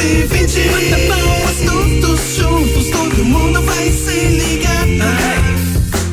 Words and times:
120. 0.00 0.70
Bata 0.70 0.96
palmas 1.08 1.56
todos 1.66 2.20
juntos, 2.38 2.88
todo 2.90 3.22
mundo 3.22 3.60
vai 3.62 3.92
se 3.92 4.28
ligar. 4.30 4.86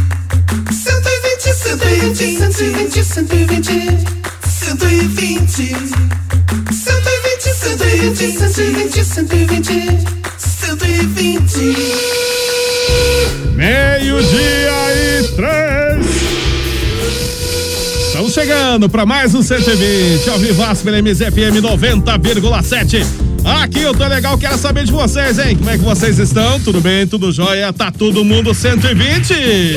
120, 0.71 1.53
120, 1.53 3.03
120, 3.03 3.77
120. 4.43 5.37
120. 5.37 5.77
120, 6.73 8.33
120, 8.33 9.03
120, 9.05 9.77
120. 10.39 12.26
Meio-dia 13.55 14.95
e 14.95 15.23
três. 15.35 16.07
Estamos 18.07 18.33
chegando 18.33 18.89
para 18.89 19.05
mais 19.05 19.35
um 19.35 19.43
120, 19.43 20.29
ao 20.29 20.39
Vivaço 20.39 20.83
pela 20.83 21.01
MZFM 21.01 21.61
90,7. 21.61 23.05
Aqui 23.61 23.81
eu 23.81 23.93
tô 23.93 24.05
legal, 24.07 24.37
quero 24.37 24.57
saber 24.57 24.83
de 24.83 24.91
vocês, 24.91 25.39
hein? 25.39 25.55
Como 25.55 25.69
é 25.69 25.77
que 25.77 25.83
vocês 25.83 26.19
estão? 26.19 26.59
Tudo 26.59 26.81
bem? 26.81 27.07
Tudo 27.07 27.31
jóia? 27.31 27.71
Tá 27.71 27.91
todo 27.91 28.25
mundo 28.25 28.53
120? 28.53 29.75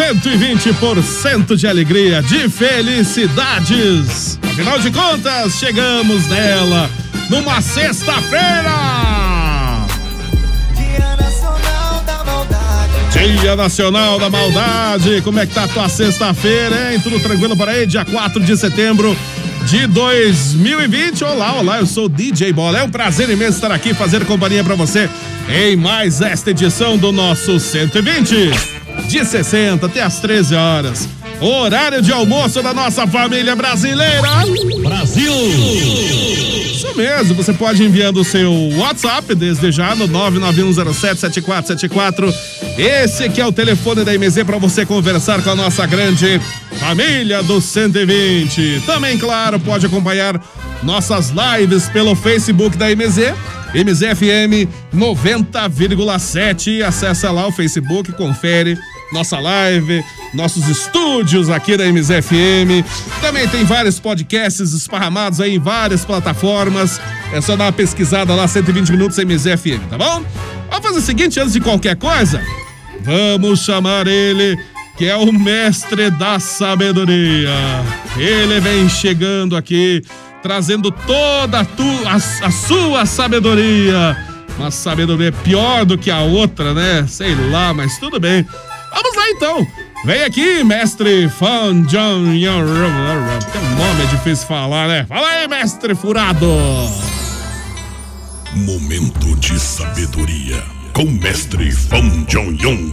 120% 0.00 1.56
de 1.56 1.66
alegria, 1.66 2.22
de 2.22 2.48
felicidades. 2.48 4.38
Afinal 4.42 4.78
de 4.78 4.90
contas, 4.90 5.54
chegamos 5.54 6.26
nela 6.28 6.88
numa 7.28 7.60
sexta-feira. 7.60 9.29
Dia 13.20 13.54
Nacional 13.54 14.18
da 14.18 14.30
Maldade. 14.30 15.20
Como 15.20 15.38
é 15.38 15.46
que 15.46 15.52
tá 15.52 15.64
a 15.64 15.68
tua 15.68 15.88
sexta-feira, 15.90 16.92
hein? 16.92 17.00
Tudo 17.00 17.20
tranquilo 17.20 17.54
por 17.54 17.68
aí? 17.68 17.86
Dia 17.86 18.02
4 18.02 18.42
de 18.42 18.56
setembro 18.56 19.14
de 19.66 19.86
2020. 19.86 21.22
Olá, 21.24 21.54
olá, 21.56 21.80
eu 21.80 21.86
sou 21.86 22.08
DJ 22.08 22.50
Bola. 22.52 22.78
É 22.78 22.82
um 22.82 22.88
prazer 22.88 23.28
imenso 23.28 23.56
estar 23.56 23.70
aqui 23.70 23.92
fazendo 23.92 24.24
companhia 24.24 24.64
pra 24.64 24.74
você 24.74 25.08
em 25.50 25.76
mais 25.76 26.22
esta 26.22 26.50
edição 26.50 26.96
do 26.96 27.12
nosso 27.12 27.60
120. 27.60 28.50
De 29.06 29.24
60 29.24 29.84
até 29.84 30.00
as 30.02 30.18
13 30.20 30.54
horas. 30.54 31.08
Horário 31.40 32.00
de 32.00 32.12
almoço 32.12 32.62
da 32.62 32.72
nossa 32.72 33.06
família 33.06 33.54
brasileira. 33.54 34.22
Brasil! 34.82 35.32
Isso 36.80 36.96
mesmo, 36.96 37.34
você 37.34 37.52
pode 37.52 37.84
enviando 37.84 38.22
o 38.22 38.24
seu 38.24 38.50
WhatsApp 38.78 39.34
desde 39.34 39.70
já 39.70 39.94
no 39.94 40.08
991077474. 40.08 42.34
Esse 42.78 43.28
que 43.28 43.38
é 43.38 43.46
o 43.46 43.52
telefone 43.52 44.02
da 44.02 44.18
MZ 44.18 44.44
para 44.44 44.56
você 44.56 44.86
conversar 44.86 45.42
com 45.42 45.50
a 45.50 45.54
nossa 45.54 45.84
grande 45.84 46.40
família 46.78 47.42
do 47.42 47.60
120. 47.60 48.84
Também, 48.86 49.18
claro, 49.18 49.60
pode 49.60 49.84
acompanhar 49.84 50.42
nossas 50.82 51.30
lives 51.30 51.86
pelo 51.90 52.16
Facebook 52.16 52.78
da 52.78 52.86
MZ. 52.86 53.34
MZFM 53.74 54.66
90,7. 54.96 56.80
Acessa 56.80 57.30
lá 57.30 57.46
o 57.46 57.52
Facebook, 57.52 58.10
confere 58.12 58.78
nossa 59.12 59.38
live, 59.38 60.04
nossos 60.32 60.68
estúdios 60.68 61.48
aqui 61.48 61.76
da 61.76 61.84
MZFM. 61.84 62.84
Também 63.20 63.48
tem 63.48 63.64
vários 63.64 63.98
podcasts 63.98 64.72
esparramados 64.72 65.40
aí 65.40 65.56
em 65.56 65.58
várias 65.58 66.04
plataformas. 66.04 67.00
É 67.32 67.40
só 67.40 67.56
dar 67.56 67.64
uma 67.64 67.72
pesquisada 67.72 68.34
lá, 68.34 68.46
120 68.46 68.90
minutos 68.90 69.18
MZFM, 69.18 69.88
tá 69.88 69.98
bom? 69.98 70.24
Vamos 70.68 70.86
fazer 70.86 70.98
o 70.98 71.02
seguinte, 71.02 71.40
antes 71.40 71.52
de 71.52 71.60
qualquer 71.60 71.96
coisa, 71.96 72.40
vamos 73.02 73.60
chamar 73.60 74.06
ele, 74.06 74.56
que 74.96 75.06
é 75.06 75.16
o 75.16 75.32
mestre 75.32 76.10
da 76.10 76.38
sabedoria. 76.38 77.50
Ele 78.16 78.60
vem 78.60 78.88
chegando 78.88 79.56
aqui, 79.56 80.02
trazendo 80.42 80.90
toda 80.90 81.60
a, 81.60 81.64
tu, 81.64 81.84
a, 82.06 82.46
a 82.46 82.50
sua 82.50 83.04
sabedoria. 83.06 84.16
Uma 84.58 84.70
sabedoria 84.70 85.32
pior 85.32 85.84
do 85.86 85.96
que 85.96 86.10
a 86.10 86.20
outra, 86.20 86.74
né? 86.74 87.06
Sei 87.08 87.34
lá, 87.50 87.72
mas 87.72 87.98
tudo 87.98 88.20
bem. 88.20 88.46
Vamos 88.92 89.16
lá 89.16 89.30
então. 89.30 89.66
Vem 90.04 90.22
aqui, 90.22 90.64
mestre 90.64 91.28
Fan 91.28 91.82
John 91.82 92.20
um 92.20 93.76
nome 93.76 94.02
é 94.02 94.06
difícil 94.06 94.46
falar, 94.48 94.88
né? 94.88 95.04
Fala 95.06 95.28
aí, 95.28 95.46
mestre 95.46 95.94
furado. 95.94 96.46
Momento 98.54 99.36
de 99.36 99.60
sabedoria 99.60 100.62
com 100.94 101.04
mestre 101.04 101.70
Fão 101.70 102.00
Jong 102.26 102.62
Yong. 102.62 102.92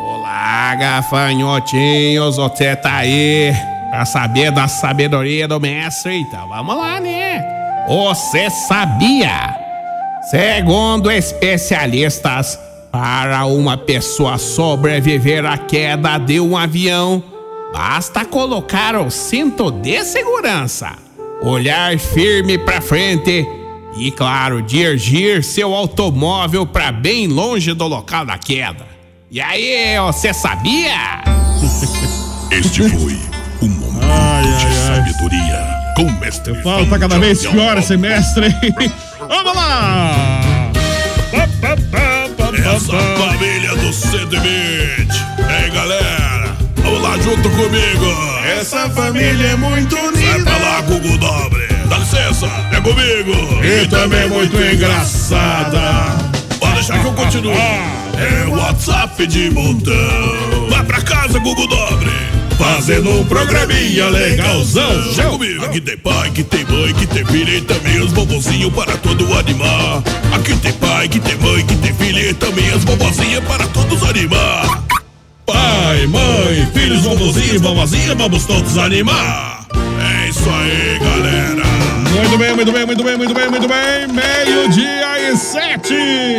Olá, 0.00 0.74
gafanhotinhos, 0.76 2.36
você 2.36 2.76
tá 2.76 2.98
aí 2.98 3.52
pra 3.90 4.04
saber 4.04 4.52
da 4.52 4.68
sabedoria 4.68 5.48
do 5.48 5.60
mestre? 5.60 6.20
Então 6.20 6.48
vamos 6.48 6.76
lá, 6.76 7.00
né? 7.00 7.44
Você 7.88 8.48
sabia? 8.50 9.55
Segundo 10.30 11.08
especialistas, 11.08 12.58
para 12.90 13.46
uma 13.46 13.76
pessoa 13.76 14.38
sobreviver 14.38 15.46
à 15.46 15.56
queda 15.56 16.18
de 16.18 16.40
um 16.40 16.56
avião, 16.56 17.22
basta 17.72 18.24
colocar 18.24 18.96
o 18.96 19.08
cinto 19.08 19.70
de 19.70 20.02
segurança, 20.04 20.94
olhar 21.40 21.96
firme 21.96 22.58
para 22.58 22.80
frente 22.80 23.46
e, 23.96 24.10
claro, 24.10 24.62
dirigir 24.62 25.44
seu 25.44 25.72
automóvel 25.72 26.66
para 26.66 26.90
bem 26.90 27.28
longe 27.28 27.72
do 27.72 27.86
local 27.86 28.26
da 28.26 28.36
queda. 28.36 28.84
E 29.30 29.40
aí, 29.40 29.96
você 30.00 30.34
sabia? 30.34 31.22
Este 32.50 32.88
foi 32.88 33.18
o 33.60 33.66
momento 33.66 34.04
Ai, 34.04 34.42
de 34.42 34.48
ai, 34.48 34.64
ai. 34.64 34.96
sabedoria 34.96 35.66
com 35.96 36.02
o 36.02 36.20
mestre 36.20 36.54
Eu 36.54 36.62
falo, 36.62 36.86
tá 36.86 36.98
cada 36.98 37.18
vez 37.18 37.44
pior 37.44 37.78
esse 37.78 37.96
mestre. 37.96 38.46
Vamos 39.28 39.54
lá! 39.54 40.70
Essa 42.76 42.98
família 43.18 43.74
do 43.76 43.92
120. 43.92 44.46
Ei, 45.62 45.70
galera, 45.70 46.56
junto 47.22 47.48
comigo. 47.50 48.06
Essa 48.60 48.88
família 48.90 49.48
é 49.48 49.56
muito 49.56 49.96
Vai 49.96 50.06
unida. 50.08 50.44
pra 50.50 50.58
lá, 50.58 50.80
Gugu 50.82 51.18
Dobre. 51.18 51.66
Dá 51.88 51.98
licença, 51.98 52.46
é 52.72 52.80
comigo. 52.80 53.64
E 53.64 53.86
também 53.88 54.28
muito 54.28 54.56
engraçada. 54.60 56.16
Pode 56.58 56.74
deixar 56.74 57.00
que 57.00 57.06
eu 57.06 57.12
continue. 57.12 57.54
É 57.54 58.46
WhatsApp 58.48 59.26
de 59.26 59.50
montão. 59.50 60.68
Vai 60.70 60.84
pra 60.84 61.00
casa, 61.02 61.38
Gugu 61.38 61.66
Dobre. 61.66 62.35
Fazendo 62.58 63.10
um 63.10 63.24
programinha 63.24 64.08
legalzão. 64.08 65.12
Já 65.12 65.24
comigo. 65.24 65.64
Aqui 65.64 65.80
tem 65.80 65.96
pai, 65.98 66.30
que 66.30 66.42
tem 66.42 66.64
mãe, 66.64 66.94
que 66.94 67.06
tem 67.06 67.24
filha 67.24 67.56
e 67.56 67.60
também 67.60 68.00
os 68.00 68.12
bobozinhos 68.12 68.72
para 68.72 68.96
todo 68.96 69.32
animar. 69.34 70.02
Aqui 70.32 70.56
tem 70.56 70.72
pai, 70.74 71.08
que 71.08 71.20
tem 71.20 71.36
mãe, 71.36 71.64
que 71.66 71.76
tem 71.76 71.94
filha 71.94 72.30
e 72.30 72.34
também 72.34 72.70
as 72.70 72.84
bobozinhas 72.84 73.44
para 73.44 73.66
todos 73.68 74.02
animar. 74.02 74.84
Pai, 75.44 76.06
mãe, 76.06 76.68
filhos, 76.74 77.02
bobozinhos, 77.02 77.62
bobozinha, 77.62 78.14
vamos 78.14 78.44
todos 78.46 78.76
animar. 78.78 79.66
É 79.74 80.28
isso 80.28 80.48
aí, 80.48 80.98
galera. 80.98 81.15
Muito 82.26 82.38
bem, 82.38 82.54
muito 82.56 82.72
bem, 82.72 82.86
muito 82.86 83.04
bem, 83.04 83.16
muito 83.16 83.34
bem, 83.34 83.48
muito 83.48 83.68
bem. 83.68 84.08
Meio-dia 84.08 85.30
e 85.30 85.36
sete. 85.36 85.94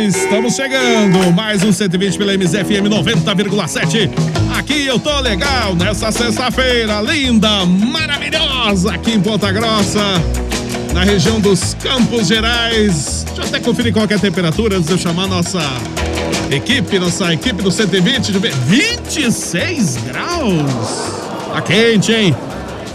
Estamos 0.06 0.54
chegando. 0.54 1.32
Mais 1.32 1.64
um 1.64 1.72
120 1.72 2.18
pela 2.18 2.34
MZFM 2.34 2.90
90,7. 2.90 4.10
Aqui 4.54 4.86
eu 4.86 4.98
tô 4.98 5.18
legal 5.20 5.74
nessa 5.74 6.12
sexta-feira 6.12 7.00
linda, 7.00 7.64
maravilhosa 7.64 8.92
aqui 8.92 9.12
em 9.12 9.20
Ponta 9.20 9.50
Grossa. 9.50 9.98
Na 10.92 11.04
região 11.04 11.40
dos 11.40 11.72
Campos 11.74 12.28
Gerais. 12.28 13.24
Deixa 13.24 13.40
eu 13.40 13.46
até 13.46 13.58
conferir 13.58 13.94
qual 13.94 14.06
é 14.08 14.14
a 14.14 14.18
temperatura 14.18 14.76
antes 14.76 14.88
de 14.88 14.92
eu 14.92 14.98
chamar 14.98 15.26
nossa 15.26 15.62
equipe, 16.50 16.98
nossa 16.98 17.32
equipe 17.32 17.62
do 17.62 17.70
120. 17.70 18.30
Deixa 18.30 18.36
eu 18.36 18.40
ver. 18.40 18.52
26 18.66 19.96
graus. 19.96 20.70
Tá 21.50 21.62
quente, 21.62 22.12
hein? 22.12 22.36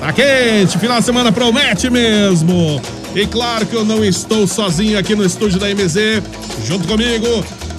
Tá 0.04 0.12
quente, 0.12 0.78
final 0.80 1.00
de 1.00 1.06
semana 1.06 1.32
promete 1.32 1.90
mesmo. 1.90 2.82
E 3.16 3.26
claro 3.26 3.66
que 3.66 3.74
eu 3.74 3.86
não 3.86 4.04
estou 4.04 4.46
sozinho 4.46 5.00
aqui 5.00 5.16
no 5.16 5.26
estúdio 5.26 5.58
da 5.58 5.68
MZ. 5.70 6.22
Junto 6.66 6.86
comigo, 6.86 7.26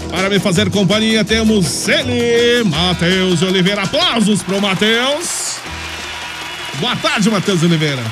para 0.08 0.30
me 0.30 0.38
fazer 0.38 0.70
companhia, 0.70 1.22
temos 1.22 1.86
ele, 1.86 2.64
Matheus 2.64 3.42
Oliveira. 3.42 3.82
Aplausos 3.82 4.42
pro 4.42 4.58
Matheus. 4.58 5.56
Boa 6.80 6.96
tarde, 6.96 7.28
Matheus 7.28 7.62
Oliveira. 7.62 8.02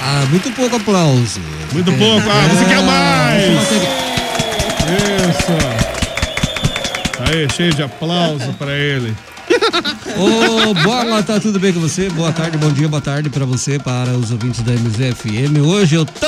Ah, 0.00 0.24
muito 0.30 0.50
pouco 0.52 0.76
aplauso. 0.76 1.38
Muito 1.74 1.92
pouco, 1.92 2.26
ah, 2.30 2.48
você 2.48 2.64
quer 2.64 2.82
mais. 2.82 3.44
Isso. 3.52 3.74
Isso. 5.28 5.52
Aí, 7.30 7.46
cheio 7.54 7.74
de 7.74 7.82
aplauso 7.82 8.50
para 8.54 8.72
ele. 8.72 9.14
Ô, 10.16 10.74
Bola, 10.74 11.22
tá 11.22 11.40
tudo 11.40 11.58
bem 11.58 11.72
com 11.72 11.80
você? 11.80 12.08
Boa 12.10 12.32
tarde, 12.32 12.58
bom 12.58 12.70
dia, 12.70 12.88
boa 12.88 13.00
tarde 13.00 13.30
pra 13.30 13.44
você, 13.44 13.78
para 13.78 14.10
os 14.12 14.30
ouvintes 14.30 14.60
da 14.62 14.72
MZFM. 14.72 15.60
Hoje 15.64 15.94
eu 15.96 16.04
tô... 16.04 16.26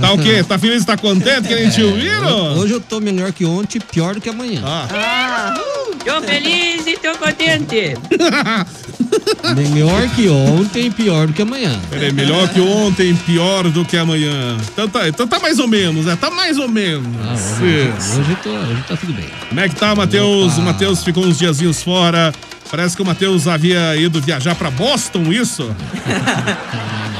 Tá 0.00 0.12
o 0.12 0.18
quê? 0.18 0.44
Tá 0.46 0.58
feliz, 0.58 0.84
tá 0.84 0.96
contente 0.96 1.48
que 1.48 1.54
a 1.54 1.58
gente 1.58 1.82
ouviram? 1.82 2.58
Hoje 2.58 2.74
eu 2.74 2.80
tô 2.80 3.00
melhor 3.00 3.32
que 3.32 3.44
ontem, 3.44 3.80
pior 3.80 4.14
do 4.14 4.20
que 4.20 4.28
amanhã. 4.28 4.62
Ah, 4.64 5.54
Tô 6.04 6.20
feliz 6.22 6.86
e 6.86 6.96
tô 6.98 7.16
contente. 7.18 7.96
Melhor 9.54 10.08
que 10.10 10.28
ontem, 10.28 10.90
pior 10.90 11.26
do 11.26 11.32
que 11.32 11.42
amanhã. 11.42 11.78
peraí, 11.90 12.12
melhor 12.12 12.48
que 12.48 12.60
ontem, 12.60 13.14
pior 13.14 13.68
do 13.70 13.84
que 13.84 13.96
amanhã. 13.96 14.56
Então 14.72 14.88
tá, 14.88 15.08
então 15.08 15.26
tá 15.26 15.38
mais 15.38 15.58
ou 15.58 15.68
menos, 15.68 16.06
né? 16.06 16.16
Tá 16.20 16.30
mais 16.30 16.58
ou 16.58 16.68
menos. 16.68 17.06
Ah, 17.22 17.34
hoje, 17.62 18.20
hoje, 18.20 18.38
tô, 18.42 18.50
hoje 18.50 18.84
tá 18.88 18.96
tudo 18.96 19.12
bem. 19.12 19.26
Como 19.48 19.60
é 19.60 19.68
que 19.68 19.76
tá, 19.76 19.94
Matheus? 19.94 20.56
O 20.58 20.62
Matheus 20.62 21.04
ficou 21.04 21.24
uns 21.24 21.38
diazinhos 21.38 21.82
fora. 21.82 22.32
Parece 22.70 22.96
que 22.96 23.02
o 23.02 23.06
Matheus 23.06 23.46
havia 23.46 23.96
ido 23.96 24.20
viajar 24.20 24.54
pra 24.54 24.70
Boston, 24.70 25.32
isso? 25.32 25.70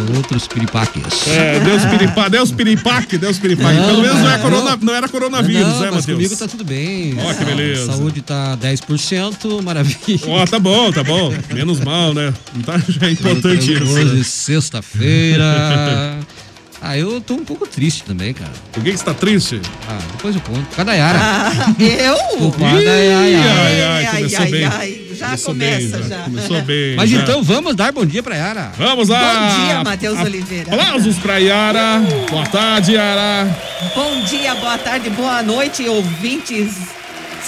É 0.00 0.16
outros 0.16 0.48
piripaques. 0.48 1.28
É, 1.28 1.60
Deus 1.60 1.84
piripa, 1.84 2.30
Deus 2.30 2.50
piripaque, 2.52 3.18
Deus 3.18 3.38
piripaque. 3.38 3.76
Não, 3.76 3.86
Pelo 3.86 4.02
menos 4.02 4.20
não, 4.20 4.30
é 4.30 4.38
corona, 4.38 4.78
não 4.80 4.94
era 4.94 5.08
coronavírus, 5.08 5.66
não, 5.66 5.80
né, 5.80 5.90
Matheus? 5.90 6.06
comigo 6.06 6.36
tá 6.36 6.48
tudo 6.48 6.64
bem. 6.64 7.14
Ó, 7.18 7.34
que 7.34 7.44
beleza. 7.44 7.86
Saúde 7.86 8.22
tá 8.22 8.56
10%, 8.56 9.62
maravilha. 9.62 10.20
Ó, 10.26 10.46
tá 10.46 10.58
bom, 10.58 10.90
tá 10.90 11.04
bom. 11.04 11.32
Menos 11.52 11.80
mal, 11.80 12.14
né? 12.14 12.32
Não 12.54 12.62
tá, 12.62 12.80
já 12.88 13.06
é 13.06 13.10
importante 13.10 13.72
isso. 13.72 13.84
Hoje, 13.84 14.16
né? 14.16 14.24
sexta-feira. 14.24 16.18
Ah, 16.82 16.96
eu 16.96 17.20
tô 17.20 17.34
um 17.34 17.44
pouco 17.44 17.66
triste 17.66 18.04
também, 18.04 18.32
cara. 18.32 18.50
Por 18.72 18.82
que 18.82 18.90
você 18.96 19.04
tá 19.04 19.12
triste? 19.12 19.60
Ah, 19.86 19.98
depois 20.12 20.34
eu 20.34 20.40
conto. 20.40 20.64
Cadayara. 20.74 21.18
Ah, 21.20 21.52
eu? 21.78 22.16
Culpada, 22.38 22.80
Ih, 22.80 22.88
ai, 22.88 23.12
ai, 23.12 23.34
ai. 23.34 23.42
ai, 23.42 23.82
ai, 23.82 24.06
Ai, 24.06 24.16
começou 24.16 24.40
ai, 24.40 24.50
bem. 24.50 24.64
ai, 24.64 25.00
já 25.14 25.26
começou 25.26 25.52
começa, 25.54 25.98
bem, 25.98 26.08
já. 26.08 26.18
Começou 26.24 26.62
bem. 26.62 26.96
Mas 26.96 27.10
já. 27.10 27.18
então 27.18 27.42
vamos 27.42 27.76
dar 27.76 27.92
bom 27.92 28.06
dia 28.06 28.22
pra 28.22 28.34
Yara. 28.34 28.72
Vamos 28.78 29.08
lá! 29.10 29.20
Bom 29.58 29.66
dia, 29.66 29.84
Matheus 29.84 30.20
Oliveira. 30.20 30.74
Aplausos 30.74 31.18
pra 31.18 31.36
Yara. 31.36 32.00
Boa 32.30 32.46
tarde, 32.46 32.92
Yara. 32.92 33.58
Bom 33.94 34.22
dia, 34.22 34.54
boa 34.54 34.78
tarde, 34.78 35.10
boa 35.10 35.42
noite, 35.42 35.86
ouvintes. 35.86 36.76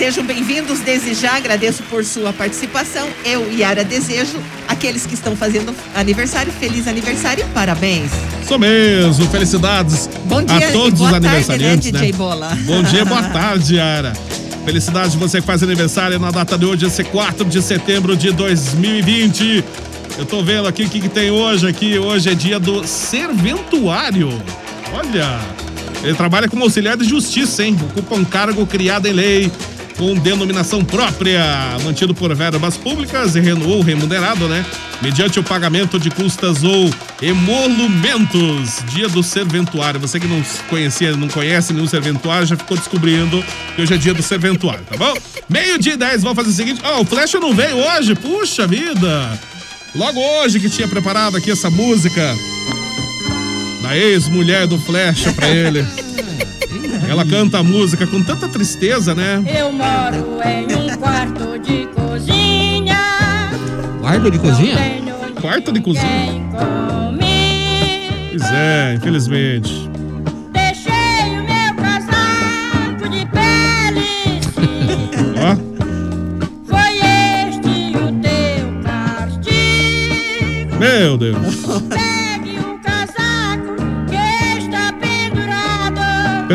Sejam 0.02 0.24
bem-vindos. 0.24 0.80
Desde 0.80 1.14
já 1.14 1.36
agradeço 1.36 1.84
por 1.84 2.04
sua 2.04 2.32
participação. 2.32 3.08
Eu, 3.24 3.48
Yara, 3.52 3.84
desejo 3.84 4.36
aqueles 4.66 5.06
que 5.06 5.14
estão 5.14 5.36
fazendo 5.36 5.72
aniversário, 5.94 6.50
feliz 6.50 6.88
aniversário 6.88 7.44
e 7.44 7.54
parabéns. 7.54 8.10
Isso 8.42 8.58
mesmo, 8.58 9.24
felicidades 9.28 10.10
Bom 10.24 10.42
dia 10.42 10.70
a 10.70 10.72
todos 10.72 10.98
boa 10.98 11.04
os 11.04 11.12
tarde, 11.12 11.26
aniversariantes, 11.28 11.92
né, 11.92 12.00
DJ 12.00 12.12
Bola? 12.14 12.48
Bom 12.64 12.82
dia, 12.82 13.04
boa 13.04 13.22
tarde, 13.30 13.76
Yara. 13.76 14.12
Felicidades 14.64 15.12
de 15.12 15.18
você 15.18 15.40
que 15.40 15.46
faz 15.46 15.62
aniversário 15.62 16.18
na 16.18 16.32
data 16.32 16.58
de 16.58 16.66
hoje, 16.66 16.84
esse 16.84 17.04
4 17.04 17.44
de 17.44 17.62
setembro 17.62 18.16
de 18.16 18.32
2020. 18.32 19.64
Eu 20.18 20.26
tô 20.26 20.42
vendo 20.42 20.66
aqui 20.66 20.82
o 20.82 20.88
que, 20.88 21.00
que 21.00 21.08
tem 21.08 21.30
hoje 21.30 21.68
aqui. 21.68 21.96
Hoje 21.96 22.28
é 22.28 22.34
dia 22.34 22.58
do 22.58 22.84
serventuário. 22.84 24.30
Olha, 24.92 25.38
ele 26.02 26.14
trabalha 26.14 26.48
como 26.48 26.64
auxiliar 26.64 26.96
de 26.96 27.04
justiça, 27.04 27.64
hein? 27.64 27.76
Ocupa 27.80 28.16
um 28.16 28.24
cargo 28.24 28.66
criado 28.66 29.06
em 29.06 29.12
lei 29.12 29.52
com 29.96 30.14
denominação 30.14 30.84
própria, 30.84 31.42
mantido 31.84 32.14
por 32.14 32.34
verbas 32.34 32.76
públicas 32.76 33.34
e 33.36 33.40
ou 33.66 33.80
remunerado, 33.82 34.48
né? 34.48 34.64
Mediante 35.00 35.38
o 35.38 35.42
pagamento 35.42 35.98
de 35.98 36.10
custas 36.10 36.62
ou 36.62 36.90
emolumentos. 37.20 38.82
Dia 38.88 39.08
do 39.08 39.22
serventuário. 39.22 40.00
Você 40.00 40.18
que 40.18 40.26
não 40.26 40.42
conhecia, 40.68 41.16
não 41.16 41.28
conhece 41.28 41.72
nenhum 41.72 41.86
serventuário, 41.86 42.46
já 42.46 42.56
ficou 42.56 42.76
descobrindo 42.76 43.44
que 43.74 43.82
hoje 43.82 43.94
é 43.94 43.96
dia 43.96 44.14
do 44.14 44.22
serventuário, 44.22 44.84
tá 44.84 44.96
bom? 44.96 45.14
Meio 45.48 45.78
dia 45.78 45.94
e 45.94 45.96
10, 45.96 46.22
vamos 46.22 46.36
fazer 46.36 46.50
o 46.50 46.52
seguinte. 46.52 46.80
Ó, 46.84 47.00
o 47.00 47.04
Flash 47.04 47.34
não 47.34 47.54
veio 47.54 47.76
hoje, 47.76 48.14
puxa 48.14 48.66
vida! 48.66 49.38
Logo 49.94 50.18
hoje 50.20 50.58
que 50.58 50.70
tinha 50.70 50.88
preparado 50.88 51.36
aqui 51.36 51.50
essa 51.50 51.68
música 51.68 52.34
da 53.82 53.96
ex-mulher 53.96 54.66
do 54.66 54.78
Flash 54.78 55.24
pra 55.34 55.48
ele. 55.48 55.84
Ela 57.08 57.24
canta 57.26 57.58
a 57.58 57.62
música 57.62 58.06
com 58.06 58.22
tanta 58.22 58.48
tristeza, 58.48 59.14
né? 59.14 59.42
Eu 59.46 59.72
moro 59.72 60.38
em 60.44 60.74
um 60.74 60.96
quarto 60.96 61.58
de 61.58 61.86
cozinha. 61.94 62.96
Quarto 64.00 64.30
de 64.30 64.38
cozinha? 64.38 64.76
Quarto 65.40 65.72
de 65.72 65.80
cozinha? 65.80 66.42
comigo. 66.52 67.22
Pois 68.30 68.52
é, 68.52 68.94
infelizmente. 68.96 69.90
Deixei 70.52 70.92
o 70.92 71.42
meu 71.44 71.74
casaco 71.76 73.08
de 73.10 73.26
pele. 73.26 74.40
Ó, 75.38 75.56
Foi 76.66 76.98
este 77.48 77.96
o 77.96 78.12
teu 78.22 78.82
castigo. 78.82 80.76
meu 80.78 81.18
Deus. 81.18 81.36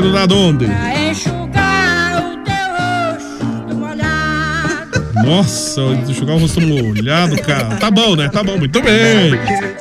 Pendurado. 0.02 0.30
Pendurado 0.30 0.38
onde? 0.38 0.66
Pra 0.66 1.10
enxugar 1.12 2.24
o 2.24 2.38
teu 2.44 3.68
rosto 3.68 3.76
molhado. 3.76 5.14
Nossa, 5.26 5.82
enxugar 6.10 6.36
o 6.36 6.40
rosto 6.40 6.62
molhado, 6.62 7.42
cara. 7.42 7.76
Tá 7.78 7.90
bom, 7.92 8.16
né? 8.16 8.30
Tá 8.30 8.44
bom, 8.44 8.58
muito 8.58 8.82
bem. 8.82 9.32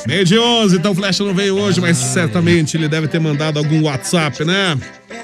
Meio 0.06 0.24
de 0.24 0.38
11, 0.38 0.76
então 0.76 0.92
o 0.92 0.94
Flash 0.94 1.18
não 1.20 1.34
veio 1.34 1.56
hoje, 1.58 1.80
mas 1.80 1.96
certamente 1.96 2.76
ele 2.76 2.88
deve 2.88 3.08
ter 3.08 3.18
mandado 3.18 3.58
algum 3.58 3.82
WhatsApp, 3.82 4.44
né? 4.44 4.76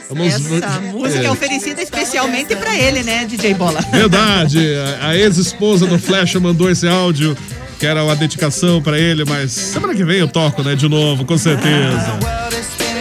Vamos- 0.09 0.35
Essa 0.35 0.81
música 0.81 1.23
é, 1.23 1.27
é. 1.27 1.31
oferecida 1.31 1.81
especialmente 1.83 2.55
pra 2.57 2.77
ele, 2.79 3.03
né, 3.03 3.25
DJ 3.25 3.55
Bola? 3.55 3.81
Verdade, 3.93 4.59
a, 5.01 5.17
ex-esposa 5.17 5.87
do 5.87 5.99
Flash 5.99 6.35
mandou 6.35 6.69
esse 6.71 6.87
áudio, 6.89 7.37
que 7.79 7.87
era 7.87 8.03
uma 8.05 8.15
dedicação 8.17 8.83
pra 8.83 8.99
ele, 8.99 9.25
mas 9.25 9.53
semana 9.53 9.95
que 9.95 10.05
vem 10.05 10.19
eu 10.19 10.29
toco, 10.29 10.63
né, 10.63 10.75
de 10.75 10.89
novo, 10.89 11.25
com 11.25 11.39
certeza. 11.39 12.19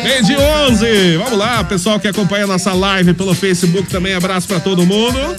Meio 0.04 0.24
de 0.24 0.36
11, 0.36 1.18
vamos 1.18 1.38
lá, 1.38 1.64
pessoal 1.64 2.00
que 2.00 2.08
acompanha 2.08 2.48
nossa 2.48 2.74
live 2.74 3.14
pelo 3.14 3.34
Facebook 3.34 3.90
também, 3.90 4.14
abraço 4.14 4.48
pra 4.48 4.60
todo 4.60 4.86
mundo. 4.86 5.36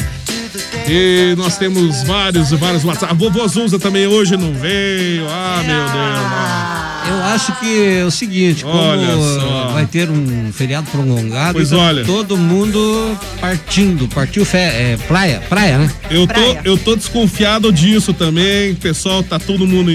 E 0.88 1.34
nós 1.36 1.56
temos 1.56 2.02
vários 2.04 2.52
e 2.52 2.56
vários 2.56 2.84
WhatsApp. 2.84 3.12
A 3.12 3.14
vovô 3.14 3.46
Zuza 3.48 3.78
também 3.78 4.06
hoje 4.06 4.36
não 4.36 4.52
veio. 4.52 5.26
Ah, 5.28 5.62
meu 5.64 5.84
Deus. 5.84 6.81
Eu 7.08 7.22
acho 7.24 7.52
que 7.58 7.96
é 7.98 8.04
o 8.04 8.10
seguinte, 8.10 8.64
como 8.64 9.72
vai 9.72 9.86
ter 9.86 10.08
um 10.10 10.52
feriado 10.52 10.88
prolongado. 10.90 11.54
Pois 11.54 11.68
então 11.72 11.80
olha. 11.84 12.04
Todo 12.04 12.36
mundo 12.36 13.16
partindo. 13.40 14.06
Partiu 14.08 14.44
fé, 14.44 14.92
é, 14.92 14.96
praia, 15.08 15.42
praia, 15.48 15.78
né? 15.78 15.90
Eu 16.10 16.26
tô, 16.26 16.32
Praia. 16.34 16.60
eu 16.64 16.78
tô 16.78 16.94
desconfiado 16.96 17.72
disso 17.72 18.12
também. 18.14 18.72
O 18.72 18.76
pessoal 18.76 19.22
tá 19.22 19.38
todo 19.38 19.66
mundo 19.66 19.90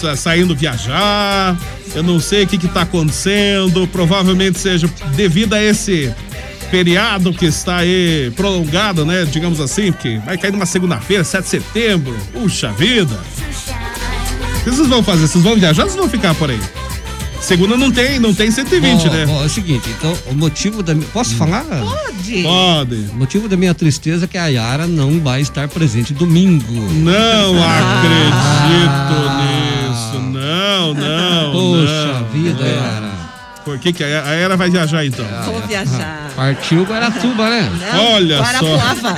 sa- 0.00 0.16
saindo 0.16 0.54
viajar. 0.54 1.56
Eu 1.94 2.02
não 2.02 2.18
sei 2.20 2.42
o 2.44 2.46
que 2.46 2.58
que 2.58 2.68
tá 2.68 2.82
acontecendo. 2.82 3.86
Provavelmente 3.86 4.58
seja 4.58 4.88
devido 5.14 5.54
a 5.54 5.62
esse 5.62 6.12
feriado 6.70 7.32
que 7.32 7.46
está 7.46 7.78
aí 7.78 8.30
prolongado, 8.36 9.04
né? 9.06 9.26
Digamos 9.30 9.58
assim, 9.60 9.90
porque 9.92 10.20
vai 10.24 10.36
cair 10.36 10.50
numa 10.52 10.66
segunda-feira, 10.66 11.24
7 11.24 11.44
de 11.44 11.48
setembro. 11.50 12.14
Puxa 12.32 12.70
vida. 12.72 13.18
O 14.68 14.70
que 14.70 14.76
vocês 14.76 14.88
vão 14.88 15.02
fazer? 15.02 15.26
Vocês 15.26 15.42
vão 15.42 15.54
viajar 15.56 15.84
ou 15.84 15.88
vocês 15.88 15.98
vão 16.00 16.10
ficar 16.10 16.34
por 16.34 16.50
aí? 16.50 16.60
Segunda 17.40 17.76
não 17.76 17.90
tem, 17.90 18.18
não 18.18 18.34
tem 18.34 18.50
120, 18.50 19.04
Bom, 19.08 19.12
né? 19.14 19.24
bom, 19.26 19.42
é 19.42 19.46
o 19.46 19.48
seguinte, 19.48 19.88
então, 19.96 20.14
o 20.26 20.34
motivo 20.34 20.82
da 20.82 20.92
minha. 20.94 21.06
Posso 21.12 21.34
falar? 21.36 21.64
Pode. 21.64 22.42
Pode. 22.42 22.94
O 23.12 23.14
motivo 23.16 23.48
da 23.48 23.56
minha 23.56 23.72
tristeza 23.72 24.24
é 24.24 24.28
que 24.28 24.36
a 24.36 24.48
Yara 24.48 24.86
não 24.86 25.20
vai 25.20 25.40
estar 25.40 25.68
presente 25.68 26.12
domingo. 26.12 26.64
Não 26.92 27.62
acredito 27.62 28.34
Ah. 28.34 29.88
nisso. 29.88 30.20
Não, 30.20 30.94
não. 30.94 31.52
Poxa 31.52 32.12
não. 32.12 32.24
vida, 32.32 32.66
Yara. 32.66 33.07
Por 33.68 33.78
que, 33.78 33.92
que 33.92 34.02
a 34.02 34.24
a 34.24 34.34
Era 34.34 34.56
vai 34.56 34.70
viajar 34.70 35.04
então? 35.04 35.26
Vou 35.44 35.60
viajar. 35.66 36.30
Partiu 36.34 36.84
Guaratuba, 36.84 37.50
né? 37.50 37.70
Não, 37.92 38.12
Olha 38.14 38.38
Guarapuava. 38.38 39.16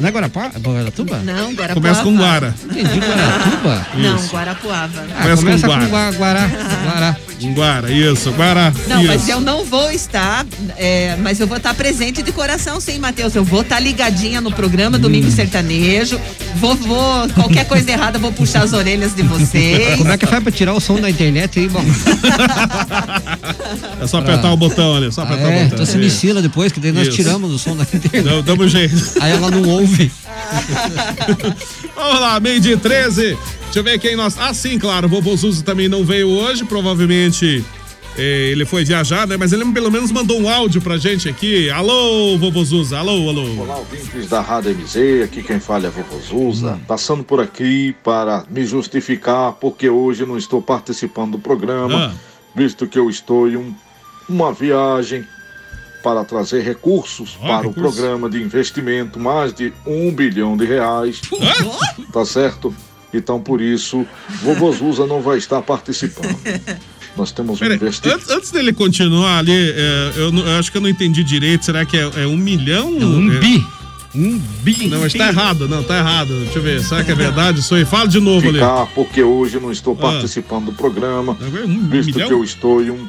Não 0.00 0.08
é 0.08 0.10
Guarapá? 0.12 0.50
Guaratuba? 0.58 1.18
Não, 1.18 1.52
Guarapuava. 1.52 1.74
Começa 1.74 2.02
com 2.02 2.16
Guara. 2.16 2.54
Entendi, 2.64 2.98
Guaratuba. 3.00 3.86
Não, 3.94 4.16
Isso. 4.16 4.32
Guarapuava. 4.34 5.04
Ah, 5.16 5.22
Começa 5.22 5.36
com 5.36 5.42
começa 5.42 5.66
com, 5.66 5.72
Guara. 5.72 5.86
Gua- 5.86 6.12
Guará. 6.18 6.46
Guará. 6.84 7.16
Um 7.40 7.54
Guara, 7.54 7.88
isso, 7.92 8.32
Guara. 8.32 8.72
Não, 8.88 8.98
isso. 8.98 9.06
mas 9.06 9.28
eu 9.28 9.40
não 9.40 9.64
vou 9.64 9.92
estar, 9.92 10.44
é, 10.76 11.14
mas 11.20 11.38
eu 11.38 11.46
vou 11.46 11.56
estar 11.58 11.72
presente 11.72 12.20
de 12.20 12.32
coração, 12.32 12.80
sim, 12.80 12.98
Matheus. 12.98 13.32
Eu 13.36 13.44
vou 13.44 13.60
estar 13.60 13.78
ligadinha 13.78 14.40
no 14.40 14.50
programa 14.50 14.96
Hum. 14.96 15.00
Domingo 15.00 15.30
Sertanejo. 15.30 16.20
Vou, 16.56 16.74
vou, 16.74 17.28
qualquer 17.30 17.64
coisa 17.66 17.88
errada, 17.92 18.18
vou 18.18 18.32
puxar 18.32 18.64
as 18.64 18.72
orelhas 18.72 19.14
de 19.14 19.22
vocês. 19.22 19.96
Como 19.98 20.10
é 20.10 20.18
que 20.18 20.26
faz 20.26 20.42
pra 20.42 20.50
tirar 20.50 20.72
o 20.74 20.80
som 20.80 20.98
da 21.00 21.08
internet 21.08 21.60
aí, 21.60 21.68
bom? 21.68 21.84
É 24.00 24.06
só 24.06 24.18
apertar 24.18 24.52
o 24.52 24.56
botão 24.56 24.96
ali, 24.96 25.12
só 25.12 25.22
Ah, 25.22 25.24
apertar 25.24 25.42
é, 25.44 25.46
o 25.48 25.52
botão. 25.64 25.66
então 25.74 25.86
você 25.86 25.98
me 25.98 26.06
ensina 26.06 26.40
depois, 26.42 26.72
que 26.72 26.80
daí 26.80 26.92
nós 26.92 27.08
Isso. 27.08 27.16
tiramos 27.16 27.52
o 27.52 27.58
som 27.58 27.76
da 27.76 27.82
internet. 27.92 28.42
Dá 28.42 28.52
um 28.54 28.68
jeito. 28.68 28.94
Aí 29.20 29.32
ela 29.32 29.50
não 29.50 29.68
ouve. 29.68 30.10
Vamos 31.94 32.20
lá, 32.20 32.40
meio 32.40 32.60
dia 32.60 32.76
13. 32.76 33.36
Deixa 33.64 33.78
eu 33.80 33.84
ver 33.84 33.98
quem 33.98 34.16
nós. 34.16 34.36
Ah, 34.38 34.54
sim, 34.54 34.78
claro, 34.78 35.06
o 35.06 35.10
vovô 35.10 35.36
Zuzo 35.36 35.62
também 35.62 35.88
não 35.88 36.04
veio 36.04 36.28
hoje, 36.28 36.64
provavelmente. 36.64 37.64
eh, 38.16 38.48
ele 38.50 38.64
foi 38.64 38.84
viajar, 38.84 39.26
né? 39.28 39.36
Mas 39.36 39.52
ele 39.52 39.64
pelo 39.72 39.90
menos 39.92 40.10
mandou 40.10 40.40
um 40.40 40.48
áudio 40.48 40.80
pra 40.80 40.96
gente 40.96 41.28
aqui. 41.28 41.68
Alô, 41.70 42.36
vovô 42.38 42.64
Zuzo. 42.64 42.96
Alô, 42.96 43.28
alô. 43.28 43.62
Olá, 43.62 43.76
ouvintes 43.76 44.28
da 44.28 44.40
Rádio 44.40 44.74
MZ, 44.76 45.22
aqui 45.24 45.42
quem 45.42 45.60
fala 45.60 45.84
é 45.84 45.88
a 45.88 45.90
Vovô 45.90 46.18
Zuza, 46.20 46.78
passando 46.88 47.22
por 47.22 47.40
aqui 47.40 47.94
para 48.02 48.44
me 48.50 48.64
justificar 48.64 49.52
porque 49.52 49.88
hoje 49.88 50.24
não 50.26 50.36
estou 50.38 50.60
participando 50.62 51.32
do 51.32 51.38
programa, 51.38 52.06
Ah. 52.06 52.28
Visto 52.58 52.86
que 52.86 52.98
eu 52.98 53.08
estou 53.08 53.48
em 53.48 53.56
um- 53.56 53.74
uma 54.28 54.52
viagem 54.52 55.24
para 56.02 56.24
trazer 56.24 56.62
recursos 56.62 57.36
Ah, 57.42 57.46
para 57.46 57.66
o 57.66 57.70
recursos. 57.70 57.94
programa 57.96 58.28
de 58.28 58.42
investimento, 58.42 59.18
mais 59.18 59.52
de 59.54 59.72
um 59.86 60.12
bilhão 60.12 60.56
de 60.56 60.64
reais, 60.64 61.20
tá 62.12 62.24
certo? 62.24 62.74
Então, 63.12 63.40
por 63.40 63.60
isso, 63.60 64.04
Vovô 64.42 64.70
Zuza 64.72 65.06
não 65.06 65.20
vai 65.22 65.38
estar 65.38 65.62
participando. 65.62 66.36
Nós 67.16 67.32
temos 67.32 67.60
um 67.60 67.64
investimento. 67.64 68.14
antes, 68.16 68.30
antes 68.30 68.50
dele 68.50 68.72
continuar 68.72 69.38
ali, 69.38 69.50
eh, 69.52 70.12
eu, 70.16 70.30
não- 70.30 70.46
eu 70.46 70.58
acho 70.58 70.70
que 70.70 70.76
eu 70.76 70.82
não 70.82 70.88
entendi 70.88 71.24
direito. 71.24 71.64
Será 71.64 71.84
que 71.84 71.96
é, 71.96 72.02
é 72.22 72.26
um 72.26 72.36
milhão? 72.36 72.88
É 73.00 73.04
um 73.04 73.32
É- 73.32 73.38
bi. 73.38 73.66
Um 74.14 74.38
bi. 74.38 74.88
Não, 74.88 75.00
mas 75.00 75.12
tá 75.12 75.28
errado, 75.28 75.68
não, 75.68 75.82
tá 75.82 75.98
errado. 75.98 76.28
Deixa 76.44 76.58
eu 76.58 76.62
ver. 76.62 76.80
Será 76.82 77.04
que 77.04 77.12
é 77.12 77.14
verdade 77.14 77.60
isso 77.60 77.74
aí? 77.74 77.84
Fala 77.84 78.08
de 78.08 78.18
novo 78.20 78.48
ali. 78.48 78.58
ficar, 78.58 78.86
porque 78.94 79.22
hoje 79.22 79.56
eu 79.56 79.60
não 79.60 79.70
estou 79.70 79.94
Ah. 79.98 80.02
participando 80.02 80.66
do 80.66 80.72
programa, 80.72 81.36
É 81.40 81.64
um 81.66 81.88
visto 81.88 82.12
milhão? 82.14 82.28
que 82.28 82.34
eu 82.34 82.42
estou 82.44 82.82
em 82.82 82.90
um- 82.90 83.08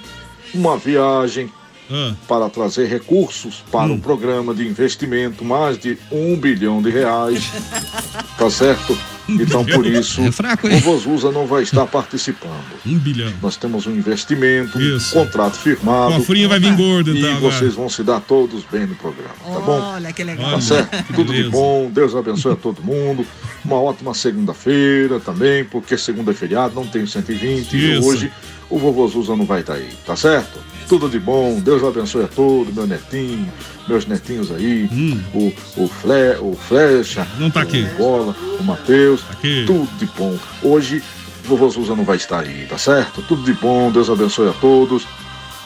uma 0.53 0.77
viagem 0.77 1.50
Ah, 1.91 2.13
para 2.27 2.48
trazer 2.50 2.88
recursos 2.88 3.63
para 3.72 3.88
Hum. 3.91 3.96
o 3.96 4.00
programa 4.00 4.53
de 4.53 4.68
investimento, 4.68 5.44
mais 5.44 5.75
de 5.77 5.98
um 6.12 6.36
bilhão 6.36 6.82
de 6.84 6.91
reais, 6.91 7.50
tá 8.38 8.48
certo? 8.50 8.96
Então, 9.29 9.65
por 9.65 9.86
isso, 9.88 10.21
É 10.21 10.31
fraco, 10.31 10.67
o? 10.67 10.79
Vozusa 10.79 11.31
não 11.31 11.45
vai 11.45 11.63
estar 11.63 11.86
participando. 11.86 12.63
um 12.86 12.98
bilhão. 12.98 13.31
Nós 13.41 13.57
temos 13.57 13.86
um 13.88 13.91
investimento, 13.91 14.77
um 14.77 14.81
Isso. 14.81 15.13
contrato 15.13 15.55
O 15.55 15.57
firmado, 15.57 16.13
cofrinho 16.15 16.50
vai 16.50 16.59
vir 16.59 16.75
gordo, 16.75 17.13
e 17.13 17.19
então. 17.19 17.38
agora. 17.38 17.53
vocês 17.53 17.74
vão 17.75 17.89
se 17.89 18.03
dar 18.03 18.19
todos 18.21 18.63
bem 18.71 18.86
no 18.88 18.95
programa, 18.95 19.36
tá 19.43 19.59
bom? 19.59 19.79
Olha 19.95 20.12
que 20.13 20.24
legal. 20.24 20.51
Tá 20.51 20.62
certo? 20.62 21.03
que 21.05 21.13
Tudo 21.13 21.33
de 21.33 21.43
bom, 21.50 21.89
Deus 21.93 22.15
abençoe 22.15 22.53
a 22.53 22.55
todo 22.55 22.81
mundo. 22.81 23.25
Uma 23.63 23.79
ótima 23.81 24.13
segunda-feira 24.13 25.19
também, 25.19 25.63
porque 25.65 25.98
segunda 25.98 26.31
é 26.31 26.33
feriado, 26.33 26.74
não 26.75 26.88
tem 26.88 27.05
120 27.05 27.74
e 27.74 27.98
Isso. 27.98 28.07
hoje 28.07 28.31
o 28.69 28.77
vovô 28.77 29.07
Zuza 29.07 29.36
não 29.36 29.45
vai 29.45 29.62
estar 29.62 29.74
aí, 29.74 29.89
tá 30.05 30.15
certo? 30.15 30.59
Tudo 30.89 31.08
de 31.08 31.19
bom, 31.19 31.60
Deus 31.60 31.84
abençoe 31.84 32.24
a 32.24 32.27
todos, 32.27 32.74
meu 32.74 32.88
netinho, 32.88 33.48
meus 33.88 34.05
netinhos 34.08 34.51
aí, 34.51 34.89
o, 35.34 35.84
o, 35.84 35.88
Fle, 35.88 36.38
o 36.41 36.55
Flecha, 36.55 37.22
Hum. 37.36 37.41
Não 37.41 37.51
tá 37.51 37.62
aqui. 37.62 37.84
o 37.93 37.98
Bola, 37.98 38.36
o 38.60 38.63
Matheus, 38.63 39.24
aqui. 39.29 39.65
tudo 39.67 39.88
de 40.00 40.08
bom. 40.17 40.36
Hoje 40.63 41.03
o 41.46 41.48
vovô 41.50 41.69
Zuza 41.69 41.96
não 41.96 42.03
vai 42.03 42.17
estar 42.17 42.39
aí, 42.39 42.65
tá 42.67 42.77
certo? 42.77 43.22
Tudo 43.22 43.43
de 43.43 43.53
bom, 43.53 43.91
Deus 43.91 44.10
abençoe 44.10 44.50
a 44.50 44.53
todos 44.53 45.05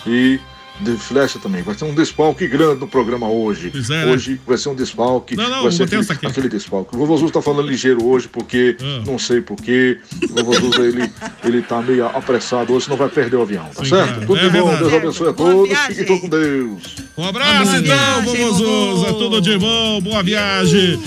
e 0.05 0.39
de 0.79 0.91
flecha 0.97 1.39
também. 1.39 1.61
Vai 1.61 1.75
ser 1.75 1.85
um 1.85 1.93
desfalque 1.93 2.47
grande 2.47 2.79
no 2.79 2.87
programa 2.87 3.29
hoje. 3.29 3.71
É, 3.73 3.89
né? 4.05 4.05
Hoje 4.11 4.39
vai 4.45 4.57
ser 4.57 4.69
um 4.69 4.75
desfalque. 4.75 5.35
Não, 5.35 5.49
não, 5.49 5.59
vai 5.59 5.67
o 5.67 5.71
ser 5.71 5.83
aquele, 5.83 6.05
tá 6.05 6.13
aqui. 6.13 6.25
aquele 6.25 6.49
desfalque. 6.49 6.95
O 6.95 6.99
vovô 6.99 7.15
Zuza 7.17 7.33
tá 7.33 7.41
falando 7.41 7.67
ligeiro 7.67 8.03
hoje 8.05 8.27
porque 8.27 8.75
Ah. 8.81 9.03
não 9.05 9.17
sei 9.19 9.41
porquê. 9.41 9.99
O 10.29 10.33
vovô 10.43 10.53
Zuza 10.53 10.81
ele, 10.85 11.09
ele 11.43 11.61
tá 11.61 11.81
meio 11.81 12.05
apressado 12.07 12.73
hoje, 12.73 12.85
senão 12.85 12.97
vai 12.97 13.09
perder 13.09 13.35
o 13.37 13.41
avião, 13.43 13.65
tá 13.73 13.83
Sim, 13.83 13.89
certo? 13.91 14.13
cara. 14.13 14.25
Tudo 14.25 14.39
É 14.39 14.49
de 14.49 14.57
bom. 14.59 14.75
Deus 14.77 14.93
abençoe 14.93 15.29
a 15.29 15.33
todos. 15.33 15.77
Fiquem 15.79 16.05
todos 16.05 16.21
com 16.21 16.29
Deus. 16.29 16.81
Um 17.17 17.25
abraço, 17.27 17.75
então, 17.75 18.21
vovô 18.23 18.53
vovô. 18.53 18.95
Zuza. 18.97 19.13
Tudo 19.13 19.41
de 19.41 19.57
bom, 19.57 20.01
boa 20.01 20.23
viagem. 20.23 20.99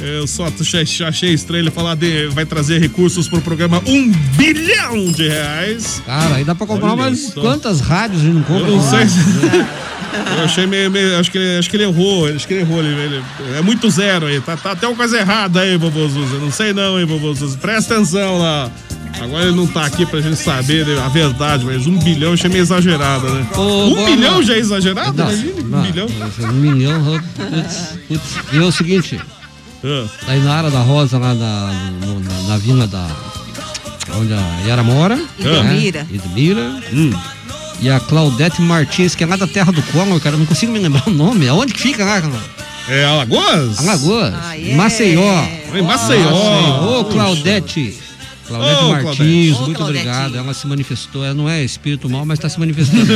Eu 0.00 0.26
só 0.26 0.46
achei, 1.06 1.32
estranho 1.32 1.62
ele 1.62 1.70
falar 1.70 1.94
de 1.94 2.26
vai 2.28 2.44
trazer 2.44 2.78
recursos 2.80 3.28
pro 3.28 3.40
programa 3.40 3.80
Um 3.86 4.10
bilhão 4.36 5.10
de 5.12 5.28
reais. 5.28 6.02
Cara, 6.04 6.36
aí 6.36 6.44
dá 6.44 6.54
pra 6.54 6.66
comprar 6.66 6.92
Olha 6.94 7.14
só. 7.16 7.40
quantas 7.40 7.80
rádios 7.80 8.20
a 8.20 8.24
gente 8.24 8.34
não 8.34 8.42
compra? 8.42 8.68
Eu 8.68 8.76
não 8.76 8.82
sei 8.90 9.06
se... 9.08 9.18
Eu 10.38 10.44
achei 10.44 10.64
meio, 10.64 10.88
meio- 10.92 11.18
acho, 11.18 11.28
que 11.28 11.36
ele, 11.38 11.58
acho 11.58 11.68
que 11.68 11.76
ele 11.76 11.82
errou, 11.84 12.28
acho 12.28 12.46
que 12.46 12.54
ele 12.54 12.60
errou. 12.60 12.78
Ele, 12.80 12.88
ele- 12.94 13.22
é 13.56 13.60
muito 13.62 13.90
zero 13.90 14.26
aí, 14.26 14.40
tá, 14.40 14.56
tá 14.56 14.70
até 14.70 14.86
uma 14.86 14.94
coisa 14.94 15.18
errada 15.18 15.60
aí, 15.60 15.76
vovô 15.76 16.06
Zuza. 16.06 16.38
Não 16.38 16.52
sei 16.52 16.72
não, 16.72 17.00
hein, 17.00 17.04
vovô 17.04 17.34
Zuza. 17.34 17.58
Presta 17.58 17.94
atenção 17.94 18.38
lá. 18.38 18.70
Agora 19.20 19.44
ele 19.46 19.56
não 19.56 19.66
tá 19.66 19.84
aqui 19.84 20.06
pra 20.06 20.20
gente 20.20 20.36
saber 20.36 20.86
a 20.98 21.08
verdade, 21.08 21.64
mas 21.64 21.84
um 21.88 21.98
bilhão 21.98 22.28
eu 22.28 22.34
achei 22.34 22.48
meio 22.48 22.62
exagerado, 22.62 23.28
né? 23.28 23.46
Ô, 23.56 23.86
um 23.86 23.94
boa, 23.94 24.06
bilhão 24.10 24.32
mano. 24.34 24.42
já 24.44 24.54
é 24.54 24.58
exagerado? 24.58 25.16
Não, 25.16 25.24
Imagina, 25.32 25.54
um 25.60 25.64
não, 25.68 25.82
bilhão. 25.82 26.06
Um 26.40 26.52
milhão, 26.52 27.20
putz, 27.36 27.76
putz. 28.08 28.22
E 28.52 28.56
é 28.56 28.60
o 28.60 28.70
seguinte, 28.72 29.20
Ah, 29.84 30.06
daí 30.26 30.40
na 30.40 30.54
área 30.54 30.70
da 30.70 30.80
Rosa, 30.80 31.18
lá 31.18 31.34
na, 31.34 31.72
no- 32.06 32.20
na, 32.20 32.48
na 32.48 32.56
vila 32.56 32.86
da. 32.86 33.06
Onde 34.16 34.32
a 34.32 34.66
Yara 34.66 34.82
mora. 34.82 35.18
Idemira. 35.38 36.02
Né? 36.04 36.08
Idemira. 36.12 36.80
hum. 36.92 37.12
E 37.80 37.90
a 37.90 37.98
Claudete 38.00 38.62
Martins, 38.62 39.14
que 39.14 39.24
é 39.24 39.26
lá 39.26 39.36
da 39.36 39.46
terra 39.46 39.72
do 39.72 39.82
Collor, 39.82 40.20
cara. 40.20 40.36
eu 40.36 40.38
Não 40.38 40.46
consigo 40.46 40.72
me 40.72 40.78
lembrar 40.78 41.02
o 41.06 41.10
nome. 41.10 41.48
Aonde 41.48 41.72
que 41.74 41.80
fica 41.80 42.04
lá, 42.04 42.20
cara? 42.20 42.32
É 42.88 43.04
Alagoas? 43.04 43.78
Alagoas. 43.80 44.34
Ah, 44.42 44.56
é? 44.58 44.74
Maceió. 44.74 45.44
Em 45.74 45.82
Maceió. 45.82 46.30
Ô, 47.00 47.04
Puxa. 47.04 47.16
Claudete. 47.18 47.98
Claudete 48.46 48.84
Ô, 48.84 48.88
Martins, 48.90 49.04
Claudete. 49.16 49.60
Muito 49.62 49.76
Claudete. 49.78 50.06
obrigado. 50.08 50.36
Ela 50.36 50.54
se 50.54 50.66
manifestou. 50.66 51.24
Ela 51.24 51.34
não 51.34 51.48
é 51.48 51.62
espírito 51.64 52.08
mal, 52.08 52.24
mas 52.24 52.38
está 52.38 52.48
se 52.48 52.60
manifestando. 52.60 53.04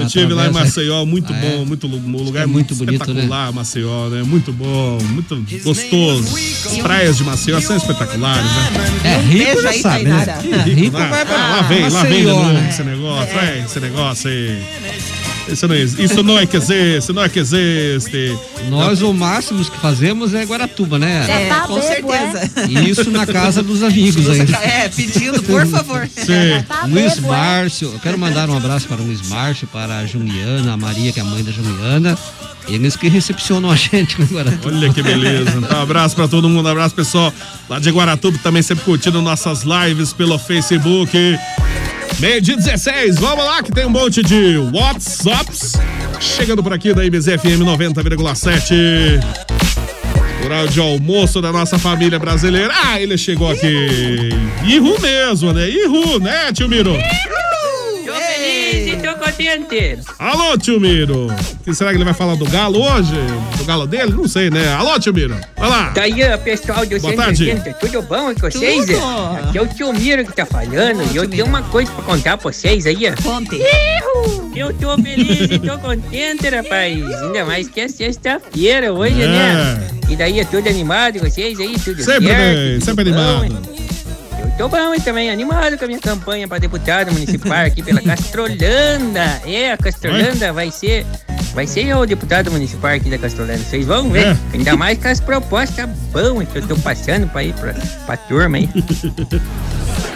Eu 0.00 0.06
estive 0.06 0.32
lá 0.34 0.46
em 0.48 0.52
Maceió, 0.52 1.04
muito 1.04 1.32
Ah, 1.32 1.36
bom, 1.36 1.62
é? 1.62 1.64
muito 1.64 1.86
um 1.86 2.22
lugar 2.22 2.44
é 2.44 2.46
muito 2.46 2.74
bonito, 2.74 3.02
espetacular, 3.02 3.52
Maceió, 3.52 4.08
né? 4.08 4.22
Muito 4.22 4.52
bom, 4.52 4.98
muito 5.10 5.36
gostoso. 5.62 6.36
As 6.66 6.78
praias 6.78 7.16
de 7.16 7.24
Maceió 7.24 7.60
são 7.60 7.76
espetaculares, 7.76 8.44
né? 8.44 9.00
É 9.04 9.18
rico, 9.20 9.62
já 9.62 9.72
sabe, 9.74 10.04
né? 10.04 10.24
Tainara. 10.24 10.64
Rico 10.64 10.96
lá, 10.98 11.08
vai 11.08 11.24
pra 11.26 11.36
lá 11.36 11.62
vem, 11.62 11.88
lá 11.88 12.02
vem 12.02 12.18
de 12.18 12.22
Maceió, 12.24 12.38
novo 12.38 12.52
né? 12.52 12.68
esse 12.70 12.82
negócio, 12.82 13.38
é, 13.38 13.58
esse 13.64 13.80
negócio 13.80 14.30
aí. 14.30 14.62
Isso 15.48 15.68
não, 15.68 15.74
existe, 15.74 16.02
isso 16.02 16.22
não 16.22 16.38
é 16.38 16.46
que 16.46 16.56
existe, 16.56 16.98
isso 16.98 17.12
não 17.12 17.22
é 17.22 17.28
que 17.28 17.38
existe. 17.38 18.38
Nós, 18.68 19.02
o 19.02 19.12
máximo 19.12 19.64
que 19.64 19.78
fazemos 19.78 20.34
é 20.34 20.44
Guaratuba, 20.44 20.98
né? 20.98 21.26
É, 21.28 21.48
tá 21.48 21.60
com 21.62 21.74
bebo, 21.74 22.10
certeza. 22.10 22.50
Isso 22.68 23.10
na 23.10 23.26
casa 23.26 23.62
dos 23.62 23.82
amigos 23.82 24.28
ainda. 24.28 24.56
É, 24.58 24.88
pedindo, 24.88 25.42
por 25.42 25.66
favor. 25.66 26.08
Sim. 26.14 26.64
Tá 26.66 26.86
Luiz 26.86 27.14
bebo, 27.14 27.26
é? 27.26 27.30
Márcio, 27.30 27.90
eu 27.92 27.98
quero 28.00 28.18
mandar 28.18 28.48
um 28.48 28.56
abraço 28.56 28.88
para 28.88 29.00
o 29.00 29.04
Luiz 29.04 29.28
Márcio, 29.28 29.66
para 29.66 29.98
a 29.98 30.06
Juliana, 30.06 30.72
a 30.72 30.76
Maria, 30.76 31.12
que 31.12 31.20
é 31.20 31.22
a 31.22 31.26
mãe 31.26 31.42
da 31.44 31.52
Juliana. 31.52 32.18
Eles 32.66 32.96
que 32.96 33.08
recepcionam 33.08 33.70
a 33.70 33.76
gente 33.76 34.18
no 34.18 34.26
Guaratuba. 34.26 34.74
Olha 34.74 34.92
que 34.92 35.02
beleza. 35.02 35.58
Então, 35.58 35.78
um 35.78 35.82
abraço 35.82 36.16
pra 36.16 36.26
todo 36.26 36.48
mundo, 36.48 36.66
um 36.66 36.70
abraço 36.70 36.94
pessoal 36.94 37.32
lá 37.68 37.78
de 37.78 37.90
Guaratuba, 37.90 38.38
também 38.42 38.62
sempre 38.62 38.84
curtindo 38.84 39.20
nossas 39.20 39.64
lives 39.64 40.12
pelo 40.14 40.38
Facebook. 40.38 41.38
Meio 42.20 42.40
dia 42.40 42.56
16, 42.56 43.16
vamos 43.16 43.44
lá 43.44 43.62
que 43.62 43.72
tem 43.72 43.86
um 43.86 43.90
monte 43.90 44.22
de 44.22 44.56
WhatsApps 44.72 45.74
chegando 46.20 46.62
por 46.62 46.72
aqui 46.72 46.94
da 46.94 47.02
MZFM 47.04 47.62
90,7. 47.62 49.20
Horário 50.44 50.68
de 50.68 50.80
almoço 50.80 51.40
da 51.40 51.50
nossa 51.50 51.78
família 51.78 52.18
brasileira. 52.18 52.72
Ah, 52.84 53.00
ele 53.00 53.16
chegou 53.18 53.50
aqui. 53.50 54.30
Ihu 54.64 55.00
mesmo, 55.00 55.52
né? 55.52 55.68
Ihu, 55.68 56.20
né, 56.20 56.52
tio 56.52 56.68
Miro? 56.68 56.92
Tô 56.92 57.43
Alô, 60.18 60.56
tio 60.56 60.78
Miro. 60.80 61.26
Que 61.64 61.74
será 61.74 61.90
que 61.90 61.96
ele 61.96 62.04
vai 62.04 62.14
falar 62.14 62.36
do 62.36 62.44
galo 62.46 62.80
hoje? 62.80 63.14
Do 63.58 63.64
galo 63.64 63.84
dele? 63.86 64.12
Não 64.12 64.28
sei, 64.28 64.48
né? 64.48 64.72
Alô, 64.74 64.98
tio 65.00 65.12
Miro. 65.12 65.36
Vai 65.56 65.68
lá. 65.68 65.90
Tá 65.90 66.02
aí, 66.02 66.14
ó, 66.32 66.38
pessoal 66.38 66.86
do 66.86 67.00
Boa 67.00 67.16
tarde. 67.16 67.44
180, 67.44 67.78
tudo 67.80 68.02
bom 68.02 68.32
com 68.34 68.40
vocês? 68.48 68.86
Tudo. 68.86 68.96
Aqui 69.48 69.58
é 69.58 69.62
o 69.62 69.66
tio 69.66 69.92
Miro 69.92 70.24
que 70.24 70.32
tá 70.32 70.46
falando 70.46 71.02
e 71.12 71.16
eu 71.16 71.28
tenho 71.28 71.46
uma 71.46 71.62
coisa 71.62 71.90
pra 71.92 72.04
contar 72.04 72.36
pra 72.38 72.52
vocês 72.52 72.86
aí, 72.86 72.98
ó. 73.10 73.22
Conte. 73.22 73.60
Eu 74.54 74.72
tô 74.74 74.96
feliz 75.02 75.50
e 75.50 75.58
tô 75.58 75.78
contente, 75.78 76.48
rapaz. 76.48 77.22
Ainda 77.22 77.44
mais 77.44 77.68
que 77.68 77.80
é 77.80 77.88
sexta-feira 77.88 78.92
hoje, 78.92 79.20
É. 79.20 79.26
né? 79.26 79.88
E 80.08 80.14
daí 80.14 80.38
é 80.38 80.44
tudo 80.44 80.68
animado 80.68 81.18
com 81.18 81.28
vocês 81.28 81.58
aí, 81.58 81.76
tudo 81.78 82.02
Sempre 82.04 82.26
certo, 82.28 82.54
bem, 82.54 82.72
tudo 82.74 82.84
sempre 82.84 83.12
bom, 83.12 83.18
animado. 83.18 83.68
hein? 83.74 83.83
Tô 84.56 84.68
bom 84.68 84.94
e 84.94 85.00
também 85.00 85.30
animado 85.30 85.76
com 85.76 85.84
a 85.84 85.88
minha 85.88 85.98
campanha 85.98 86.46
pra 86.46 86.58
deputado 86.58 87.12
municipal 87.12 87.66
aqui 87.66 87.82
pela 87.82 88.00
Castrolanda. 88.02 89.40
É, 89.44 89.72
a 89.72 89.76
Castrolanda 89.76 90.52
vai 90.52 90.70
ser. 90.70 91.04
Vai 91.54 91.66
ser 91.66 91.86
eu 91.86 91.98
o 91.98 92.06
deputado 92.06 92.50
municipal 92.52 92.92
aqui 92.92 93.10
da 93.10 93.18
Castrolanda. 93.18 93.58
Vocês 93.58 93.86
vão 93.86 94.10
ver. 94.10 94.26
É. 94.28 94.36
Ainda 94.52 94.76
mais 94.76 94.98
com 94.98 95.08
as 95.08 95.20
propostas 95.20 95.88
boas 96.12 96.48
que 96.48 96.58
eu 96.58 96.66
tô 96.66 96.76
passando 96.76 97.26
pra 97.28 97.42
ir 97.42 97.52
pra, 97.54 97.74
pra 98.06 98.16
turma 98.16 98.58
aí. 98.58 98.68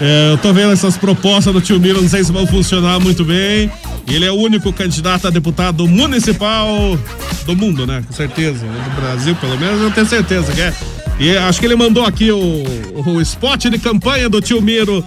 É, 0.00 0.30
eu 0.32 0.38
tô 0.38 0.52
vendo 0.52 0.72
essas 0.72 0.96
propostas 0.96 1.52
do 1.52 1.60
tio 1.60 1.80
Miro, 1.80 2.00
não 2.00 2.08
sei 2.08 2.22
se 2.22 2.30
vão 2.30 2.46
funcionar 2.46 3.00
muito 3.00 3.24
bem. 3.24 3.70
E 4.06 4.14
Ele 4.14 4.24
é 4.24 4.30
o 4.30 4.36
único 4.36 4.72
candidato 4.72 5.26
a 5.26 5.30
deputado 5.30 5.86
municipal 5.88 6.96
do 7.44 7.56
mundo, 7.56 7.84
né? 7.84 8.04
Com 8.06 8.12
certeza. 8.12 8.64
Do 8.64 9.00
Brasil, 9.00 9.34
pelo 9.36 9.58
menos, 9.58 9.80
eu 9.80 9.90
tenho 9.90 10.06
certeza 10.06 10.52
que 10.52 10.60
é. 10.60 10.72
E 11.18 11.36
acho 11.36 11.58
que 11.58 11.66
ele 11.66 11.74
mandou 11.74 12.04
aqui 12.04 12.30
o, 12.30 12.62
o 13.06 13.20
spot 13.20 13.64
de 13.64 13.78
campanha 13.78 14.28
do 14.28 14.40
tio 14.40 14.62
Miro, 14.62 15.04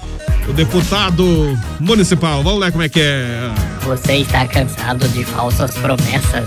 o 0.48 0.54
deputado 0.54 1.58
municipal. 1.80 2.44
Vamos 2.44 2.60
lá 2.60 2.70
como 2.70 2.84
é 2.84 2.90
que 2.90 3.00
é. 3.00 3.50
Você 3.84 4.18
está 4.18 4.46
cansado 4.46 5.08
de 5.10 5.24
falsas 5.24 5.72
promessas? 5.76 6.46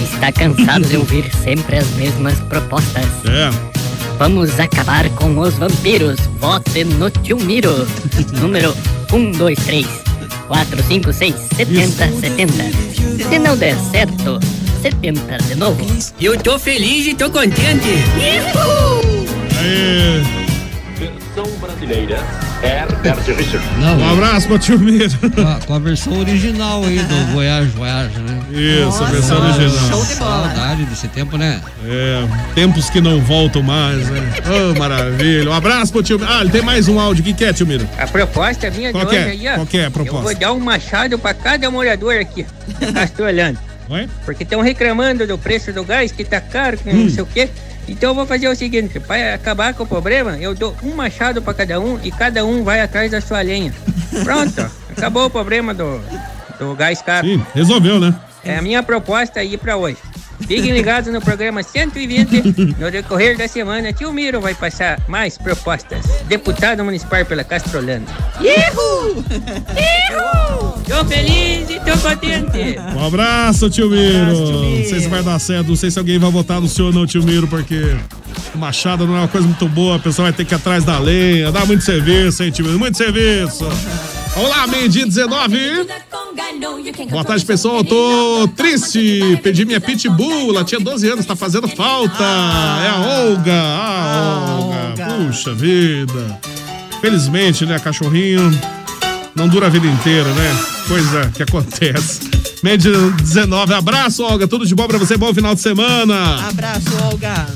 Está 0.00 0.30
cansado 0.30 0.86
de 0.86 0.96
ouvir 0.96 1.28
sempre 1.42 1.78
as 1.78 1.88
mesmas 1.90 2.38
propostas? 2.40 3.04
É. 3.26 3.50
Vamos 4.18 4.60
acabar 4.60 5.08
com 5.10 5.36
os 5.36 5.54
vampiros. 5.54 6.20
Vote 6.38 6.84
no 6.84 7.10
Tio 7.10 7.38
Miro. 7.38 7.86
Número 8.40 8.72
1, 9.12 9.32
2, 9.32 9.58
3, 9.64 9.86
4, 10.46 10.82
5, 10.82 11.12
6, 11.12 11.34
70, 11.56 12.20
70. 12.20 12.52
Se 13.28 13.38
não 13.40 13.56
der 13.56 13.76
certo, 13.90 14.38
70 14.82 15.38
de 15.44 15.54
novo. 15.54 15.86
Eu 16.20 16.36
tô 16.38 16.58
feliz 16.58 17.06
e 17.06 17.14
tô 17.14 17.30
contente. 17.30 17.88
Aê. 19.60 20.22
Versão 20.98 21.46
brasileira, 21.60 22.18
Herbert 22.62 23.36
Richard. 23.36 23.64
Não, 23.78 23.96
Um 23.98 24.12
abraço 24.12 24.46
pro 24.46 24.58
tio 24.58 24.78
Miro. 24.78 25.10
com 25.34 25.40
a, 25.48 25.54
com 25.66 25.74
a 25.74 25.78
versão 25.78 26.18
original 26.18 26.84
aí 26.84 26.98
do 26.98 27.14
Voyage 27.32 27.68
Voyage, 27.70 28.18
né? 28.20 28.40
Isso, 28.52 29.02
a 29.02 29.06
versão 29.06 29.40
Nossa, 29.40 29.60
original. 29.62 29.88
show 29.88 30.04
de 30.04 30.14
bola. 30.16 30.46
Saudade 30.48 30.84
desse 30.84 31.08
tempo, 31.08 31.36
né? 31.38 31.60
É, 31.86 32.24
tempos 32.54 32.90
que 32.90 33.00
não 33.00 33.20
voltam 33.20 33.62
mais, 33.62 34.08
né? 34.10 34.20
Oh, 34.46 34.78
maravilha. 34.78 35.50
Um 35.50 35.54
abraço 35.54 35.90
pro 35.92 36.02
tio 36.02 36.18
Miro. 36.18 36.30
Ah, 36.32 36.42
ele 36.42 36.50
tem 36.50 36.62
mais 36.62 36.86
um 36.88 37.00
áudio. 37.00 37.22
O 37.22 37.24
que 37.24 37.32
que 37.32 37.44
é, 37.44 37.52
tio 37.52 37.66
Miro? 37.66 37.88
A 37.98 38.06
proposta 38.06 38.70
minha 38.70 38.92
Qual 38.92 39.04
de 39.04 39.10
que 39.10 39.16
hoje 39.16 39.26
é? 39.26 39.30
aí, 39.30 39.48
ó. 39.48 39.54
Qual 39.54 39.66
que 39.66 39.78
é 39.78 39.80
a 39.80 39.84
Eu 39.86 39.90
vou 39.90 40.04
proposta? 40.04 40.38
dar 40.38 40.52
um 40.52 40.60
machado 40.60 41.18
pra 41.18 41.32
cada 41.34 41.70
morador 41.70 42.14
aqui. 42.14 42.44
Oi? 43.88 44.08
Porque 44.24 44.42
estão 44.44 44.60
reclamando 44.60 45.26
do 45.26 45.36
preço 45.38 45.72
do 45.72 45.84
gás, 45.84 46.12
que 46.12 46.24
tá 46.24 46.40
caro, 46.40 46.76
que 46.78 46.88
Hum. 46.90 47.04
não 47.04 47.10
sei 47.10 47.22
o 47.22 47.26
quê. 47.26 47.48
Então 47.88 48.10
eu 48.10 48.14
vou 48.14 48.26
fazer 48.26 48.48
o 48.48 48.54
seguinte, 48.54 49.00
para 49.00 49.34
acabar 49.34 49.74
com 49.74 49.82
o 49.82 49.86
problema, 49.86 50.38
eu 50.38 50.54
dou 50.54 50.76
um 50.82 50.94
machado 50.94 51.42
pra 51.42 51.52
cada 51.52 51.80
um 51.80 51.98
e 52.02 52.10
cada 52.12 52.44
um 52.44 52.62
vai 52.62 52.80
atrás 52.80 53.10
da 53.10 53.20
sua 53.20 53.40
lenha. 53.42 53.74
Pronto, 54.22 54.70
acabou 54.96 55.26
o 55.26 55.30
problema 55.30 55.74
do, 55.74 56.00
do 56.58 56.74
gás 56.76 57.02
caro. 57.02 57.26
Sim, 57.26 57.44
resolveu, 57.54 57.98
né? 57.98 58.14
É 58.44 58.56
a 58.56 58.62
minha 58.62 58.82
proposta 58.82 59.40
aí 59.40 59.56
pra 59.56 59.76
hoje. 59.76 59.96
Fiquem 60.46 60.72
ligados 60.72 61.12
no 61.12 61.20
programa 61.20 61.62
120. 61.62 62.76
No 62.78 62.90
decorrer 62.90 63.36
da 63.36 63.46
semana, 63.48 63.92
tio 63.92 64.12
Miro 64.12 64.40
vai 64.40 64.54
passar 64.54 65.00
mais 65.08 65.38
propostas. 65.38 66.04
Deputado 66.26 66.84
municipal 66.84 67.24
pela 67.24 67.44
Castrolanda. 67.44 68.10
Ihu! 68.40 69.24
Ihu! 69.76 70.82
Tô 70.88 71.04
feliz 71.06 71.70
e 71.70 71.80
tô 71.80 71.96
contente. 71.98 72.78
Um 72.94 73.06
abraço, 73.06 73.70
tio 73.70 73.88
Miro. 73.88 74.18
abraço, 74.22 74.44
tio 74.44 74.60
Miro. 74.60 74.78
Não 74.78 74.84
sei 74.84 75.00
se 75.00 75.08
vai 75.08 75.22
dar 75.22 75.38
certo, 75.38 75.68
não 75.68 75.76
sei 75.76 75.90
se 75.90 75.98
alguém 75.98 76.18
vai 76.18 76.30
votar 76.30 76.60
no 76.60 76.68
senhor 76.68 76.88
ou 76.88 76.92
não, 76.92 77.06
tio 77.06 77.22
Miro, 77.22 77.46
porque 77.48 77.96
o 78.54 78.58
Machado 78.58 79.06
não 79.06 79.16
é 79.16 79.20
uma 79.20 79.28
coisa 79.28 79.46
muito 79.46 79.68
boa, 79.68 79.96
a 79.96 79.98
pessoa 79.98 80.26
vai 80.26 80.32
ter 80.32 80.44
que 80.44 80.52
ir 80.54 80.56
atrás 80.56 80.84
da 80.84 80.98
lenha, 80.98 81.50
dá 81.50 81.64
muito 81.64 81.82
serviço, 81.82 82.42
hein, 82.42 82.50
tio 82.50 82.64
Miro? 82.66 82.78
Muito 82.78 82.96
serviço. 82.98 83.66
Vamos 84.34 84.50
lá, 84.50 84.66
meio-dia 84.66 85.04
19. 85.04 85.86
Boa 87.10 87.24
tarde, 87.24 87.44
pessoal. 87.44 87.84
Tô 87.84 88.48
triste. 88.56 89.38
Pedi 89.42 89.64
minha 89.64 89.80
pitbull. 89.80 90.50
Ela 90.50 90.64
tinha 90.64 90.80
12 90.80 91.08
anos, 91.08 91.26
tá 91.26 91.36
fazendo 91.36 91.68
falta. 91.68 92.24
É 92.24 92.88
a 92.88 93.26
Olga. 93.26 93.52
Ah, 93.52 94.58
Olga. 94.58 95.04
Puxa 95.26 95.52
vida. 95.54 96.40
Felizmente, 97.00 97.66
né, 97.66 97.78
cachorrinho 97.78 98.50
não 99.34 99.48
dura 99.48 99.66
a 99.66 99.70
vida 99.70 99.86
inteira, 99.86 100.28
né? 100.34 100.58
Coisa 100.86 101.30
que 101.34 101.42
acontece. 101.42 102.20
Meio-dia 102.62 102.92
19. 103.22 103.74
Abraço, 103.74 104.22
Olga. 104.22 104.46
Tudo 104.46 104.66
de 104.66 104.74
bom 104.74 104.86
pra 104.86 104.98
você. 104.98 105.16
Bom 105.16 105.32
final 105.34 105.54
de 105.54 105.60
semana. 105.60 106.48
Abraço, 106.48 106.88
Olga. 107.10 107.46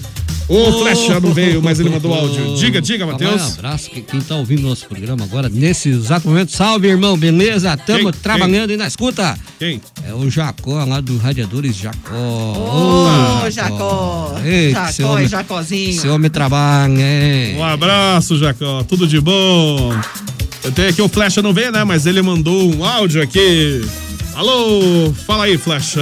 O 0.48 0.72
Flash 0.78 1.06
já 1.08 1.18
não 1.18 1.32
veio, 1.34 1.60
mas 1.60 1.80
ele 1.80 1.90
mandou 1.90 2.14
áudio. 2.14 2.54
Diga, 2.56 2.80
diga, 2.80 3.04
Matheus. 3.04 3.42
Um 3.42 3.52
abraço. 3.54 3.90
que- 3.90 4.00
Quem 4.02 4.20
tá 4.20 4.36
ouvindo 4.36 4.62
nosso 4.62 4.86
programa 4.86 5.24
agora, 5.24 5.48
nesse 5.48 5.88
exato 5.88 6.28
momento. 6.28 6.52
Salve, 6.52 6.86
irmão. 6.86 7.16
Beleza? 7.18 7.76
Tamo 7.76 8.12
Quem? 8.12 8.20
trabalhando 8.22 8.70
aí 8.70 8.76
na 8.76 8.86
escuta. 8.86 9.36
Quem? 9.58 9.80
É 10.08 10.14
o 10.14 10.30
Jacó 10.30 10.84
lá 10.84 11.00
do 11.00 11.16
Radiadores 11.18 11.74
Jacó. 11.76 12.14
Ô, 13.44 13.50
Jacó. 13.50 14.36
Ei, 14.44 14.68
que 14.68 14.72
Jacó 14.74 14.92
seu 14.92 15.06
e 15.06 15.10
homem- 15.10 15.28
Jacózinho. 15.28 16.00
Seu 16.00 16.14
homem 16.14 16.30
trabalha, 16.30 16.92
hein? 17.00 17.56
Um 17.56 17.64
abraço, 17.64 18.38
Jacó. 18.38 18.84
Tudo 18.84 19.06
de 19.06 19.20
bom. 19.20 19.92
Eu 20.62 20.70
tenho 20.70 20.88
aqui 20.90 21.02
o 21.02 21.08
Flecha 21.08 21.42
não 21.42 21.52
vê, 21.52 21.70
né? 21.72 21.82
Mas 21.82 22.06
ele 22.06 22.22
mandou 22.22 22.72
um 22.72 22.84
áudio 22.84 23.20
aqui. 23.20 23.80
Alô, 24.34 25.12
fala 25.26 25.44
aí, 25.46 25.58
Flecha. 25.58 26.00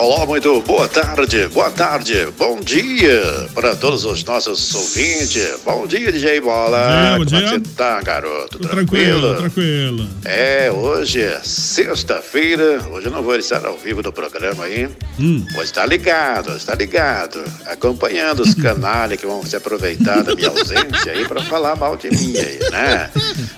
Olá, 0.00 0.24
muito 0.24 0.62
boa 0.62 0.88
tarde, 0.88 1.46
boa 1.48 1.70
tarde, 1.70 2.26
bom 2.38 2.58
dia 2.58 3.20
para 3.54 3.76
todos 3.76 4.06
os 4.06 4.24
nossos 4.24 4.74
ouvintes. 4.74 5.58
Bom 5.62 5.86
dia, 5.86 6.10
DJ 6.10 6.40
Bola. 6.40 7.18
Bom 7.18 7.24
dia, 7.26 7.38
bom 7.40 7.44
Como 7.44 7.54
é 7.54 7.58
dia. 7.58 7.62
tá, 7.76 8.00
garoto? 8.00 8.58
Tudo 8.58 8.68
tranquilo, 8.68 9.34
tranquilo. 9.36 10.08
É, 10.24 10.70
hoje 10.72 11.20
é 11.20 11.38
sexta-feira. 11.44 12.80
Hoje 12.90 13.08
eu 13.08 13.12
não 13.12 13.22
vou 13.22 13.36
estar 13.36 13.64
ao 13.66 13.76
vivo 13.76 14.02
no 14.02 14.10
programa 14.10 14.64
aí. 14.64 14.88
Hum. 15.18 15.44
Vou 15.52 15.62
estar 15.62 15.84
ligado, 15.84 16.56
está 16.56 16.74
ligado. 16.74 17.44
Acompanhando 17.66 18.40
os 18.40 18.54
canais 18.60 19.20
que 19.20 19.26
vão 19.26 19.44
se 19.44 19.54
aproveitar 19.54 20.22
da 20.22 20.34
minha 20.34 20.48
ausência 20.48 21.12
aí 21.12 21.28
para 21.28 21.42
falar 21.42 21.76
mal 21.76 21.94
de 21.98 22.08
mim 22.10 22.34
aí, 22.38 22.58
né? 22.70 23.10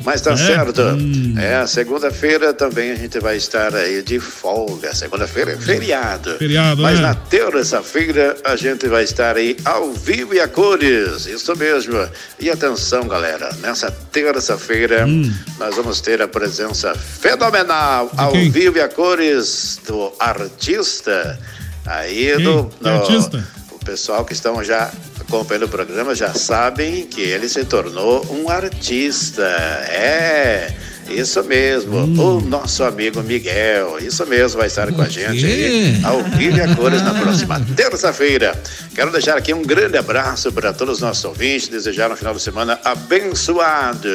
Mas 0.04 0.20
tá 0.20 0.32
É? 0.32 0.36
certo. 0.36 0.82
Hum. 0.82 1.34
É, 1.38 1.64
segunda-feira 1.68 2.52
também 2.52 2.90
a 2.90 2.96
gente 2.96 3.20
vai 3.20 3.36
estar 3.36 3.72
aí 3.76 4.02
de 4.02 4.18
folga. 4.18 4.92
Segunda-feira 4.92 5.52
é 5.52 5.56
feriado. 5.56 6.31
Feriado, 6.38 6.82
Mas 6.82 6.96
né? 7.00 7.06
na 7.08 7.14
terça-feira 7.14 8.36
a 8.44 8.56
gente 8.56 8.86
vai 8.88 9.04
estar 9.04 9.36
aí 9.36 9.56
ao 9.64 9.92
vivo 9.92 10.34
e 10.34 10.40
a 10.40 10.48
cores. 10.48 11.26
Isso 11.26 11.54
mesmo. 11.56 12.08
E 12.40 12.50
atenção, 12.50 13.06
galera. 13.06 13.50
Nessa 13.60 13.90
terça-feira 13.90 15.06
Hum. 15.06 15.32
nós 15.58 15.76
vamos 15.76 16.00
ter 16.00 16.20
a 16.22 16.28
presença 16.28 16.94
fenomenal 16.94 18.10
ao 18.16 18.32
vivo 18.32 18.78
e 18.78 18.80
a 18.80 18.88
cores 18.88 19.80
do 19.86 20.12
artista. 20.18 21.38
Aí 21.86 22.34
Quem? 22.36 22.44
do. 22.44 22.64
Que 22.80 22.88
artista? 22.88 23.48
O 23.72 23.84
pessoal 23.84 24.24
que 24.24 24.32
estão 24.32 24.62
já 24.62 24.90
acompanhando 25.20 25.64
o 25.64 25.68
programa 25.68 26.14
já 26.14 26.32
sabem 26.34 27.04
que 27.06 27.20
ele 27.20 27.48
se 27.48 27.64
tornou 27.64 28.24
um 28.30 28.48
artista. 28.48 29.42
É. 29.88 30.72
Isso 31.10 31.42
mesmo, 31.44 31.98
Hum. 31.98 32.38
o 32.38 32.40
nosso 32.40 32.82
amigo 32.84 33.22
Miguel, 33.22 33.98
isso 34.00 34.24
mesmo, 34.26 34.58
vai 34.58 34.66
estar 34.68 34.90
com 34.92 35.02
a 35.02 35.08
gente 35.08 35.40
quê? 35.40 35.46
aí, 35.46 36.00
ao 36.04 36.22
vivo 36.22 36.56
e 36.56 36.60
a 36.60 36.74
cores 36.74 37.02
na 37.02 37.12
próxima 37.12 37.60
terça-feira. 37.76 38.60
Quero 38.94 39.10
deixar 39.12 39.36
aqui 39.36 39.52
um 39.52 39.62
grande 39.62 39.98
abraço 39.98 40.50
para 40.52 40.72
todos 40.72 40.96
os 40.96 41.00
nossos 41.00 41.24
ouvintes, 41.24 41.68
desejar 41.68 42.10
um 42.10 42.16
final 42.16 42.34
de 42.34 42.40
semana 42.40 42.78
abençoado. 42.84 44.08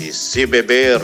E 0.00 0.12
se 0.12 0.44
beber, 0.46 1.00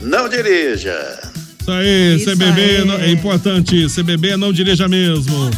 não 0.00 0.28
dirija. 0.28 1.18
Isso 1.60 1.70
aí, 1.70 2.16
Isso 2.16 2.24
CBB 2.30 2.60
aí. 2.60 2.84
não- 2.84 3.00
é 3.00 3.10
importante. 3.10 3.86
CBB 3.88 4.36
não 4.36 4.52
dirija 4.52 4.88
mesmo. 4.88 5.50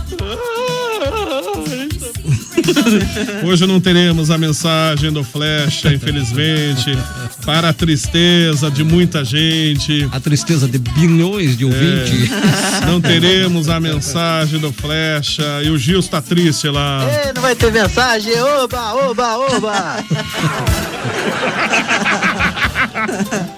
Hoje 3.45 3.67
não 3.67 3.81
teremos 3.81 4.31
a 4.31 4.39
mensagem 4.39 5.13
do 5.13 5.23
Flecha, 5.25 5.93
infelizmente, 5.93 6.97
para 7.45 7.69
a 7.71 7.73
tristeza 7.73 8.71
de 8.71 8.85
muita 8.85 9.25
gente. 9.25 10.09
A 10.13 10.21
tristeza 10.21 10.69
de 10.69 10.79
bilhões 10.79 11.57
de 11.57 11.65
ouvintes. 11.65 12.31
É, 12.31 12.87
não 12.87 13.01
teremos 13.01 13.69
a 13.69 13.81
mensagem 13.81 14.59
do 14.61 14.73
Flecha 14.73 15.63
e 15.63 15.71
o 15.71 15.79
Gil 15.79 16.01
está 16.01 16.21
triste 16.21 16.69
lá. 16.69 17.07
Ei, 17.27 17.33
não 17.33 17.43
vai 17.43 17.55
ter 17.55 17.73
mensagem? 17.73 18.41
Oba, 18.41 18.95
oba, 18.95 19.37
oba! 19.39 20.05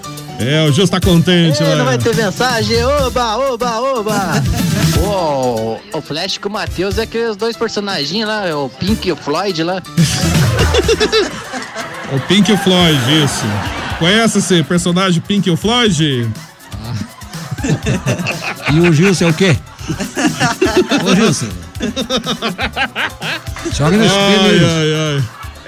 É, 0.39 0.63
o 0.63 0.71
Gil 0.71 0.83
está 0.83 0.99
contente 0.99 1.61
Ei, 1.63 1.69
lá. 1.69 1.75
não 1.77 1.85
vai 1.85 1.97
ter 1.97 2.15
mensagem? 2.15 2.83
Oba, 2.83 3.37
oba, 3.37 3.79
oba! 3.79 4.33
Pô, 4.93 5.79
o 5.97 6.01
Flash 6.01 6.37
com 6.37 6.49
o 6.49 6.51
Matheus 6.51 6.97
é 6.97 7.03
aqueles 7.03 7.35
dois 7.35 7.57
personagens 7.57 8.25
lá, 8.25 8.43
o 8.55 8.69
Pink 8.69 9.07
e 9.07 9.11
o 9.11 9.15
Floyd 9.15 9.63
lá. 9.63 9.81
O 12.09 12.17
Pink 12.21 12.55
Floyd, 12.59 12.97
isso. 13.25 13.43
Conhece 13.99 14.37
esse 14.37 14.63
personagem 14.63 15.19
Pink 15.21 15.53
Floyd? 15.57 16.29
E 18.71 18.79
o 18.79 18.93
Gilson 18.93 19.25
é 19.25 19.29
o 19.29 19.33
quê? 19.33 19.57
Ô, 21.03 21.15
Gilson. 21.15 21.47
Joga 23.73 23.97
no 23.97 24.05
espelho 24.05 24.41
Ai, 24.41 24.49
aí. 24.49 24.63
ai, 24.63 24.93
ai. 25.17 25.23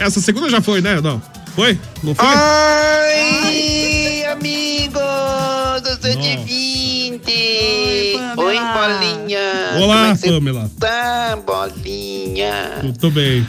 Essa 0.05 0.21
segunda 0.21 0.47
já 0.49 0.61
foi, 0.61 0.81
né? 0.81 1.01
Não. 1.01 1.19
Foi? 1.55 1.79
Não 2.03 2.13
foi? 2.13 2.25
Ai, 2.25 3.88
do 6.01 6.07
120! 6.07 7.19
Oi, 8.37 8.55
Bolinha! 8.55 9.71
Olá, 9.81 10.09
é 10.23 10.29
Pamela. 10.31 10.71
Tá, 10.79 11.37
Bolinha! 11.45 12.79
Tudo 12.81 13.11
bem. 13.11 13.45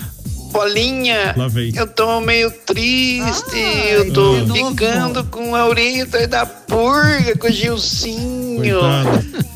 Bolinha, 0.53 1.35
eu 1.77 1.87
tô 1.87 2.21
meio 2.21 2.51
triste, 2.67 3.57
eu 3.93 4.13
tô 4.13 4.35
Ah. 4.35 4.53
ficando 4.53 5.23
com 5.25 5.55
a 5.55 5.67
orelha 5.67 6.03
atrás 6.03 6.27
da 6.27 6.45
purga 6.45 7.37
com 7.39 7.47
o 7.47 7.53
Gilcinho. 7.53 8.57
Coitado. 8.81 9.51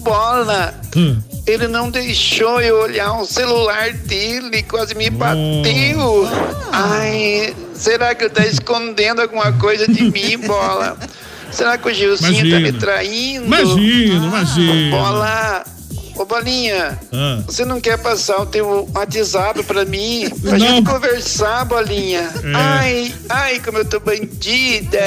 Bola, 0.00 0.74
Hum. 0.94 1.16
ele 1.46 1.66
não 1.66 1.90
deixou 1.90 2.60
eu 2.60 2.76
olhar 2.82 3.14
o 3.14 3.24
celular 3.24 3.90
dele, 3.94 4.62
quase 4.64 4.94
me 4.94 5.08
bateu. 5.08 6.28
Ai, 6.70 7.54
será 7.74 8.14
que 8.14 8.24
ele 8.24 8.30
tá 8.34 8.44
escondendo 8.46 9.22
alguma 9.22 9.50
coisa 9.54 9.88
de 9.88 10.02
mim, 10.10 10.36
Bola? 10.46 10.98
Será 11.54 11.78
que 11.78 11.88
o 11.88 11.94
Gilcinho 11.94 12.32
tá 12.38 12.42
me 12.42 12.48
Imagina. 12.68 12.78
traindo? 12.78 13.46
Imagina, 13.46 14.26
imagina. 14.26 14.96
Bola, 14.96 15.64
ô 16.16 16.24
Bolinha, 16.24 16.98
Ah. 17.12 17.40
você 17.46 17.64
não 17.64 17.80
quer 17.80 17.98
passar 17.98 18.40
o 18.40 18.46
teu 18.46 18.88
WhatsApp 18.94 19.62
pra 19.64 19.84
mim? 19.84 20.28
Pra 20.42 20.58
Não. 20.58 20.76
gente 20.76 20.88
conversar, 20.90 21.64
Bolinha? 21.64 22.20
É. 22.20 22.52
Ai, 22.54 23.14
ai, 23.28 23.60
como 23.64 23.78
eu 23.78 23.84
tô 23.84 24.00
bandida. 24.00 24.98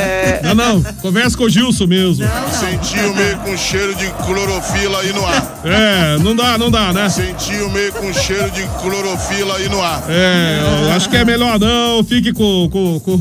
Não, 0.44 0.56
não. 0.56 0.84
Conversa 1.02 1.38
com 1.38 1.44
o 1.46 1.50
Gilson 1.50 1.88
mesmo. 1.88 2.26
Sentiu 2.60 3.14
meio 3.14 3.38
com 3.40 3.58
cheiro 3.58 3.96
de 3.96 4.08
clorofila 4.26 5.00
aí 5.00 5.14
no 5.14 5.26
ar. 5.26 5.62
É, 5.64 6.18
não 6.20 6.36
dá, 6.36 6.58
não 6.58 6.70
dá, 6.72 6.92
né? 6.94 7.10
Sentiu 7.10 7.70
meio 7.70 7.92
com 7.94 8.12
cheiro 8.14 8.50
de 8.52 8.64
clorofila 8.82 9.58
aí 9.58 9.70
no 9.70 9.82
ar. 9.82 10.04
É, 10.10 10.60
eu 10.86 10.92
acho 10.94 11.10
que 11.10 11.18
é 11.18 11.26
melhor 11.26 11.60
não. 11.60 12.04
Fique 12.04 12.32
com, 12.34 12.70
com, 12.72 13.00
com, 13.00 13.18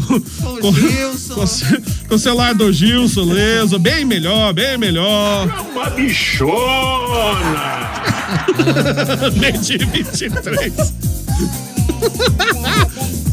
com, 0.60 0.72
Gilson. 0.74 1.34
com, 1.34 1.42
o 1.42 1.46
ce- 1.46 1.82
com 2.08 2.14
o 2.14 2.18
celular 2.18 2.54
do 2.54 2.72
Gilson, 2.72 3.24
leso. 3.24 3.78
Bem 3.78 4.04
melhor, 4.04 4.52
bem 4.52 4.76
melhor. 4.78 5.46
Uma 5.72 5.90
bichona! 5.90 7.75
Meio 9.38 9.58
de 9.58 9.78
23. 9.78 10.72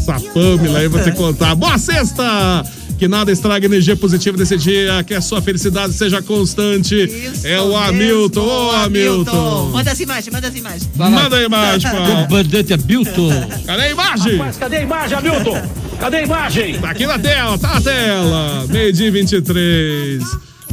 Essa 0.03 0.19
Pamela 0.19 0.79
aí, 0.79 0.89
te 0.89 1.12
contar. 1.13 1.56
Boa 1.56 1.77
sexta! 1.77 2.63
Que 2.99 3.08
nada 3.08 3.32
estrague 3.32 3.65
a 3.65 3.69
energia 3.69 3.95
positiva 3.95 4.38
desse 4.38 4.56
dia, 4.58 5.03
que 5.03 5.13
a 5.13 5.21
sua 5.21 5.41
felicidade 5.41 5.93
seja 5.93 6.21
constante. 6.21 7.32
é 7.43 7.60
o 7.60 7.75
Hamilton, 7.75 8.41
ô 8.41 8.71
Hamilton. 8.71 9.69
Manda 9.71 9.91
as 9.91 9.99
imagens, 9.99 10.34
manda 10.34 10.47
as 10.47 10.56
imagens. 10.56 10.89
Manda 10.95 11.38
a 11.38 11.43
imagem, 11.43 11.91
Paulo. 11.91 12.27
Comandante 12.27 12.73
Hamilton. 12.73 13.49
Cadê 13.65 13.82
a 13.82 13.89
imagem? 13.89 14.38
cadê 14.60 14.77
a 14.77 14.82
imagem, 14.82 15.17
Hamilton? 15.17 15.62
Cadê 15.99 16.17
a 16.17 16.21
imagem? 16.21 16.79
Tá 16.79 16.89
aqui 16.91 17.06
na 17.06 17.19
tela, 17.19 17.58
tá 17.58 17.73
na 17.75 17.82
tela. 17.82 18.65
Meio 18.69 18.93
dia 18.93 19.12
23. 19.12 20.23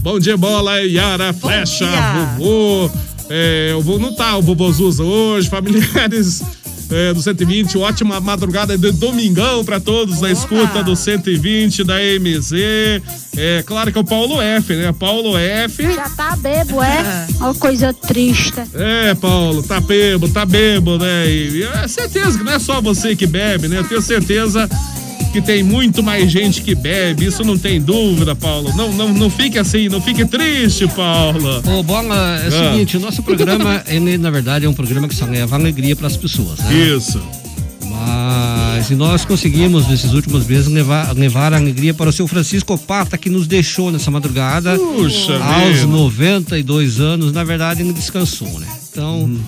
Bom 0.01 0.19
dia, 0.19 0.37
bola, 0.37 0.81
Yara, 0.81 1.33
flecha, 1.33 1.87
vovô. 2.39 2.91
É, 3.31 3.73
o 3.77 3.81
vovô 3.81 3.99
não 4.01 4.13
tá, 4.13 4.37
o 4.37 4.43
vovô 4.43 4.73
Zuza 4.73 5.05
hoje, 5.05 5.49
familiares 5.49 6.43
é, 6.91 7.15
do 7.15 7.23
120. 7.23 7.79
Ótima 7.79 8.21
madrugada 8.21 8.77
de 8.77 8.91
domingão 8.91 9.65
pra 9.65 9.79
todos 9.79 10.21
da 10.21 10.31
escuta 10.31 10.83
do 10.83 10.97
120 10.97 11.85
da 11.85 11.95
MZ. 11.95 12.53
É 13.37 13.63
claro 13.65 13.93
que 13.93 13.99
é 13.99 14.01
o 14.01 14.05
Paulo 14.05 14.43
F, 14.43 14.75
né? 14.75 14.93
Paulo 14.93 15.39
F. 15.39 15.83
Já 15.95 16.11
tá 16.11 16.35
bebo, 16.37 16.83
é? 16.83 17.27
Ó, 17.41 17.55
coisa 17.55 17.93
triste. 17.93 18.61
É, 18.75 19.15
Paulo, 19.15 19.63
tá 19.63 19.81
bebo, 19.81 20.29
tá 20.29 20.45
bebo, 20.45 20.99
né? 20.99 21.31
E, 21.31 21.59
e 21.59 21.63
é 21.63 21.87
certeza 21.87 22.37
que 22.37 22.45
não 22.45 22.53
é 22.53 22.59
só 22.59 22.81
você 22.81 23.15
que 23.15 23.27
bebe, 23.27 23.69
né? 23.69 23.79
Eu 23.79 23.85
tenho 23.85 24.03
certeza 24.03 24.69
que 25.33 25.41
tem 25.41 25.63
muito 25.63 26.03
mais 26.03 26.31
gente 26.31 26.61
que 26.63 26.75
bebe, 26.75 27.27
isso 27.27 27.43
não 27.45 27.57
tem 27.57 27.81
dúvida, 27.81 28.35
Paulo. 28.35 28.73
Não, 28.77 28.93
não, 28.93 29.13
não 29.13 29.31
fique 29.31 29.59
assim, 29.59 29.89
não 29.89 30.01
fique 30.01 30.25
triste, 30.25 30.87
Paulo. 30.89 31.63
Ô, 31.79 31.83
Bola, 31.83 32.39
é 32.41 32.49
o 32.49 32.49
Ah. 32.49 32.73
seguinte, 32.73 32.97
o 32.97 33.01
nosso 33.01 33.23
programa, 33.23 33.83
ele 33.89 34.19
na 34.19 34.31
verdade 34.31 34.67
é 34.67 34.69
um 34.69 34.75
programa 34.75 35.07
que 35.09 35.15
só 35.15 35.25
leva 35.27 35.57
alegria 35.57 35.95
pras 35.95 36.17
pessoas, 36.17 36.59
né? 36.59 36.75
Isso. 36.75 37.21
Mas 37.85 38.91
e 38.91 38.95
nós 38.95 39.25
conseguimos, 39.25 39.87
nesses 39.87 40.13
últimos 40.13 40.47
meses, 40.47 40.67
levar, 40.69 41.15
levar 41.15 41.53
a 41.53 41.57
alegria 41.57 41.93
para 41.93 42.09
o 42.09 42.13
seu 42.13 42.27
Francisco 42.27 42.77
Pata, 42.79 43.19
que 43.19 43.29
nos 43.29 43.47
deixou 43.47 43.91
nessa 43.93 44.11
madrugada. 44.11 44.77
Puxa 44.79 45.37
aos 45.37 45.75
vida. 45.81 45.87
92 45.87 46.99
anos, 47.01 47.33
na 47.33 47.45
verdade, 47.45 47.83
ele 47.83 47.93
descansou, 47.93 48.59
né? 48.59 48.67
Então, 48.91 49.21
Uhum. 49.25 49.41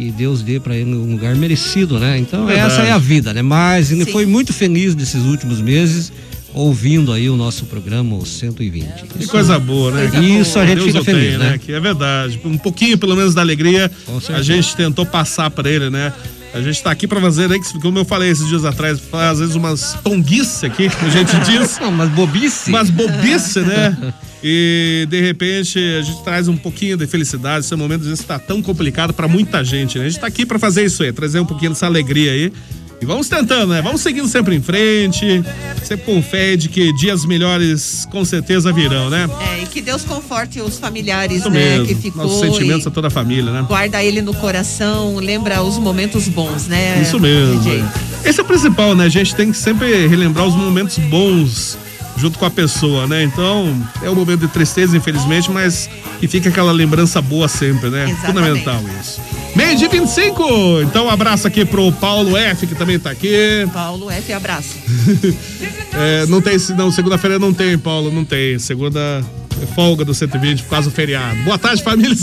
E 0.00 0.10
Deus 0.10 0.42
dê 0.42 0.58
para 0.58 0.74
ele 0.74 0.94
um 0.94 1.12
lugar 1.12 1.36
merecido, 1.36 1.98
né? 1.98 2.18
Então, 2.18 2.46
Verdade. 2.46 2.72
essa 2.72 2.82
é 2.82 2.90
a 2.90 2.98
vida, 2.98 3.34
né? 3.34 3.42
Mas 3.42 3.92
ele 3.92 4.06
Sim. 4.06 4.12
foi 4.12 4.24
muito 4.24 4.52
feliz 4.52 4.94
nesses 4.94 5.22
últimos 5.24 5.60
meses. 5.60 6.10
Ouvindo 6.52 7.12
aí 7.12 7.30
o 7.30 7.36
nosso 7.36 7.64
programa, 7.66 8.16
o 8.16 8.26
120. 8.26 9.04
Que 9.04 9.26
coisa 9.28 9.56
boa, 9.56 9.92
né? 9.92 10.10
Isso 10.40 10.58
a 10.58 10.66
gente 10.66 10.78
Deus 10.78 10.86
fica 10.88 11.00
o 11.00 11.04
feliz, 11.04 11.30
tem, 11.30 11.38
né? 11.38 11.58
Que 11.58 11.72
é 11.72 11.78
verdade. 11.78 12.40
Um 12.44 12.58
pouquinho, 12.58 12.98
pelo 12.98 13.14
menos, 13.14 13.34
da 13.34 13.40
alegria 13.40 13.88
a 14.34 14.42
gente 14.42 14.74
tentou 14.74 15.06
passar 15.06 15.48
pra 15.50 15.70
ele, 15.70 15.90
né? 15.90 16.12
A 16.52 16.60
gente 16.60 16.82
tá 16.82 16.90
aqui 16.90 17.06
pra 17.06 17.20
fazer, 17.20 17.48
né, 17.48 17.56
como 17.80 17.98
eu 17.98 18.04
falei 18.04 18.28
esses 18.30 18.48
dias 18.48 18.64
atrás, 18.64 19.00
às 19.12 19.38
vezes 19.38 19.54
umas 19.54 19.94
tonguice 20.02 20.66
aqui, 20.66 20.88
que 20.88 21.04
a 21.04 21.08
gente 21.08 21.38
diz. 21.48 21.78
Não, 21.80 21.92
mas 21.92 22.10
bobice. 22.10 22.68
Umas 22.70 22.90
bobice, 22.90 23.60
né? 23.60 24.12
E 24.42 25.06
de 25.08 25.20
repente 25.20 25.78
a 25.78 26.02
gente 26.02 26.22
traz 26.24 26.48
um 26.48 26.56
pouquinho 26.56 26.96
de 26.96 27.06
felicidade. 27.06 27.64
Esse 27.64 27.76
momento 27.76 28.00
às 28.00 28.08
vezes 28.08 28.24
tá 28.24 28.38
tão 28.38 28.60
complicado 28.60 29.12
pra 29.12 29.28
muita 29.28 29.62
gente, 29.62 29.98
né? 29.98 30.06
A 30.06 30.08
gente 30.08 30.20
tá 30.20 30.26
aqui 30.26 30.44
pra 30.44 30.58
fazer 30.58 30.84
isso 30.84 31.02
aí, 31.02 31.12
trazer 31.12 31.38
um 31.38 31.46
pouquinho 31.46 31.70
dessa 31.70 31.86
alegria 31.86 32.32
aí. 32.32 32.52
E 33.00 33.06
vamos 33.06 33.28
tentando, 33.28 33.68
né? 33.68 33.80
Vamos 33.80 34.02
seguindo 34.02 34.28
sempre 34.28 34.54
em 34.54 34.60
frente, 34.60 35.42
sempre 35.82 36.04
com 36.04 36.22
fé 36.22 36.54
de 36.54 36.68
que 36.68 36.92
dias 36.92 37.24
melhores 37.24 38.06
com 38.10 38.22
certeza 38.26 38.70
virão, 38.72 39.08
né? 39.08 39.26
É, 39.40 39.62
e 39.62 39.66
que 39.66 39.80
Deus 39.80 40.04
conforte 40.04 40.60
os 40.60 40.78
familiares, 40.78 41.38
Isso 41.38 41.48
né? 41.50 41.78
mesmo. 41.78 41.86
Que 41.86 41.94
ficou. 41.94 42.24
Nossos 42.24 42.40
sentimentos 42.40 42.86
a 42.86 42.90
toda 42.90 43.08
a 43.08 43.10
família, 43.10 43.50
né? 43.50 43.64
Guarda 43.66 44.04
ele 44.04 44.20
no 44.20 44.34
coração, 44.34 45.16
lembra 45.16 45.62
os 45.62 45.78
momentos 45.78 46.28
bons, 46.28 46.66
né? 46.66 47.00
Isso 47.00 47.18
mesmo. 47.18 47.58
DJ? 47.60 47.82
Esse 48.22 48.40
é 48.40 48.42
o 48.42 48.46
principal, 48.46 48.94
né? 48.94 49.06
A 49.06 49.08
gente 49.08 49.34
tem 49.34 49.50
que 49.50 49.56
sempre 49.56 50.06
relembrar 50.06 50.46
os 50.46 50.54
momentos 50.54 50.98
bons 50.98 51.78
junto 52.18 52.38
com 52.38 52.44
a 52.44 52.50
pessoa, 52.50 53.06
né? 53.06 53.22
Então, 53.22 53.74
é 54.02 54.10
um 54.10 54.14
momento 54.14 54.40
de 54.40 54.48
tristeza, 54.48 54.94
infelizmente, 54.94 55.50
mas 55.50 55.88
que 56.20 56.28
fica 56.28 56.50
aquela 56.50 56.70
lembrança 56.70 57.22
boa 57.22 57.48
sempre, 57.48 57.88
né? 57.88 58.10
Exatamente. 58.10 58.26
Fundamental 58.26 58.82
isso. 59.00 59.20
Meio 59.54 59.76
de 59.76 59.88
25! 59.88 60.82
Então, 60.82 61.06
um 61.06 61.10
abraço 61.10 61.46
aqui 61.46 61.64
pro 61.64 61.90
Paulo 61.92 62.36
F, 62.36 62.66
que 62.66 62.74
também 62.74 62.98
tá 62.98 63.10
aqui. 63.10 63.66
Paulo 63.72 64.10
F, 64.10 64.32
abraço. 64.32 64.76
É, 65.92 66.24
não 66.26 66.40
tem, 66.40 66.56
não, 66.76 66.88
segunda-feira 66.92 67.36
não 67.36 67.52
tem, 67.52 67.76
Paulo, 67.76 68.12
não 68.12 68.24
tem. 68.24 68.56
Segunda 68.60 69.24
folga 69.66 70.04
do 70.04 70.14
120 70.14 70.62
por 70.62 70.70
causa 70.70 70.90
do 70.90 70.94
feriado. 70.94 71.42
Boa 71.42 71.58
tarde, 71.58 71.82
família, 71.82 72.16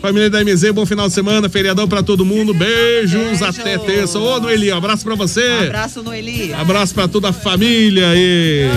família 0.00 0.30
da 0.30 0.44
MZ, 0.44 0.72
bom 0.72 0.84
final 0.86 1.08
de 1.08 1.14
semana, 1.14 1.48
feriadão 1.48 1.86
pra 1.88 2.02
todo 2.02 2.24
mundo. 2.24 2.52
Beijos, 2.54 3.42
até 3.42 3.78
terça. 3.78 4.18
Ô, 4.18 4.40
Noeli, 4.40 4.72
um 4.72 4.76
abraço 4.76 5.04
pra 5.04 5.14
você. 5.14 5.42
Abraço, 5.66 6.02
Noeli. 6.02 6.52
Abraço 6.52 6.94
pra 6.94 7.08
toda 7.08 7.28
a 7.30 7.32
família 7.32 8.08
aí. 8.10 8.68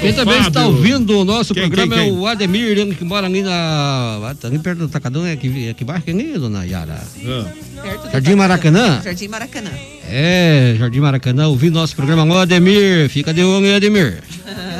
Quem 0.00 0.12
também 0.12 0.40
está 0.40 0.66
ouvindo 0.66 1.18
o 1.18 1.24
nosso 1.24 1.54
Quem, 1.54 1.64
programa 1.64 1.94
quem, 1.94 2.04
é 2.04 2.08
quem? 2.08 2.18
o 2.18 2.26
Ademir, 2.26 2.96
que 2.96 3.04
mora 3.04 3.26
ali 3.26 3.42
na. 3.42 4.34
Tá 4.40 4.48
ali 4.48 4.58
perto 4.58 4.78
do 4.78 4.88
Tacadão, 4.88 5.24
é 5.24 5.32
aqui, 5.32 5.70
aqui 5.70 5.84
embaixo, 5.84 6.04
que 6.04 6.12
nem 6.12 6.32
dona 6.34 6.64
Yara. 6.64 7.00
Do 7.22 8.10
Jardim 8.12 8.34
Maracanã? 8.34 9.00
Jardim 9.02 9.28
Maracanã. 9.28 9.70
É, 10.08 10.76
Jardim 10.78 11.00
Maracanã, 11.00 11.48
ouvindo 11.48 11.74
nosso 11.74 11.96
programa. 11.96 12.24
Ô, 12.24 12.38
Ademir, 12.38 13.08
fica 13.08 13.32
de 13.32 13.42
olho, 13.42 13.66
hein, 13.66 13.76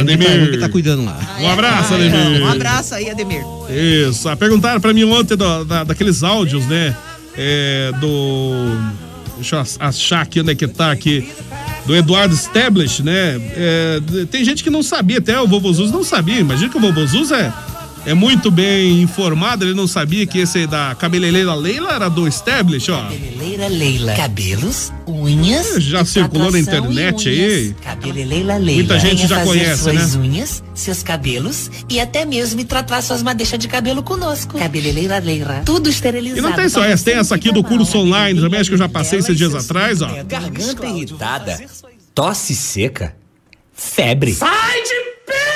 Ademir. 0.00 0.08
É 0.08 0.14
ele 0.14 0.16
que 0.22 0.26
tá- 0.26 0.30
Ademir. 0.32 0.42
ele 0.48 0.52
que 0.56 0.62
tá 0.62 0.68
cuidando 0.68 1.04
lá. 1.04 1.18
Um 1.40 1.48
abraço, 1.50 1.94
Ah, 1.94 1.98
é. 1.98 2.08
Ademir. 2.08 2.42
Um 2.42 2.48
abraço 2.48 2.94
aí, 2.94 3.10
Ademir. 3.10 3.42
Isso. 4.08 4.28
Ah, 4.28 4.36
Perguntaram 4.36 4.80
pra 4.80 4.92
mim 4.92 5.04
ontem 5.04 5.36
do- 5.36 5.64
da- 5.64 5.84
daqueles 5.84 6.22
áudios, 6.22 6.66
né? 6.66 6.94
É, 7.36 7.92
do. 8.00 8.78
Deixa 9.36 9.56
eu 9.56 9.64
achar 9.80 10.22
aqui 10.22 10.40
onde 10.40 10.52
é 10.52 10.54
que 10.54 10.66
tá 10.66 10.90
aqui. 10.90 11.28
Do 11.84 11.94
Eduardo 11.94 12.34
Stablish, 12.34 13.02
né? 13.02 13.38
É, 13.54 14.00
tem 14.30 14.44
gente 14.44 14.64
que 14.64 14.70
não 14.70 14.82
sabia, 14.82 15.18
até 15.18 15.40
o 15.40 15.46
Vovô 15.46 15.72
Zuz 15.72 15.90
não 15.92 16.02
sabia. 16.02 16.40
Imagina 16.40 16.68
que 16.70 16.76
o 16.76 16.80
Vovô 16.80 17.04
Zuz 17.06 17.30
é, 17.30 17.52
é 18.06 18.14
muito 18.14 18.52
bem 18.52 19.02
informado, 19.02 19.64
ele 19.64 19.74
não 19.74 19.88
sabia 19.88 20.24
que 20.24 20.38
esse 20.38 20.58
aí 20.58 20.66
da 20.66 20.94
cabeleireira 20.94 21.52
Leila 21.54 21.92
era 21.92 22.08
do 22.08 22.28
Stablish, 22.28 22.88
ó. 22.88 23.08
Leila 23.36 23.66
Leila. 23.66 24.14
Cabelos, 24.14 24.92
unhas. 25.08 25.82
Já 25.82 26.04
circulou 26.04 26.52
na 26.52 26.60
internet 26.60 27.28
aí. 27.28 27.74
Cabeleireira 27.82 28.58
Leila. 28.58 28.76
Muita 28.76 29.00
gente 29.00 29.16
Venha 29.16 29.28
já 29.28 29.36
fazer 29.38 29.48
conhece, 29.48 29.82
suas 29.82 30.14
né? 30.14 30.22
unhas, 30.22 30.62
seus 30.72 31.02
cabelos 31.02 31.68
e 31.88 31.98
até 31.98 32.24
mesmo 32.24 32.64
tratar 32.64 33.02
suas 33.02 33.24
madeixas 33.24 33.58
de 33.58 33.66
cabelo 33.66 34.04
conosco. 34.04 34.56
Cabeleireira 34.56 35.18
Leila. 35.18 35.62
Tudo 35.66 35.90
esterilizado. 35.90 36.38
E 36.38 36.42
não 36.42 36.52
tem 36.52 36.68
só 36.68 36.84
essa, 36.84 37.04
tem 37.04 37.14
essa 37.14 37.34
aqui 37.34 37.50
do 37.50 37.64
curso 37.64 37.98
online 37.98 38.40
também, 38.40 38.60
acho 38.60 38.70
que 38.70 38.74
eu 38.74 38.78
já 38.78 38.88
passei 38.88 39.18
esses 39.18 39.36
dias 39.36 39.52
atrás, 39.52 40.00
ó. 40.00 40.08
Garganta 40.28 40.86
irritada, 40.86 41.60
tosse 42.14 42.54
seca, 42.54 43.16
febre. 43.74 44.32
Sai 44.32 44.82
de 44.82 44.94
perto 45.26 45.55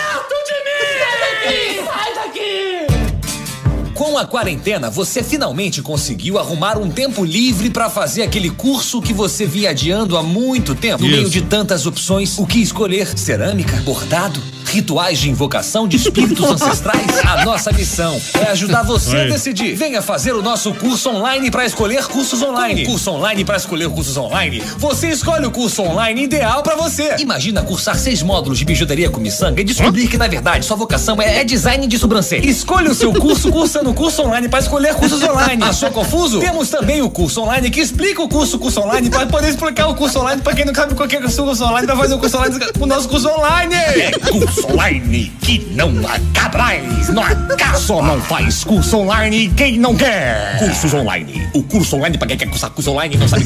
Com 4.00 4.16
a 4.16 4.24
quarentena, 4.24 4.88
você 4.88 5.22
finalmente 5.22 5.82
conseguiu 5.82 6.38
arrumar 6.38 6.78
um 6.78 6.88
tempo 6.88 7.22
livre 7.22 7.68
pra 7.68 7.90
fazer 7.90 8.22
aquele 8.22 8.48
curso 8.48 9.02
que 9.02 9.12
você 9.12 9.44
vinha 9.44 9.68
adiando 9.68 10.16
há 10.16 10.22
muito 10.22 10.74
tempo. 10.74 11.02
No 11.02 11.10
Isso. 11.10 11.16
meio 11.18 11.28
de 11.28 11.42
tantas 11.42 11.84
opções, 11.84 12.38
o 12.38 12.46
que 12.46 12.62
escolher? 12.62 13.06
Cerâmica, 13.18 13.76
bordado, 13.84 14.42
rituais 14.70 15.18
de 15.18 15.28
invocação 15.28 15.88
de 15.88 15.96
espíritos 15.96 16.44
ancestrais? 16.48 17.06
A 17.24 17.44
nossa 17.44 17.72
missão 17.72 18.20
é 18.34 18.50
ajudar 18.50 18.82
você 18.84 19.16
a 19.16 19.24
decidir. 19.24 19.74
Venha 19.74 20.00
fazer 20.00 20.32
o 20.32 20.42
nosso 20.42 20.72
curso 20.74 21.10
online 21.10 21.50
pra 21.50 21.66
escolher 21.66 22.04
cursos 22.06 22.40
online. 22.42 22.82
Com 22.84 22.88
o 22.90 22.92
curso 22.92 23.10
online 23.10 23.44
pra 23.44 23.56
escolher 23.56 23.90
cursos 23.90 24.16
online, 24.16 24.62
você 24.78 25.08
escolhe 25.08 25.44
o 25.46 25.50
curso 25.50 25.82
online 25.82 26.24
ideal 26.24 26.62
pra 26.62 26.76
você. 26.76 27.16
Imagina 27.18 27.62
cursar 27.62 27.96
seis 27.98 28.22
módulos 28.22 28.58
de 28.58 28.64
bijuteria 28.64 29.10
com 29.10 29.20
miçanga 29.20 29.60
e 29.60 29.64
descobrir 29.64 30.06
que 30.06 30.16
na 30.16 30.28
verdade 30.28 30.64
sua 30.64 30.76
vocação 30.76 31.20
é, 31.20 31.40
é 31.40 31.44
design 31.44 31.86
de 31.86 31.98
sobrancelha. 31.98 32.48
Escolha 32.48 32.90
o 32.90 32.94
seu 32.94 33.12
curso 33.12 33.50
cursando 33.50 33.90
o 33.90 33.94
curso 33.94 34.22
online 34.22 34.48
pra 34.48 34.60
escolher 34.60 34.94
cursos 34.94 35.22
online. 35.22 35.62
Achou 35.64 35.90
confuso? 35.90 36.38
Temos 36.38 36.70
também 36.70 37.02
o 37.02 37.10
curso 37.10 37.42
online 37.42 37.70
que 37.70 37.80
explica 37.80 38.22
o 38.22 38.28
curso 38.28 38.58
curso 38.58 38.80
online 38.80 39.10
pra 39.10 39.26
poder 39.26 39.48
explicar 39.48 39.88
o 39.88 39.94
curso 39.94 40.20
online 40.20 40.40
pra 40.42 40.54
quem 40.54 40.64
não 40.64 40.74
sabe 40.74 40.94
qualquer 40.94 41.20
curso 41.20 41.42
online 41.64 41.86
pra 41.86 41.96
fazer 41.96 42.14
o 42.14 42.18
curso 42.18 42.36
online 42.36 42.60
o 42.78 42.86
nosso 42.86 43.08
curso 43.08 43.28
online. 43.28 43.74
É 43.74 44.10
curso 44.30 44.59
online 44.64 45.32
que 45.40 45.66
não 45.72 46.06
acaba 46.06 46.58
mais. 46.58 47.08
Não 47.08 47.22
acaba. 47.22 48.02
Não 48.02 48.20
faz 48.20 48.64
curso 48.64 48.98
online 48.98 49.52
quem 49.56 49.78
não 49.78 49.96
quer. 49.96 50.58
Cursos 50.58 50.94
online. 50.94 51.48
O 51.54 51.62
curso 51.62 51.96
online 51.96 52.18
pra 52.18 52.28
quem 52.28 52.36
quer 52.36 52.46
cursar 52.46 52.70
curso 52.70 52.90
online 52.90 53.16
não 53.16 53.28
sabe. 53.28 53.44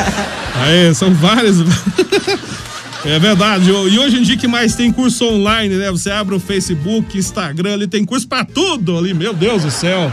Aí, 0.56 0.94
são 0.94 1.12
vários. 1.14 1.58
É 3.04 3.20
verdade. 3.20 3.70
E 3.70 3.98
hoje 4.00 4.16
em 4.16 4.22
dia 4.22 4.36
que 4.36 4.48
mais 4.48 4.74
tem 4.74 4.90
curso 4.90 5.24
online, 5.26 5.76
né? 5.76 5.92
Você 5.92 6.10
abre 6.10 6.34
o 6.34 6.40
Facebook, 6.40 7.16
Instagram, 7.16 7.74
ali 7.74 7.86
tem 7.86 8.04
curso 8.04 8.26
pra 8.26 8.44
tudo 8.44 8.98
ali. 8.98 9.14
Meu 9.14 9.32
Deus 9.32 9.62
do 9.62 9.70
céu. 9.70 10.10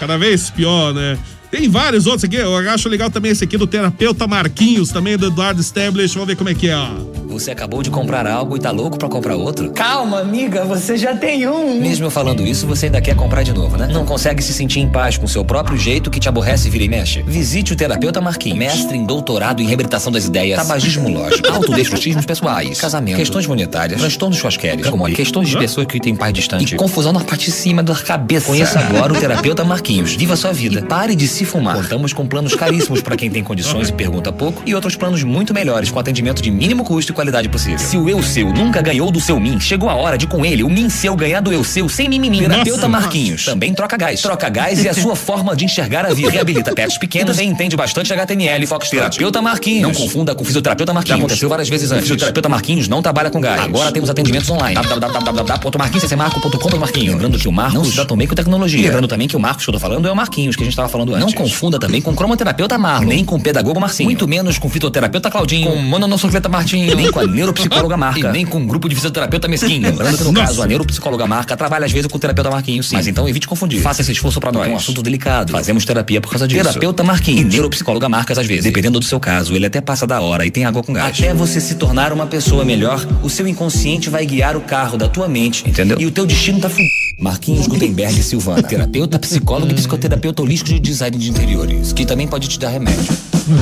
Cada 0.00 0.18
vez 0.18 0.50
pior, 0.50 0.92
né? 0.92 1.16
Tem 1.52 1.68
vários 1.68 2.06
outros 2.06 2.24
aqui. 2.24 2.36
Eu 2.36 2.56
acho 2.56 2.88
legal 2.88 3.10
também 3.10 3.30
esse 3.30 3.44
aqui 3.44 3.58
do 3.58 3.66
terapeuta 3.66 4.26
Marquinhos, 4.26 4.88
também 4.88 5.18
do 5.18 5.26
Eduardo 5.26 5.60
Stablish. 5.60 6.14
Vamos 6.14 6.28
ver 6.28 6.34
como 6.34 6.48
é 6.48 6.54
que 6.54 6.70
é, 6.70 6.74
ó. 6.74 6.88
Você 7.32 7.50
acabou 7.50 7.82
de 7.82 7.90
comprar 7.90 8.26
algo 8.26 8.56
e 8.56 8.60
tá 8.60 8.70
louco 8.70 8.98
pra 8.98 9.08
comprar 9.08 9.36
outro? 9.36 9.70
Calma, 9.70 10.20
amiga, 10.20 10.64
você 10.64 10.98
já 10.98 11.14
tem 11.14 11.48
um. 11.48 11.80
Mesmo 11.80 12.06
eu 12.06 12.10
falando 12.10 12.46
isso, 12.46 12.66
você 12.66 12.86
ainda 12.86 13.00
quer 13.00 13.16
comprar 13.16 13.42
de 13.42 13.52
novo, 13.52 13.76
né? 13.76 13.88
Não 13.90 14.04
consegue 14.04 14.42
se 14.42 14.52
sentir 14.52 14.80
em 14.80 14.88
paz 14.88 15.16
com 15.16 15.26
seu 15.26 15.42
próprio 15.42 15.78
jeito 15.78 16.10
que 16.10 16.20
te 16.20 16.28
aborrece 16.28 16.68
e 16.68 16.70
vira 16.70 16.84
e 16.84 16.88
mexe? 16.88 17.22
Visite 17.22 17.72
o 17.72 17.76
terapeuta 17.76 18.20
Marquinhos, 18.20 18.58
mestre 18.58 18.98
em 18.98 19.04
doutorado 19.06 19.62
em 19.62 19.66
reabilitação 19.66 20.12
das 20.12 20.26
ideias, 20.26 20.58
tabagismo 20.58 21.08
lógico, 21.08 21.48
autodestrutismos 21.52 22.26
pessoais, 22.26 22.78
casamento, 22.78 23.16
questões 23.16 23.46
monetárias, 23.46 23.98
transtornos 23.98 24.38
churrasqueiros, 24.38 24.88
como 24.88 25.04
questões 25.06 25.48
de 25.48 25.56
pessoas 25.56 25.86
que 25.86 26.00
têm 26.00 26.14
paz 26.14 26.34
distante 26.34 26.74
e 26.74 26.76
confusão 26.78 27.14
na 27.14 27.20
parte 27.20 27.46
de 27.46 27.52
cima 27.52 27.82
da 27.82 27.94
cabeça. 27.94 28.46
Conheça 28.46 28.78
agora 28.78 29.12
o 29.12 29.16
terapeuta 29.18 29.64
Marquinhos. 29.64 30.14
Viva 30.14 30.36
sua 30.36 30.52
vida 30.52 30.80
e 30.80 30.82
pare 30.82 31.14
de 31.14 31.26
se 31.26 31.41
fumar. 31.44 31.76
Contamos 31.76 32.12
com 32.12 32.26
planos 32.26 32.54
caríssimos 32.54 33.00
para 33.00 33.16
quem 33.16 33.30
tem 33.30 33.42
condições 33.42 33.88
e 33.88 33.92
pergunta 33.92 34.32
pouco 34.32 34.62
e 34.66 34.74
outros 34.74 34.96
planos 34.96 35.22
muito 35.22 35.52
melhores 35.52 35.90
com 35.90 35.98
atendimento 35.98 36.42
de 36.42 36.50
mínimo 36.50 36.84
custo 36.84 37.12
e 37.12 37.14
qualidade 37.14 37.48
possível. 37.48 37.78
Se 37.78 37.96
o 37.96 38.08
eu 38.08 38.22
seu 38.22 38.52
nunca 38.52 38.80
ganhou 38.80 39.10
do 39.10 39.20
seu 39.20 39.38
mim, 39.38 39.58
chegou 39.60 39.88
a 39.88 39.94
hora 39.94 40.18
de 40.18 40.26
com 40.26 40.44
ele 40.44 40.62
o 40.62 40.70
mim 40.70 40.88
seu 40.88 41.14
ganhar 41.16 41.40
do 41.40 41.52
eu 41.52 41.64
seu 41.64 41.88
sem 41.88 42.08
mimimi. 42.08 42.40
Terapeuta. 42.40 42.88
Marquinhos 42.88 43.44
também 43.44 43.72
troca 43.74 43.96
gás. 43.96 44.20
Troca 44.20 44.48
gás 44.48 44.84
é 44.84 44.90
a 44.90 44.94
sua 44.94 45.16
forma 45.16 45.56
de 45.56 45.64
enxergar 45.64 46.04
a 46.04 46.12
vida. 46.12 46.30
Reabilita 46.30 46.74
pets 46.74 46.98
pequenos 46.98 47.38
e 47.38 47.44
entende 47.44 47.76
bastante 47.76 48.12
HTML 48.12 48.62
e 48.62 48.66
Foxtrot. 48.66 49.02
Terapeuta 49.02 49.40
Marquinhos. 49.40 49.82
Não 49.82 49.94
confunda 49.94 50.34
com 50.34 50.44
fisioterapeuta 50.44 50.92
Marquinhos. 50.92 51.18
Já 51.18 51.24
aconteceu 51.24 51.48
várias 51.48 51.68
vezes 51.68 51.90
antes. 51.90 52.04
Fisioterapeuta 52.04 52.48
Marquinhos 52.48 52.88
não 52.88 53.02
trabalha 53.02 53.30
com 53.30 53.40
gás. 53.40 53.62
Agora 53.62 53.92
temos 53.92 54.10
atendimentos 54.10 54.50
online. 54.50 54.74
www.marquinhosmarco.com.br 54.74 56.82
Lembrando 56.94 57.38
que 57.38 57.48
o 57.48 57.52
Marcos 57.52 57.94
da 57.94 58.04
Tomei 58.04 58.26
com 58.26 58.34
Tecnologia. 58.34 58.82
Lembrando 58.82 59.08
também 59.08 59.28
que 59.28 59.36
o 59.36 59.40
Marcos 59.40 59.64
que 59.64 59.70
eu 59.70 59.74
tô 59.74 59.80
falando 59.80 60.06
é 60.06 60.12
o 60.12 60.16
Marquinhos, 60.16 60.56
que 60.56 60.62
a 60.62 60.64
gente 60.64 60.76
tava 60.76 60.88
falando 60.88 61.14
antes. 61.14 61.26
Não 61.26 61.31
confunda 61.32 61.78
também 61.78 62.00
com 62.00 62.14
cromoterapeuta 62.14 62.78
Marlon, 62.78 63.08
nem 63.08 63.24
com 63.24 63.36
o 63.36 63.40
pedagogo 63.40 63.80
Marcinho. 63.80 64.08
Muito 64.08 64.26
menos 64.28 64.58
com 64.58 64.68
fitoterapeuta 64.68 65.30
Claudinho, 65.30 65.70
com 65.70 65.76
mononossocleta 65.76 66.48
Martinho, 66.48 66.94
nem 66.94 67.10
com 67.10 67.20
a 67.20 67.26
neuropsicóloga 67.26 67.96
Marca, 67.98 68.28
e 68.28 68.32
nem 68.32 68.46
com 68.46 68.58
um 68.58 68.66
grupo 68.66 68.88
de 68.88 68.94
fisioterapeuta 68.94 69.48
Mesquinho. 69.48 69.82
Lembrando 69.82 70.18
que 70.18 70.24
no 70.24 70.32
Nossa. 70.32 70.46
caso 70.46 70.62
a 70.62 70.66
neuropsicóloga 70.66 71.26
Marca 71.26 71.56
trabalha 71.56 71.86
às 71.86 71.92
vezes 71.92 72.06
com 72.06 72.16
o 72.16 72.20
terapeuta 72.20 72.50
Marquinhos, 72.50 72.88
sim. 72.88 72.96
Mas 72.96 73.06
então 73.06 73.28
evite 73.28 73.46
confundir. 73.46 73.80
Faça 73.80 74.02
esse 74.02 74.12
esforço 74.12 74.40
pra 74.40 74.52
nós. 74.52 74.68
É 74.68 74.70
um 74.70 74.76
assunto 74.76 75.02
delicado. 75.02 75.52
Fazemos 75.52 75.84
terapia 75.84 76.20
por 76.20 76.30
causa 76.30 76.46
disso. 76.46 76.62
Terapeuta 76.62 77.02
Marquinhos 77.02 77.40
e 77.40 77.44
neuropsicóloga 77.44 78.08
Marcas 78.08 78.38
às 78.38 78.46
vezes. 78.46 78.64
Dependendo 78.64 78.98
do 78.98 79.04
seu 79.04 79.20
caso, 79.20 79.54
ele 79.54 79.66
até 79.66 79.80
passa 79.80 80.06
da 80.06 80.20
hora 80.20 80.46
e 80.46 80.50
tem 80.50 80.64
água 80.64 80.82
com 80.82 80.92
gás. 80.92 81.18
Até 81.18 81.34
você 81.34 81.60
se 81.60 81.74
tornar 81.76 82.12
uma 82.12 82.26
pessoa 82.26 82.64
melhor, 82.64 83.04
o 83.22 83.30
seu 83.30 83.46
inconsciente 83.46 84.10
vai 84.10 84.24
guiar 84.26 84.56
o 84.56 84.60
carro 84.60 84.96
da 84.96 85.08
tua 85.08 85.28
mente, 85.28 85.68
entendeu? 85.68 86.00
E 86.00 86.06
o 86.06 86.10
teu 86.10 86.26
destino 86.26 86.60
tá 86.60 86.68
fu... 86.68 86.80
Marquinhos 87.18 87.66
Gutenberg 87.66 88.20
Silvana, 88.22 88.62
terapeuta, 88.62 89.18
psicólogo 89.18 89.70
e 89.70 89.74
psicoterapeuta 89.74 90.42
holístico 90.42 90.70
de 90.70 90.80
design 90.80 91.16
de 91.16 91.21
interiores, 91.28 91.92
que 91.92 92.04
também 92.04 92.26
pode 92.26 92.48
te 92.48 92.58
dar 92.58 92.70
remédio. 92.70 93.16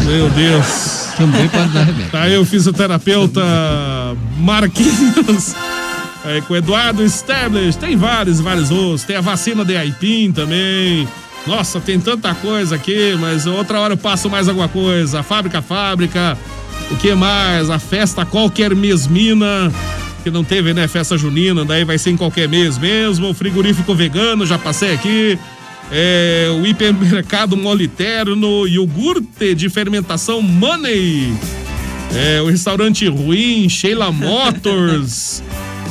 Meu 0.04 0.28
Deus. 0.30 1.08
Também 1.16 1.48
pode 1.48 1.68
dar 1.68 1.84
remédio. 1.84 2.10
Tá 2.10 2.22
aí 2.22 2.36
o 2.36 2.44
fisioterapeuta 2.44 3.40
Marquinhos. 4.38 5.54
Aí 6.24 6.42
com 6.42 6.54
o 6.54 6.56
Eduardo 6.56 7.02
Stablish. 7.04 7.76
Tem 7.76 7.96
vários, 7.96 8.40
vários 8.40 8.70
outros. 8.70 9.04
Tem 9.04 9.16
a 9.16 9.20
vacina 9.20 9.64
de 9.64 9.76
Aipim 9.76 10.32
também. 10.32 11.08
Nossa, 11.46 11.80
tem 11.80 11.98
tanta 11.98 12.34
coisa 12.34 12.74
aqui, 12.74 13.16
mas 13.18 13.46
outra 13.46 13.80
hora 13.80 13.94
eu 13.94 13.98
passo 13.98 14.28
mais 14.28 14.48
alguma 14.48 14.68
coisa. 14.68 15.20
A 15.20 15.22
fábrica, 15.22 15.62
fábrica. 15.62 16.36
O 16.90 16.96
que 16.96 17.14
mais? 17.14 17.70
A 17.70 17.78
festa 17.78 18.26
qualquer 18.26 18.74
mesmina. 18.74 19.72
Que 20.22 20.30
não 20.30 20.44
teve, 20.44 20.74
né? 20.74 20.86
Festa 20.86 21.16
junina, 21.16 21.64
daí 21.64 21.82
vai 21.82 21.96
ser 21.96 22.10
em 22.10 22.16
qualquer 22.16 22.46
mês 22.46 22.76
mesmo. 22.76 23.30
O 23.30 23.34
frigorífico 23.34 23.94
vegano, 23.94 24.44
já 24.44 24.58
passei 24.58 24.92
aqui. 24.92 25.38
É, 25.92 26.46
o 26.60 26.64
hipermercado 26.66 27.56
moliterno, 27.56 28.66
iogurte 28.68 29.54
de 29.54 29.68
fermentação 29.68 30.40
Money. 30.40 31.32
É, 32.14 32.40
o 32.42 32.46
restaurante 32.46 33.06
ruim, 33.08 33.68
Sheila 33.68 34.10
Motors, 34.12 35.42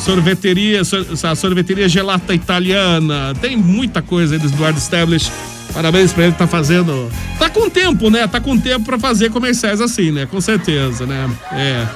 sorveteria, 0.03 0.83
sor- 0.83 1.05
a 1.23 1.35
sorveteria 1.35 1.87
gelata 1.89 2.33
italiana. 2.33 3.33
Tem 3.41 3.55
muita 3.57 4.01
coisa 4.01 4.35
aí 4.35 4.39
do 4.39 4.47
Eduardo 4.47 4.79
Stablish. 4.79 5.29
Parabéns 5.73 6.11
pra 6.11 6.25
ele, 6.25 6.33
tá 6.33 6.47
fazendo. 6.47 7.11
Tá 7.37 7.49
com 7.49 7.69
tempo, 7.69 8.09
né? 8.09 8.27
Tá 8.27 8.39
com 8.39 8.57
tempo 8.57 8.85
pra 8.85 8.97
fazer 8.99 9.29
comerciais 9.29 9.79
assim, 9.79 10.11
né? 10.11 10.25
Com 10.25 10.41
certeza, 10.41 11.05
né? 11.05 11.29
É. 11.51 11.87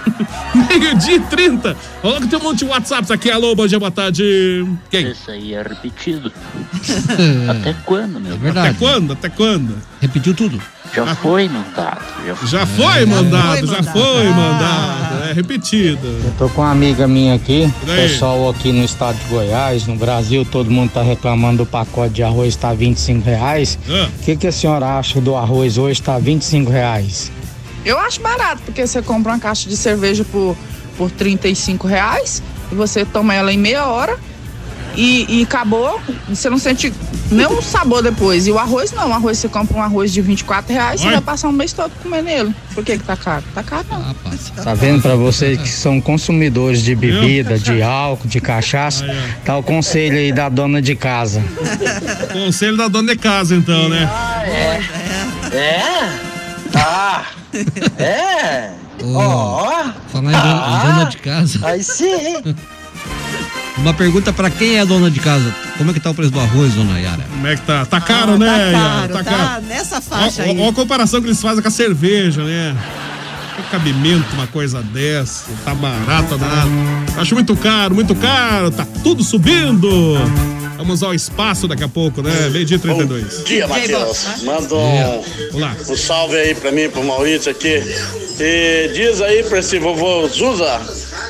Meio-dia 0.70 1.16
e 1.16 1.20
30. 1.20 1.76
Olha 2.04 2.22
que 2.22 2.28
tem 2.28 2.40
um 2.40 2.44
monte 2.44 2.60
de 2.60 2.66
WhatsApps 2.66 3.12
aqui. 3.12 3.32
Alô, 3.32 3.56
bom 3.56 3.68
dia, 3.68 3.80
boa 3.80 3.92
tarde. 3.92 4.66
Quem? 4.90 5.12
Isso 5.12 5.32
aí 5.32 5.54
é 5.54 5.62
repetido. 5.62 6.32
Até 7.50 7.76
quando, 7.86 8.20
meu? 8.20 8.38
Até 8.52 8.74
quando? 8.74 9.14
Até 9.14 9.30
quando? 9.30 9.76
Repetiu 10.00 10.34
tudo. 10.34 10.62
Já 10.94 11.16
foi 11.16 11.50
mandado. 11.50 12.06
Já 12.26 12.36
foi, 12.36 12.48
Já 12.48 12.68
foi 12.68 13.06
mandado, 13.06 13.68
já 13.68 13.84
foi 13.84 14.30
mandado. 14.30 15.24
É 15.24 15.34
repetido. 15.34 16.06
Eu 16.06 16.34
tô 16.38 16.48
com 16.50 16.62
uma 16.62 16.72
amiga 16.72 17.08
minha 17.08 17.34
aqui, 17.34 17.72
pessoal 17.84 18.48
aqui 18.50 18.72
no 18.72 18.84
estado 18.84 19.18
de 19.18 19.26
Goiás, 19.26 19.88
no 19.88 19.96
Brasil, 19.96 20.46
todo 20.46 20.70
mundo 20.70 20.92
tá 20.92 21.02
reclamando 21.02 21.64
do 21.64 21.66
pacote 21.66 22.14
de 22.14 22.24
arroz 22.24 22.56
tá 22.56 22.74
25 22.74 23.26
reais. 23.26 23.80
Ah. 23.90 24.08
O 24.20 24.24
que, 24.24 24.36
que 24.36 24.48
a 24.48 24.52
senhora 24.52 25.00
acha 25.00 25.20
do 25.20 25.36
arroz 25.36 25.80
hoje 25.80 26.00
tá 26.00 26.20
25 26.20 26.70
reais? 26.70 27.32
Eu 27.84 27.98
acho 27.98 28.22
barato, 28.22 28.62
porque 28.64 28.86
você 28.86 29.02
compra 29.02 29.34
uma 29.34 29.40
caixa 29.40 29.68
de 29.68 29.76
cerveja 29.76 30.24
por, 30.24 30.56
por 30.96 31.10
35 31.10 31.88
reais 31.88 32.44
e 32.72 32.76
você 32.76 33.04
toma 33.04 33.34
ela 33.34 33.52
em 33.52 33.58
meia 33.58 33.88
hora 33.88 34.18
e, 34.96 35.40
e 35.40 35.44
acabou. 35.44 36.00
Você 36.30 36.50
não 36.50 36.58
sente 36.58 36.94
nenhum 37.32 37.62
sabor 37.62 38.02
depois. 38.02 38.48
E 38.48 38.52
o 38.52 38.60
arroz 38.60 38.92
não. 38.92 39.10
O 39.10 39.14
arroz 39.14 39.38
você 39.38 39.50
compra 39.50 39.78
um 39.78 39.82
arroz 39.82 40.12
de 40.12 40.22
24 40.22 40.74
reais 40.74 41.04
Oi. 41.04 41.12
vai 41.12 41.22
passar 41.22 41.50
um 41.50 41.52
mês 41.52 41.74
todo 41.74 41.92
comendo 42.02 42.30
ele. 42.30 42.56
Por 42.74 42.84
que, 42.84 42.98
que 42.98 43.04
tá 43.04 43.16
caro? 43.16 43.44
Tá 43.54 43.64
caro 43.64 43.86
não. 43.90 44.64
Tá 44.64 44.74
vendo 44.74 45.02
pra 45.02 45.16
vocês 45.16 45.60
que 45.60 45.70
são 45.70 46.00
consumidores 46.00 46.82
de 46.82 46.96
bebida, 46.96 47.58
de 47.58 47.82
álcool, 47.82 48.28
de 48.28 48.40
cachaça? 48.40 49.06
Tá 49.46 49.58
o 49.58 49.64
conselho 49.64 50.18
aí 50.18 50.32
da 50.32 50.50
dona 50.50 50.82
de 50.82 50.96
casa. 50.96 51.44
Conselho 52.32 52.78
da 52.78 52.88
dona 52.88 53.14
de 53.14 53.20
casa, 53.20 53.56
então, 53.56 53.90
né? 53.90 54.10
É? 55.52 56.24
Ah, 56.76 57.26
é? 58.00 58.72
Ó. 59.04 59.92
Falar 60.08 60.32
em 60.32 60.42
dona, 60.42 60.68
em 60.68 60.92
dona 60.92 61.06
de 61.06 61.18
casa. 61.18 61.60
Aí 61.64 61.84
sim. 61.84 62.56
Uma 63.78 63.94
pergunta 63.94 64.32
pra 64.32 64.50
quem 64.50 64.78
é 64.78 64.86
dona 64.86 65.10
de 65.10 65.20
casa. 65.20 65.54
Como 65.78 65.90
é 65.90 65.94
que 65.94 66.00
tá 66.00 66.12
o 66.12 66.14
preço 66.14 66.32
do 66.32 66.40
arroz, 66.40 66.74
dona 66.74 67.00
Yara? 67.00 67.24
Como 67.24 67.48
é 67.48 67.56
que 67.56 67.62
tá? 67.64 67.86
Tá 67.86 68.00
caro, 68.00 68.38
né? 68.38 68.48
Tá 68.48 68.58
Yara? 68.58 69.24
caro, 69.24 69.24
tá, 69.24 69.62
nessa 69.68 70.00
faixa 70.00 70.44
aí. 70.44 70.52
Olha 70.52 70.70
a 70.70 70.74
comparação 70.74 71.22
que 71.22 71.28
eles 71.28 71.42
fazem 71.42 71.62
com 71.62 71.68
a 71.68 71.72
cerveja, 71.72 72.44
né? 72.44 72.78
Que 73.56 73.64
cabimento 73.64 74.34
uma 74.34 74.48
coisa 74.48 74.82
dessa, 74.82 75.46
tá 75.66 75.74
barata 75.74 76.38
nada. 76.38 76.70
Acho 77.18 77.36
muito 77.36 77.56
caro, 77.56 77.96
muito 77.96 78.16
caro, 78.16 78.72
tá 78.72 78.86
tudo 79.04 79.24
subindo. 79.24 80.18
Vamos 80.78 81.04
ao 81.04 81.14
espaço 81.14 81.68
daqui 81.68 81.84
a 81.84 81.88
pouco, 81.88 82.22
né? 82.22 82.50
Meio 82.50 82.66
dia 82.66 82.80
32. 82.80 83.38
Bom 83.38 83.44
dia, 83.44 83.68
Matheus. 83.68 84.26
Manda 84.44 84.76
um, 84.76 85.24
Olá. 85.54 85.76
um 85.88 85.96
salve 85.96 86.36
aí 86.36 86.56
pra 86.56 86.72
mim, 86.72 86.90
pro 86.90 87.04
Maurício 87.04 87.52
aqui. 87.52 87.82
E 88.40 88.92
diz 88.94 89.22
aí 89.22 89.44
pra 89.44 89.60
esse 89.60 89.78
vovô 89.80 90.28
Zuza 90.28 90.82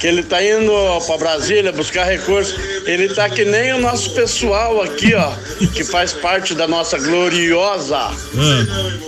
que 0.03 0.07
ele 0.07 0.21
tá 0.21 0.43
indo 0.43 0.73
pra 1.07 1.17
Brasília 1.17 1.71
buscar 1.71 2.03
recursos. 2.03 2.59
Ele 2.85 3.07
tá 3.07 3.29
que 3.29 3.45
nem 3.45 3.71
o 3.71 3.77
nosso 3.79 4.09
pessoal 4.09 4.81
aqui, 4.81 5.15
ó, 5.15 5.31
que 5.73 5.81
faz 5.81 6.11
parte 6.11 6.53
da 6.53 6.67
nossa 6.67 6.99
gloriosa 6.99 8.11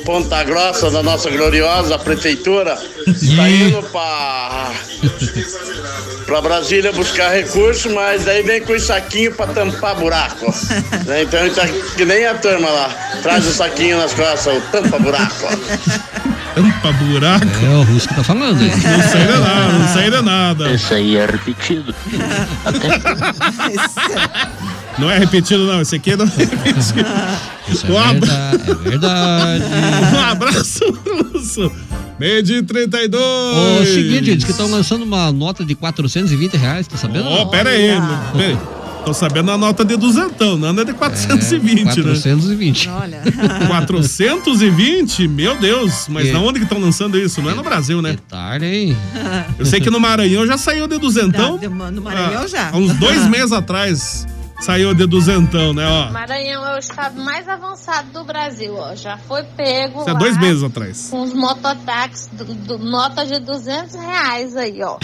Ponta 0.06 0.42
Grossa, 0.46 0.90
da 0.90 1.04
nossa 1.04 1.30
gloriosa 1.30 2.00
prefeitura. 2.00 2.78
Tá 3.36 3.50
indo 3.50 3.84
pra 3.92 4.72
pra 6.26 6.42
Brasília 6.42 6.92
buscar 6.92 7.30
recursos, 7.30 7.92
mas 7.92 8.24
daí 8.24 8.42
vem 8.42 8.62
com 8.62 8.74
o 8.74 8.80
saquinho 8.80 9.34
pra 9.36 9.48
tampar 9.48 9.96
buraco. 9.96 10.46
Né? 11.06 11.24
Então 11.24 11.40
ele 11.42 11.54
tá 11.54 11.68
que 11.96 12.06
nem 12.06 12.26
a 12.26 12.34
turma 12.36 12.70
lá. 12.70 12.90
Traz 13.22 13.46
o 13.46 13.52
saquinho 13.52 13.98
nas 13.98 14.14
costas, 14.14 14.58
o 14.58 14.62
tampa 14.72 14.98
buraco. 14.98 15.46
Tampa 16.56 16.92
buraco? 16.94 17.46
É, 17.64 17.70
o 17.76 17.84
Russo 17.84 18.08
que 18.08 18.16
tá 18.16 18.24
falando. 18.24 18.62
hein? 18.62 18.72
Não 18.72 19.10
sei 19.12 19.22
de 19.26 19.40
nada, 19.40 19.74
não 19.74 19.88
sei 19.94 20.10
de 20.12 20.22
nada. 20.22 20.72
Isso 20.72 20.94
aí 20.94 21.18
é 21.18 21.26
repetido. 21.26 21.94
Não 24.98 25.12
é 25.12 25.20
repetido, 25.20 25.66
não. 25.66 25.82
Esse 25.82 25.96
aqui 25.98 26.16
não 26.16 26.26
é 26.26 26.30
repetido. 26.30 27.06
Isso 27.68 27.86
é 27.88 27.92
Um 27.92 27.98
abra- 27.98 28.20
verdade, 28.20 28.72
é 28.72 28.90
verdade. 28.90 29.64
Um 30.16 30.20
abraço, 30.32 30.80
Russo. 31.34 31.72
Meio 32.18 32.42
dia 32.42 32.64
32. 32.64 33.22
O 33.82 33.86
seguinte, 33.86 34.32
eles 34.32 34.44
que 34.46 34.52
estão 34.52 34.72
lançando 34.72 35.04
uma 35.04 35.32
nota 35.34 35.66
de 35.66 35.76
420 35.76 36.56
reais, 36.56 36.88
tá 36.88 36.96
sabendo? 36.96 37.28
Ó, 37.28 37.46
pera 37.48 37.72
aí. 37.72 37.90
pera 38.38 38.48
aí. 38.48 38.58
Tô 39.06 39.14
sabendo 39.14 39.52
a 39.52 39.58
nota 39.58 39.86
de 39.86 39.96
duzentão, 39.96 40.58
não 40.58 40.70
é 40.82 40.84
de 40.86 40.94
420, 40.94 41.86
né? 41.86 41.94
420. 41.94 42.90
Olha. 42.90 43.22
420? 43.68 45.28
Meu 45.28 45.56
Deus, 45.58 46.08
mas 46.10 46.28
E- 46.28 46.32
na 46.32 46.40
onde 46.40 46.60
que 46.60 46.66
estão 46.66 46.80
lançando 46.80 47.18
isso? 47.18 47.42
Não 47.42 47.52
é 47.52 47.54
no 47.54 47.62
Brasil, 47.64 48.02
né? 48.02 48.18
Tarde, 48.28 48.66
hein? 48.66 48.98
Eu 49.60 49.66
sei 49.66 49.80
que 49.80 49.90
no 49.92 50.00
Maranhão 50.00 50.46
já 50.48 50.58
saiu 50.58 50.88
de 50.88 50.98
duzentão. 50.98 51.58
No 51.92 52.02
Maranhão 52.02 52.44
Ah, 52.44 52.48
já. 52.48 52.70
Há 52.72 52.78
uns 52.78 52.94
dois 52.96 53.26
meses 53.30 53.52
atrás 53.52 54.26
saiu 54.60 54.94
de 54.96 55.06
duzentão, 55.06 55.72
né? 55.74 55.86
Ó, 55.86 56.12
Maranhão 56.12 56.66
é 56.66 56.76
o 56.76 56.80
estado 56.80 57.22
mais 57.22 57.48
avançado 57.48 58.08
do 58.12 58.24
Brasil, 58.24 58.74
ó. 58.76 58.96
Já 58.96 59.18
foi 59.18 59.44
pego 59.44 60.02
isso 60.02 60.10
é 60.10 60.16
dois 60.16 60.38
meses 60.40 60.64
atrás. 60.64 61.10
com 61.12 61.22
os 61.22 61.34
mototáxis, 61.34 62.28
do, 62.32 62.46
de 63.26 63.40
200 63.40 63.96
reais 63.96 64.56
aí, 64.56 64.82
ó. 64.82 64.98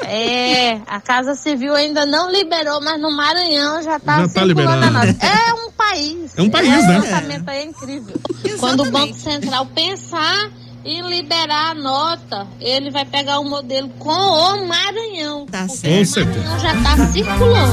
É, 0.00 0.80
a 0.86 1.00
Casa 1.00 1.34
Civil 1.34 1.74
ainda 1.74 2.04
não 2.06 2.30
liberou, 2.30 2.80
mas 2.82 3.00
no 3.00 3.10
Maranhão 3.10 3.82
já 3.82 3.98
tá 4.00 4.20
Já 4.20 4.28
tá 4.28 4.28
circulando 4.28 4.48
liberando. 4.48 4.84
a 4.86 4.90
nota. 5.06 5.16
É 5.26 5.54
um 5.54 5.70
país. 5.72 6.32
É 6.36 6.42
um 6.42 6.50
país, 6.50 6.72
Esse 6.74 6.86
né? 6.86 6.98
lançamento 6.98 7.48
aí 7.48 7.58
é 7.58 7.64
incrível. 7.64 8.14
Quando 8.58 8.84
o 8.84 8.90
Banco 8.90 9.14
Central 9.14 9.66
pensar 9.66 10.50
em 10.84 11.00
liberar 11.08 11.70
a 11.70 11.74
nota, 11.74 12.46
ele 12.60 12.90
vai 12.90 13.04
pegar 13.04 13.38
o 13.38 13.48
modelo 13.48 13.88
com 13.98 14.10
o 14.10 14.66
Maranhão. 14.68 15.46
Tá 15.46 15.66
Com 15.66 15.74
certeza. 15.76 16.24
Maranhão 16.24 16.58
já 16.60 16.74
tá 16.82 17.06
circulando. 17.12 17.72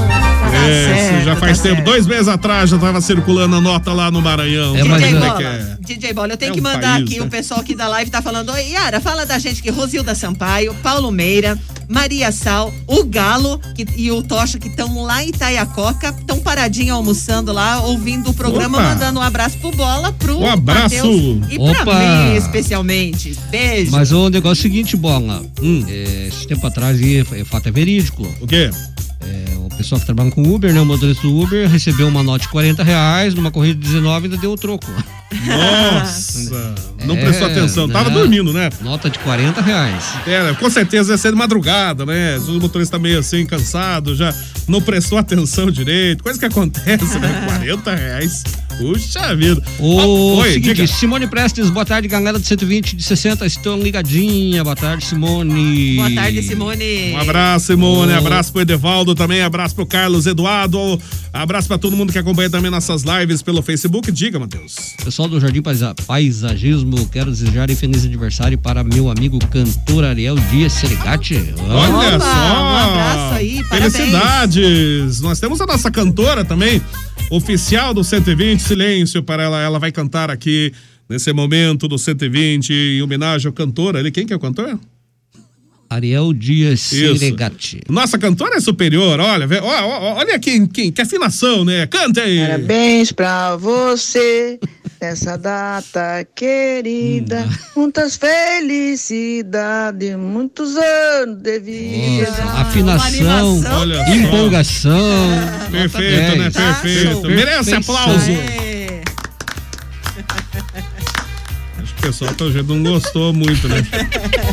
É, 0.54 0.84
certo, 1.10 1.26
já 1.26 1.34
tá 1.36 1.40
faz 1.40 1.60
tempo. 1.60 1.76
certo. 1.76 1.86
Dois 1.86 2.06
meses 2.08 2.28
atrás 2.28 2.70
já 2.70 2.78
tava 2.78 3.02
circulando 3.02 3.56
a 3.56 3.62
nota 3.62 3.94
lá 3.94 4.12
no 4.12 4.22
Maranhão. 4.22 4.76
É, 4.76 4.82
DJ 4.84 4.90
não- 5.14 5.20
Como 5.20 5.20
Bola, 5.22 5.38
que 5.38 5.44
é? 5.44 5.78
DJ 5.82 6.14
Bola, 6.14 6.34
eu 6.34 6.38
tenho 6.38 6.52
É 6.52 6.54
que 6.54 6.60
um 6.60 6.64
mandar 6.64 6.94
país, 6.98 7.04
aqui, 7.06 7.20
né? 7.20 7.26
o 7.26 7.30
pessoal 7.30 7.60
aqui 7.62 7.76
da 7.76 7.88
live 7.88 8.12
tá 8.12 8.22
falando, 8.22 8.52
oi, 8.52 8.70
Yara, 8.70 9.00
fala 9.02 9.26
da 9.26 9.40
gente 9.40 9.62
que 9.62 9.70
Rosilda 9.72 10.14
Sampaio, 10.14 10.74
Paulo 10.84 11.12
Meira, 11.12 11.58
Maria 11.88 12.32
Sal, 12.32 12.72
o 12.86 13.04
Galo 13.04 13.60
que- 13.76 13.88
e 13.98 14.12
o 14.12 14.22
Tocha 14.22 14.60
que 14.60 14.68
estão 14.68 15.02
lá 15.04 15.24
em 15.24 15.30
Itaiacoca, 15.30 16.10
estão 16.20 16.40
paradinho 16.40 16.94
almoçando 16.94 17.52
lá, 17.52 17.82
ouvindo 17.82 18.30
o 18.30 18.34
programa, 18.34 18.78
Opa! 18.78 18.88
mandando 18.90 19.20
um 19.20 19.24
abraço 19.24 19.58
pro 19.58 19.72
Bola, 19.72 20.12
pro 20.14 20.40
Um 20.40 20.48
abraço! 20.50 20.96
Matheus 20.96 21.52
e 21.52 21.58
pra 21.58 21.82
Opa! 21.82 21.94
mim 21.96 22.36
especialmente. 22.36 22.99
Beijo. 23.50 23.92
Mas 23.92 24.12
o 24.12 24.30
negócio 24.30 24.60
é 24.60 24.60
o 24.60 24.72
seguinte, 24.72 24.98
Bola. 24.98 25.44
É, 25.88 26.28
esse 26.28 26.48
tempo 26.48 26.66
atrás, 26.68 27.00
e 27.00 27.18
é 27.18 27.44
fato 27.46 27.68
é 27.68 27.72
verídico. 27.72 28.24
O 28.42 28.48
quê? 28.48 28.70
É, 29.22 29.56
o 29.58 29.70
pessoal 29.76 30.00
que 30.00 30.06
trabalha 30.06 30.32
com 30.32 30.44
Uber, 30.44 30.74
né? 30.74 30.80
O 30.82 30.86
motorista 30.86 31.22
do 31.24 31.38
Uber 31.42 31.68
recebeu 31.70 32.08
uma 32.08 32.24
nota 32.24 32.44
de 32.44 32.50
40 32.50 32.84
reais, 32.84 33.34
numa 33.34 33.52
corrida 33.52 33.80
de 33.80 33.88
19 33.88 34.26
ainda 34.26 34.38
deu 34.38 34.52
o 34.54 34.58
troco. 34.58 34.86
Nossa, 35.46 36.76
não 37.06 37.16
É, 37.16 37.22
prestou 37.22 37.48
atenção. 37.48 37.88
Tava 37.90 38.10
né? 38.10 38.16
dormindo, 38.16 38.52
né? 38.54 38.70
Nota 38.82 39.10
de 39.10 39.20
40 39.20 39.62
reais. 39.62 40.04
É, 40.26 40.54
com 40.54 40.70
certeza 40.70 41.14
ia 41.14 41.18
ser 41.18 41.32
de 41.32 41.38
madrugada, 41.38 42.06
né? 42.06 42.38
O 42.48 42.60
motorista 42.60 42.98
tá 42.98 43.02
meio 43.02 43.20
assim, 43.20 43.46
cansado, 43.46 44.16
já 44.16 44.34
não 44.68 44.82
prestou 44.82 45.18
atenção 45.18 45.70
direito. 45.70 46.24
Coisa 46.24 46.40
que 46.40 46.46
acontece, 46.46 47.20
né? 47.20 47.44
40 47.46 47.96
reais. 47.96 48.44
Puxa 48.80 49.36
vida. 49.36 49.62
O 49.78 50.38
Oi, 50.38 50.54
seguinte, 50.54 50.74
diga. 50.76 50.88
Simone 50.88 51.28
Prestes, 51.28 51.70
boa 51.70 51.86
tarde, 51.86 52.08
galera 52.08 52.40
de 52.40 52.48
120 52.48 52.96
de 52.96 53.04
60, 53.04 53.46
estão 53.46 53.78
ligadinha. 53.78 54.64
Boa 54.64 54.76
tarde, 54.76 55.04
Simone. 55.06 55.98
Boa 55.98 56.12
tarde, 56.16 56.42
Simone. 56.44 57.12
Um 57.14 57.18
abraço, 57.20 57.66
Simone. 57.68 58.14
Ô. 58.14 58.18
Abraço 58.18 58.54
pro 58.54 58.62
Edevaldo 58.62 59.14
também. 59.14 59.42
Abraço 59.42 59.76
pro 59.76 59.86
Carlos 59.86 60.26
Eduardo. 60.26 60.98
Abraço 61.34 61.68
pra 61.68 61.78
todo 61.78 61.96
mundo 61.98 62.14
que 62.14 62.18
acompanha 62.20 62.50
também 62.50 62.72
nossas 62.72 63.04
lives 63.04 63.42
pelo 63.42 63.62
Facebook. 63.62 64.10
Diga, 64.14 64.40
Matheus. 64.40 64.76
Pessoal 65.04 65.28
do 65.28 65.40
Jardim 65.42 65.62
Paisa- 65.62 65.94
Paisagismo, 66.08 67.06
quero 67.10 67.32
desejar 67.32 67.70
um 67.70 67.76
feliz 67.76 68.06
aniversário 68.06 68.58
para 68.58 68.82
meu 68.82 69.12
amigo 69.12 69.40
cantor 69.48 70.06
Ariel 70.06 70.36
Dias 70.52 70.72
Serigati. 70.72 71.36
Olha 71.68 72.16
Opa, 72.16 72.20
só! 72.20 72.64
um 72.64 72.78
abraço 72.78 73.34
aí, 73.36 73.62
parabéns. 73.66 73.94
Felicidades! 73.94 75.20
Nós 75.22 75.38
temos 75.40 75.60
a 75.60 75.66
nossa 75.66 75.92
cantora 75.92 76.46
também, 76.46 76.82
oficial 77.30 77.94
do 77.94 78.04
120. 78.04 78.69
Silêncio 78.70 79.24
para 79.24 79.42
ela. 79.42 79.60
Ela 79.60 79.80
vai 79.80 79.92
cantar 79.92 80.30
aqui 80.30 80.72
nesse 81.10 81.34
momento 81.34 81.88
do 81.88 81.98
120 81.98 82.72
em 82.72 83.02
homenagem 83.02 83.48
ao 83.48 83.54
cantor. 83.54 83.96
Ele, 83.96 84.12
quem 84.12 84.28
que 84.28 84.34
é 84.34 84.36
o 84.36 84.40
cantor? 84.40 84.80
Ariel 85.90 86.32
Dias 86.34 86.92
Isso. 86.92 87.18
Serigati. 87.18 87.82
Nossa 87.90 88.20
cantora 88.20 88.58
é 88.58 88.60
superior, 88.60 89.20
olha, 89.20 89.48
olha 89.64 90.38
quem, 90.38 90.68
quem, 90.68 90.92
que 90.92 91.02
afinação, 91.02 91.66
né? 91.66 91.88
Canta 91.88 92.22
aí! 92.22 92.42
Parabéns 92.42 93.12
pra 93.12 93.56
você 93.56 94.60
nessa 95.02 95.38
data 95.38 96.28
querida. 96.36 97.48
Muitas 97.76 98.18
felicidades, 98.18 100.16
muitos 100.18 100.76
anos 100.76 101.42
de 101.42 101.60
vida. 101.60 102.34
Afinação, 102.58 103.64
Olha 103.80 104.16
empolgação. 104.16 105.00
Perfeito, 105.72 106.38
né? 106.38 106.52
Tá 106.52 106.74
Perfeito. 106.82 107.12
show. 107.12 107.30
Merece 107.30 107.76
aplauso. 107.76 108.32
Acho 111.82 111.94
que 111.96 112.00
o 112.00 112.02
pessoal 112.02 112.34
tá, 112.34 112.46
não 112.68 112.84
gostou 112.84 113.34
muito, 113.34 113.68
né? 113.70 113.86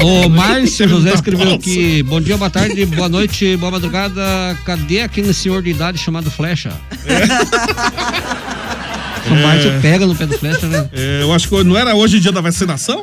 O 0.00 0.28
Márcio 0.28 0.88
José 0.88 1.12
escreveu 1.12 1.54
aqui: 1.54 2.02
Bom 2.04 2.20
dia, 2.20 2.36
boa 2.36 2.50
tarde, 2.50 2.86
boa 2.86 3.08
noite, 3.08 3.56
boa 3.56 3.72
madrugada. 3.72 4.22
Cadê 4.64 5.00
aquele 5.00 5.34
senhor 5.34 5.60
de 5.62 5.70
idade 5.70 5.98
chamado 5.98 6.30
Flecha? 6.30 6.72
O 9.30 9.34
Márcio 9.42 9.80
pega 9.80 10.06
no 10.06 10.14
pé 10.14 10.26
do 10.26 10.38
Flecha, 10.38 10.66
né? 10.66 10.88
É, 10.92 11.22
eu 11.22 11.32
acho 11.32 11.48
que 11.48 11.64
não 11.64 11.76
era 11.76 11.94
hoje 11.94 12.20
dia 12.20 12.32
da 12.32 12.40
vacinação? 12.40 13.02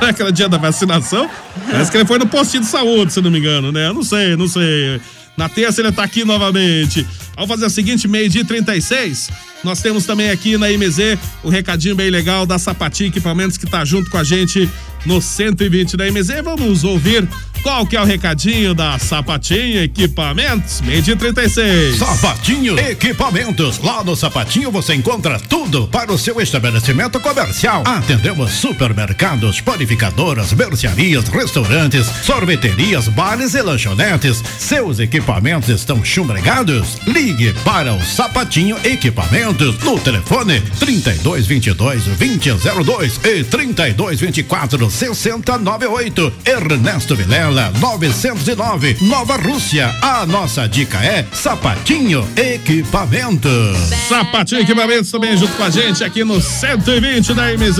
Não 0.00 0.06
é 0.06 0.10
aquele 0.10 0.32
dia 0.32 0.48
da 0.48 0.58
vacinação? 0.58 1.28
Parece 1.70 1.90
que 1.90 1.96
ele 1.96 2.06
foi 2.06 2.18
no 2.18 2.26
postinho 2.26 2.62
de 2.62 2.68
saúde, 2.68 3.12
se 3.12 3.20
não 3.20 3.30
me 3.30 3.38
engano, 3.38 3.70
né? 3.70 3.88
Eu 3.88 3.94
não 3.94 4.02
sei, 4.02 4.36
não 4.36 4.48
sei. 4.48 5.00
Na 5.36 5.48
terça 5.48 5.80
ele 5.80 5.92
tá 5.92 6.02
aqui 6.02 6.24
novamente. 6.24 7.06
Vamos 7.34 7.48
fazer 7.48 7.66
o 7.66 7.70
seguinte, 7.70 8.06
meio-dia 8.06 8.42
e 8.42 8.44
36. 8.44 9.30
Nós 9.64 9.80
temos 9.80 10.04
também 10.04 10.30
aqui 10.30 10.56
na 10.58 10.68
MZ 10.68 11.18
o 11.42 11.48
recadinho 11.48 11.94
bem 11.94 12.10
legal 12.10 12.44
da 12.44 12.58
Sapatinho 12.58 13.08
Equipamentos 13.08 13.56
que 13.56 13.66
tá 13.66 13.84
junto 13.84 14.10
com 14.10 14.18
a 14.18 14.24
gente 14.24 14.68
no 15.06 15.20
120 15.20 15.96
da 15.96 16.10
MZ. 16.10 16.42
Vamos 16.42 16.84
ouvir 16.84 17.26
Qual 17.62 17.86
que 17.86 17.96
é 17.96 18.00
o 18.00 18.04
recadinho 18.04 18.74
da 18.74 18.98
Sapatinho 18.98 19.84
Equipamentos? 19.84 20.80
Made 20.80 21.14
36. 21.14 21.96
Sapatinho 21.96 22.76
Equipamentos. 22.76 23.78
Lá 23.78 24.02
no 24.02 24.16
Sapatinho 24.16 24.68
você 24.72 24.94
encontra 24.94 25.38
tudo 25.38 25.86
para 25.86 26.12
o 26.12 26.18
seu 26.18 26.40
estabelecimento 26.40 27.20
comercial. 27.20 27.84
Atendemos 27.86 28.50
supermercados, 28.54 29.60
panificadoras, 29.60 30.52
mercearias, 30.52 31.28
restaurantes, 31.28 32.06
sorveterias, 32.24 33.06
bares 33.06 33.54
e 33.54 33.62
lanchonetes. 33.62 34.42
Seus 34.58 34.98
equipamentos 34.98 35.68
estão 35.68 36.04
chumbregados? 36.04 36.98
Ligue 37.06 37.52
para 37.64 37.94
o 37.94 38.04
Sapatinho 38.04 38.76
Equipamentos 38.82 39.78
no 39.78 40.00
telefone 40.00 40.60
3222 40.80 42.06
2002 42.06 43.20
e 43.24 43.44
3224 43.44 44.90
6098. 44.90 46.32
Ernesto 46.44 47.14
Vilela 47.14 47.51
909 47.52 48.96
Nova 49.02 49.36
Rússia. 49.36 49.94
A 50.00 50.24
nossa 50.24 50.66
dica 50.66 50.98
é 51.04 51.26
Sapatinho 51.32 52.26
Equipamentos. 52.34 53.76
Sapatinho 54.08 54.62
Equipamentos 54.62 55.10
também 55.10 55.36
junto 55.36 55.52
com 55.54 55.64
a 55.64 55.70
gente 55.70 56.02
aqui 56.02 56.24
no 56.24 56.40
120 56.40 57.34
da 57.34 57.52
MZ. 57.52 57.78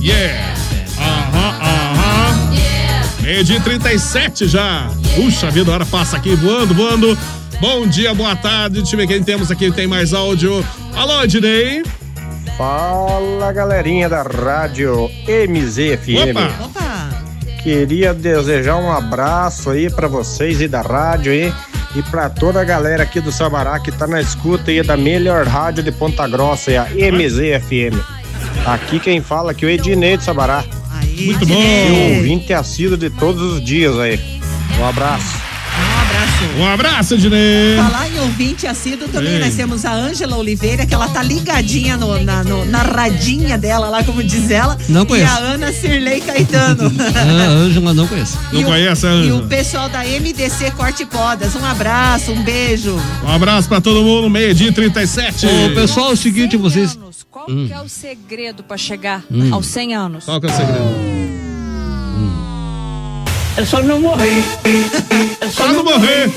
Yeah! 0.00 0.54
Aham, 0.96 1.58
aham. 1.60 2.52
Meio 3.20 3.44
dia 3.44 3.58
e 3.58 3.60
37 3.60 4.48
já. 4.48 4.90
Puxa 5.14 5.50
vida, 5.50 5.70
a 5.70 5.74
hora 5.74 5.86
passa 5.86 6.16
aqui 6.16 6.34
voando, 6.34 6.74
voando. 6.74 7.18
Bom 7.60 7.86
dia, 7.86 8.14
boa 8.14 8.34
tarde. 8.34 8.76
Deixa 8.76 8.94
eu 8.94 8.98
ver 8.98 9.06
quem 9.06 9.22
temos 9.22 9.50
aqui. 9.50 9.70
Tem 9.70 9.86
mais 9.86 10.14
áudio. 10.14 10.64
Alô, 10.94 11.22
Ednei. 11.22 11.82
Fala 12.56 13.52
galerinha 13.52 14.08
da 14.08 14.22
rádio 14.22 15.10
MZFM. 15.26 16.36
Opa. 16.64 16.99
Queria 17.62 18.14
desejar 18.14 18.76
um 18.76 18.90
abraço 18.90 19.70
aí 19.70 19.90
pra 19.90 20.08
vocês 20.08 20.60
e 20.60 20.68
da 20.68 20.80
rádio 20.80 21.32
aí 21.32 21.52
e 21.94 22.02
pra 22.04 22.30
toda 22.30 22.60
a 22.60 22.64
galera 22.64 23.02
aqui 23.02 23.20
do 23.20 23.30
Sabará 23.30 23.78
que 23.78 23.92
tá 23.92 24.06
na 24.06 24.20
escuta 24.20 24.70
aí 24.70 24.82
da 24.82 24.96
melhor 24.96 25.46
rádio 25.46 25.82
de 25.82 25.92
Ponta 25.92 26.26
Grossa, 26.26 26.70
é 26.70 26.78
a 26.78 26.84
MZFM. 26.84 27.98
Aqui 28.64 28.98
quem 28.98 29.20
fala 29.20 29.52
é 29.52 29.64
o 29.64 29.68
Ednei 29.68 30.16
do 30.16 30.22
Sabará. 30.22 30.64
Muito 31.18 31.44
bom. 31.46 31.54
E 31.54 32.16
ouvinte 32.16 32.52
assíduo 32.52 32.96
de 32.96 33.10
todos 33.10 33.42
os 33.42 33.64
dias 33.64 33.98
aí. 33.98 34.18
Um 34.78 34.86
abraço. 34.86 35.49
Um 36.58 36.66
abraço, 36.66 37.14
Ednei. 37.14 37.76
Falar 37.76 38.08
em 38.08 38.18
ouvinte 38.20 38.66
assíduo 38.66 39.08
também, 39.08 39.34
Ei. 39.34 39.38
nós 39.40 39.54
temos 39.54 39.84
a 39.84 39.92
Ângela 39.92 40.36
Oliveira, 40.36 40.84
que 40.86 40.94
ela 40.94 41.08
tá 41.08 41.22
ligadinha 41.22 41.96
no- 41.96 42.22
na, 42.22 42.42
no- 42.44 42.64
na 42.64 42.82
radinha 42.82 43.56
dela 43.58 43.88
lá, 43.88 44.02
como 44.04 44.22
diz 44.22 44.50
ela. 44.50 44.76
Não 44.88 45.02
E 45.02 45.06
conheço. 45.06 45.32
a 45.32 45.38
Ana 45.38 45.72
Cirlei 45.72 46.20
Caetano. 46.20 46.90
Ah, 47.14 47.46
Ângela 47.48 47.94
não 47.94 48.06
conheço. 48.06 48.38
Não 48.52 48.62
conhece 48.64 49.06
a 49.06 49.10
E 49.10 49.12
o 49.12 49.18
Ângela? 49.34 49.48
pessoal 49.48 49.88
da 49.88 50.04
MDC 50.04 50.70
Corte 50.72 51.04
Podas. 51.06 51.54
Um 51.54 51.64
abraço, 51.64 52.32
um 52.32 52.42
beijo. 52.42 52.96
Um 53.24 53.28
abraço 53.28 53.68
pra 53.68 53.80
todo 53.80 54.02
mundo, 54.02 54.28
meio 54.30 54.54
dia 54.54 54.68
e 54.68 54.72
37. 54.72 55.46
Ô, 55.46 55.74
pessoal, 55.74 56.10
é 56.10 56.12
o 56.14 56.16
seguinte, 56.16 56.56
vocês. 56.56 56.98
Qual 57.30 57.46
Hum. 57.48 57.66
que 57.68 57.72
é 57.72 57.80
o 57.80 57.88
segredo 57.88 58.62
pra 58.64 58.76
chegar 58.76 59.22
Hum. 59.30 59.54
aos 59.54 59.66
100 59.66 59.94
anos? 59.94 60.24
Qual 60.24 60.40
que 60.40 60.46
é 60.48 60.50
o 60.50 60.56
segredo? 60.56 61.19
É 63.56 63.64
só 63.64 63.82
não 63.82 64.00
morrer. 64.00 64.42
É 65.40 65.48
Só 65.48 65.68
não 65.72 65.84
morrer. 65.84 66.30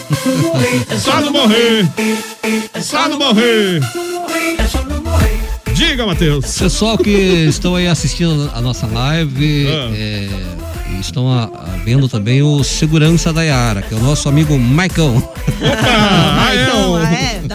É 0.89 0.97
Só 0.97 1.21
não 1.21 1.31
morrer. 1.31 1.87
Só 2.81 3.07
não 3.09 3.17
morrer. 3.17 3.79
É 4.59 4.67
só 4.67 4.83
não 4.83 5.01
morrer. 5.01 5.39
Diga, 5.73 6.05
Matheus. 6.05 6.57
Pessoal 6.57 6.97
que 6.97 7.09
estão 7.09 7.75
aí 7.75 7.87
assistindo 7.87 8.51
a 8.53 8.61
nossa 8.61 8.85
live, 8.87 9.67
Ah. 9.69 9.89
é, 9.95 10.27
e 10.95 10.99
estão 10.99 11.31
a- 11.31 11.45
a 11.45 11.77
vendo 11.83 12.07
também 12.09 12.41
o 12.43 12.63
segurança 12.63 13.31
da 13.33 13.41
Yara, 13.43 13.81
que 13.81 13.93
é 13.93 13.97
o 13.97 14.01
nosso 14.01 14.27
amigo 14.29 14.57
Maicão. 14.59 15.31
Ah, 15.61 16.49
é, 16.53 16.73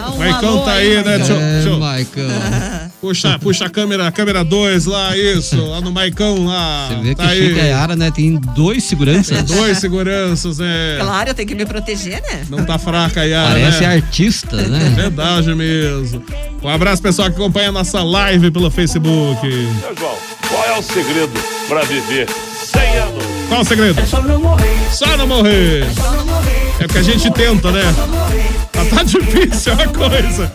o 0.09 0.17
Maicão 0.17 0.59
tá 0.65 0.73
aí, 0.73 1.03
né? 1.03 1.15
É, 1.15 1.17
deixa 1.61 1.77
Maicão. 1.77 2.88
Puxa, 3.01 3.39
puxa 3.39 3.65
a 3.65 3.69
câmera, 3.69 4.07
a 4.07 4.11
câmera 4.11 4.43
2 4.43 4.85
lá, 4.85 5.15
isso, 5.15 5.55
lá 5.65 5.79
no 5.79 5.89
Maicão 5.89 6.45
lá. 6.45 6.89
Você 6.89 6.95
vê 7.01 7.15
tá 7.15 7.27
que 7.29 7.35
chique 7.35 7.59
a. 7.59 7.63
Yara, 7.63 7.95
né? 7.95 8.11
Tem 8.11 8.35
dois 8.35 8.83
seguranças. 8.83 9.41
Dois 9.43 9.77
seguranças, 9.77 10.57
né? 10.57 10.97
Claro, 10.99 11.29
eu 11.29 11.33
tenho 11.33 11.47
que 11.47 11.55
me 11.55 11.65
proteger, 11.65 12.21
né? 12.21 12.45
Não 12.49 12.65
tá 12.65 12.77
fraca 12.77 13.21
a 13.21 13.23
Yara, 13.23 13.51
Parece 13.51 13.81
né? 13.81 13.95
artista, 13.95 14.55
né? 14.57 14.93
Verdade 14.97 15.55
mesmo. 15.55 16.21
Um 16.61 16.67
abraço, 16.67 17.01
pessoal, 17.01 17.29
que 17.29 17.35
acompanha 17.35 17.69
a 17.69 17.71
nossa 17.71 18.03
live 18.03 18.51
pelo 18.51 18.69
Facebook. 18.69 19.39
Seu 19.41 19.95
João, 19.95 20.17
qual 20.49 20.65
é 20.65 20.77
o 20.77 20.83
segredo 20.83 21.31
pra 21.69 21.81
viver 21.83 22.27
100 22.65 22.97
anos? 22.97 23.23
Qual 23.47 23.61
o 23.61 23.65
segredo? 23.65 23.97
É 23.97 24.05
só 24.05 24.21
não 24.21 24.41
morrer. 24.41 24.77
Só 24.91 25.15
não 25.15 25.25
morrer. 25.25 25.83
É 25.83 25.93
só 25.93 26.11
não 26.11 26.25
morrer. 26.25 26.59
É 26.81 26.85
o 26.85 26.89
que 26.89 26.97
a 26.97 27.03
gente 27.03 27.31
tenta, 27.31 27.71
né? 27.71 27.81
Mas 27.83 28.48
tá 28.85 29.03
difícil 29.03 29.73
a 29.73 29.87
coisa. 29.87 30.51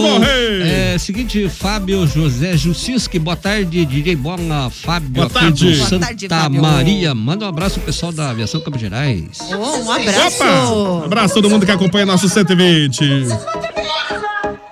Morrer. 0.00 0.62
É, 0.94 0.98
seguinte, 0.98 1.48
Fábio 1.48 2.06
José 2.06 2.56
Jussiski, 2.56 3.18
boa 3.18 3.36
tarde, 3.36 3.86
DJ 3.86 4.16
Bola, 4.16 4.70
Fábio 4.70 5.08
Boa 5.10 5.26
aqui 5.26 5.34
tarde. 5.34 5.70
do 5.70 5.76
Boa 5.76 5.88
Santa 5.88 6.06
tarde, 6.06 6.28
Fábio. 6.28 6.62
Maria. 6.62 7.14
Manda 7.14 7.44
um 7.46 7.48
abraço 7.48 7.74
pro 7.76 7.86
pessoal 7.86 8.12
da 8.12 8.30
Aviação 8.30 8.60
Campos 8.60 8.80
Gerais. 8.80 9.38
Oh, 9.50 9.54
um 9.84 9.90
abraço. 9.92 10.42
Opa! 10.42 10.70
Um 10.70 11.04
abraço 11.04 11.32
a 11.32 11.34
todo 11.34 11.50
mundo 11.50 11.64
que 11.64 11.72
acompanha 11.72 12.04
nosso 12.06 12.28
120. 12.28 13.28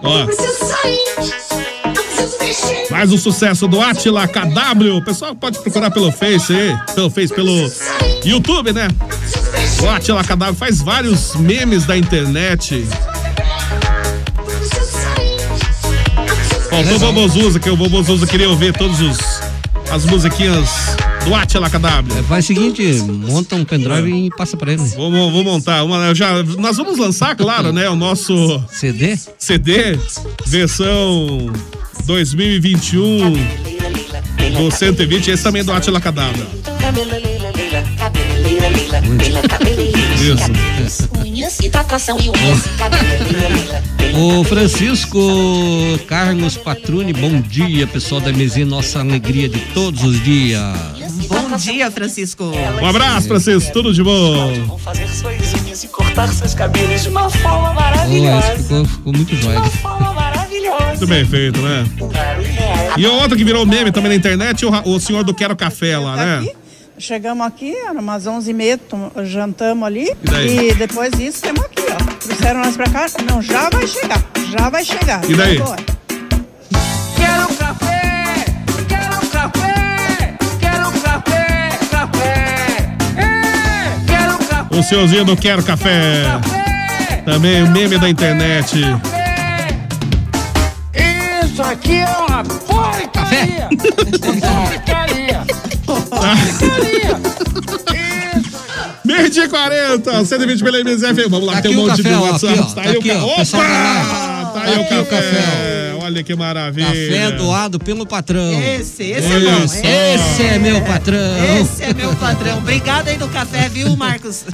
Ó, 0.03 0.27
mais 2.91 3.13
um 3.13 3.19
sucesso 3.19 3.67
do 3.67 3.81
Atila 3.81 4.29
KW. 4.29 4.97
O 4.97 5.03
pessoal 5.03 5.35
pode 5.35 5.59
procurar 5.59 5.91
pelo 5.91 6.13
Face 6.13 6.53
aí, 6.53 6.77
pelo 6.95 7.11
Face, 7.11 7.35
pelo 7.35 7.71
YouTube, 8.25 8.73
né? 8.73 8.89
O 9.83 9.89
Atila 9.89 10.23
KW 10.23 10.55
faz 10.55 10.81
vários 10.81 11.35
memes 11.37 11.85
da 11.85 11.97
internet. 11.97 12.87
Faltou 16.71 16.97
o 16.97 16.99
Bobozuza, 16.99 17.59
que 17.59 17.71
o 17.71 17.77
Bobozuza 17.77 18.27
queria 18.27 18.49
ouvir 18.49 18.73
todos 18.73 19.01
os 19.01 19.19
as 19.91 20.07
musiquinhas 20.07 20.71
do 21.25 21.35
Atila 21.35 21.69
KW. 21.69 22.23
Faz 22.29 22.45
o 22.45 22.49
seguinte, 22.49 22.83
monta 23.03 23.57
um 23.57 23.65
pendrive 23.65 24.27
e 24.27 24.31
passa 24.31 24.57
pra 24.57 24.73
ele. 24.73 24.83
Vou, 24.97 25.11
vou 25.11 25.45
montar. 25.45 25.83
Uma, 25.83 26.15
já, 26.15 26.43
nós 26.59 26.77
vamos 26.77 26.99
lançar, 26.99 27.37
claro, 27.37 27.73
né? 27.73 27.91
O 27.91 27.97
nosso 27.97 28.63
CD? 28.71 29.19
CD, 29.39 29.99
versão 30.47 31.53
2021 32.05 33.33
do 34.53 34.71
120. 34.71 35.31
Esse 35.31 35.43
também 35.43 35.61
é 35.61 35.65
do 35.65 35.73
Atila 35.73 36.01
Cadabra. 36.01 36.47
Isso. 40.85 41.09
Ô 44.15 44.45
Francisco 44.45 45.19
Carlos 46.07 46.57
Patrone, 46.57 47.13
bom 47.13 47.41
dia, 47.41 47.87
pessoal 47.87 48.21
da 48.21 48.33
MZ, 48.33 48.59
nossa 48.67 49.01
alegria 49.01 49.49
de 49.49 49.59
todos 49.73 50.03
os 50.05 50.23
dias. 50.23 50.77
Bom 51.29 51.57
dia, 51.57 51.91
Francisco. 51.91 52.45
Um 52.45 52.87
abraço, 52.87 53.29
Francisco. 53.29 53.73
Tudo 53.73 53.93
de 53.93 54.03
bom. 54.03 54.79
Fazer 54.79 55.09
suas 55.09 55.55
unhas 55.55 55.85
e 55.85 55.89
cortar 55.89 56.29
seus 56.29 56.55
cabelos 56.55 57.03
de 57.03 57.09
uma 57.09 57.31
forma 57.31 57.73
maravilhosa. 57.73 58.85
ficou 58.87 59.13
muito 59.13 59.35
jóia. 59.37 59.61
Muito 60.89 61.07
bem 61.07 61.25
feito, 61.25 61.61
né? 61.61 61.85
E 62.97 63.07
outra 63.07 63.37
que 63.37 63.45
virou 63.45 63.65
meme 63.67 63.91
também 63.91 64.11
na 64.11 64.17
internet, 64.17 64.65
o, 64.65 64.71
o 64.89 65.01
senhor 65.01 65.25
do 65.25 65.35
Quero 65.35 65.57
Café 65.57 65.97
lá, 65.99 66.17
né? 66.17 66.47
Chegamos 66.99 67.45
aqui, 67.47 67.75
era 67.75 67.99
umas 67.99 68.25
11h30, 68.27 68.81
tom- 68.89 69.11
jantamos 69.25 69.85
ali. 69.87 70.09
E? 70.47 70.71
E 70.71 70.75
depois 70.75 71.11
disso, 71.13 71.41
temos 71.43 71.65
aqui, 71.65 71.83
ó. 71.91 71.97
Trouxeram 72.25 72.61
nós 72.61 72.77
pra 72.77 72.89
cá. 72.89 73.07
Não, 73.29 73.43
já 73.43 73.69
vai 73.71 73.87
chegar. 73.87 74.23
Já 74.51 74.69
vai 74.69 74.85
chegar. 74.85 75.29
E 75.29 75.35
daí? 75.35 75.57
Agora. 75.57 75.83
Quero 77.17 77.43
um 77.51 77.57
café, 77.57 78.45
quero 78.89 79.17
um 79.17 79.29
café, 79.31 80.35
quero 80.61 80.89
um 80.89 81.01
café, 81.01 81.69
café. 81.91 82.95
É, 83.17 84.07
quero 84.07 84.39
café. 84.47 84.77
O 84.79 84.83
senhorzinho 84.83 85.25
do 85.25 85.37
Quero 85.37 85.63
Café. 85.65 86.25
Também 87.25 87.63
o 87.65 87.71
meme 87.71 87.99
da 87.99 88.09
internet. 88.09 88.79
Isso 88.79 89.22
aqui 91.73 91.97
é 91.97 92.07
uma 92.07 92.45
porcaria. 92.45 93.69
Porcaria. 94.21 95.43
Meio 99.05 99.31
dia 99.31 99.45
e 99.45 99.49
40, 99.49 100.25
120 100.25 100.63
pela 100.63 100.79
MZF. 100.85 101.29
Vamos 101.29 101.47
lá, 101.47 101.55
Tá 101.55 101.63
tem 101.63 101.77
um 101.77 101.87
monte 101.87 101.97
de 101.97 102.03
café, 102.03 102.17
ó, 102.17 102.21
WhatsApp. 102.23 102.53
aqui, 102.55 102.61
ó, 102.61 102.65
tá 102.65 102.75
tá 102.75 102.83
aí 102.83 102.97
aqui, 102.97 103.11
o 103.11 103.37
café. 103.37 103.59
Opa! 103.59 104.51
Tá 104.53 104.63
aí 104.65 104.79
o 104.79 104.81
Aqui 104.83 104.95
o 104.95 105.07
café. 105.07 105.92
Olha 106.13 106.23
que 106.23 106.35
maravilha. 106.37 106.87
Café 106.87 107.31
doado 107.33 107.79
pelo 107.79 108.05
patrão. 108.07 108.53
Esse, 108.63 109.03
esse 109.05 109.27
é 109.33 109.35
Olha 109.35 109.51
bom. 109.53 109.69
só. 109.69 109.75
Esse 109.79 110.43
é 110.43 110.59
meu 110.59 110.81
patrão. 110.83 111.19
Esse 111.61 111.83
é 111.85 111.95
meu 111.95 112.15
padrão. 112.17 112.59
Obrigada 112.59 113.11
aí 113.11 113.17
do 113.17 113.29
café, 113.29 113.69
viu, 113.69 113.97
Marcos? 113.97 114.45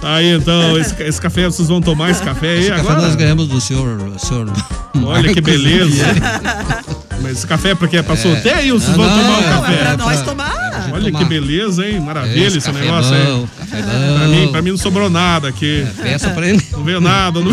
Tá 0.00 0.14
aí 0.14 0.32
então, 0.32 0.78
esse, 0.78 1.00
esse 1.02 1.20
café, 1.20 1.44
vocês 1.46 1.66
vão 1.68 1.80
tomar 1.80 2.10
esse 2.10 2.22
café 2.22 2.50
aí 2.50 2.60
Esse 2.60 2.68
café 2.70 2.80
agora? 2.82 3.02
nós 3.02 3.16
ganhamos 3.16 3.48
do 3.48 3.60
senhor. 3.60 3.98
senhor 4.18 4.48
Olha 5.04 5.34
que 5.34 5.40
Marcos 5.40 5.42
beleza. 5.42 5.86
Vieira. 6.04 6.82
Mas 7.22 7.38
esse 7.38 7.46
café 7.46 7.70
é 7.70 7.74
pra 7.74 7.86
quê? 7.88 7.96
É 7.98 8.02
pra 8.02 8.16
sorteio 8.16 8.74
ou 8.74 8.80
vocês 8.80 8.96
Não, 8.96 9.04
vão 9.04 9.16
não, 9.16 9.24
tomar 9.24 9.38
o 9.38 9.40
é 9.40 9.48
café? 9.68 9.76
pra 9.76 9.96
nós 9.96 10.22
pra- 10.22 10.34
tomar. 10.84 10.94
Olha 10.96 11.12
que 11.12 11.24
beleza, 11.24 11.86
hein? 11.86 12.00
Maravilha 12.00 12.46
Esse 12.46 12.58
esse, 12.58 12.66
café 12.66 12.80
negócio 12.80 13.14
bom, 13.14 13.16
aí. 13.16 13.46
café 13.58 13.82
Pra 13.82 14.28
mim, 14.28 14.48
pra 14.52 14.62
mim 14.62 14.70
não 14.70 14.76
sobrou 14.78 15.10
nada 15.10 15.48
aqui. 15.48 15.86
peça 16.02 16.30
pra 16.30 16.46
ele. 16.48 16.62
Não 16.72 16.84
veio 16.84 17.00
nada, 17.00 17.40
não, 17.40 17.50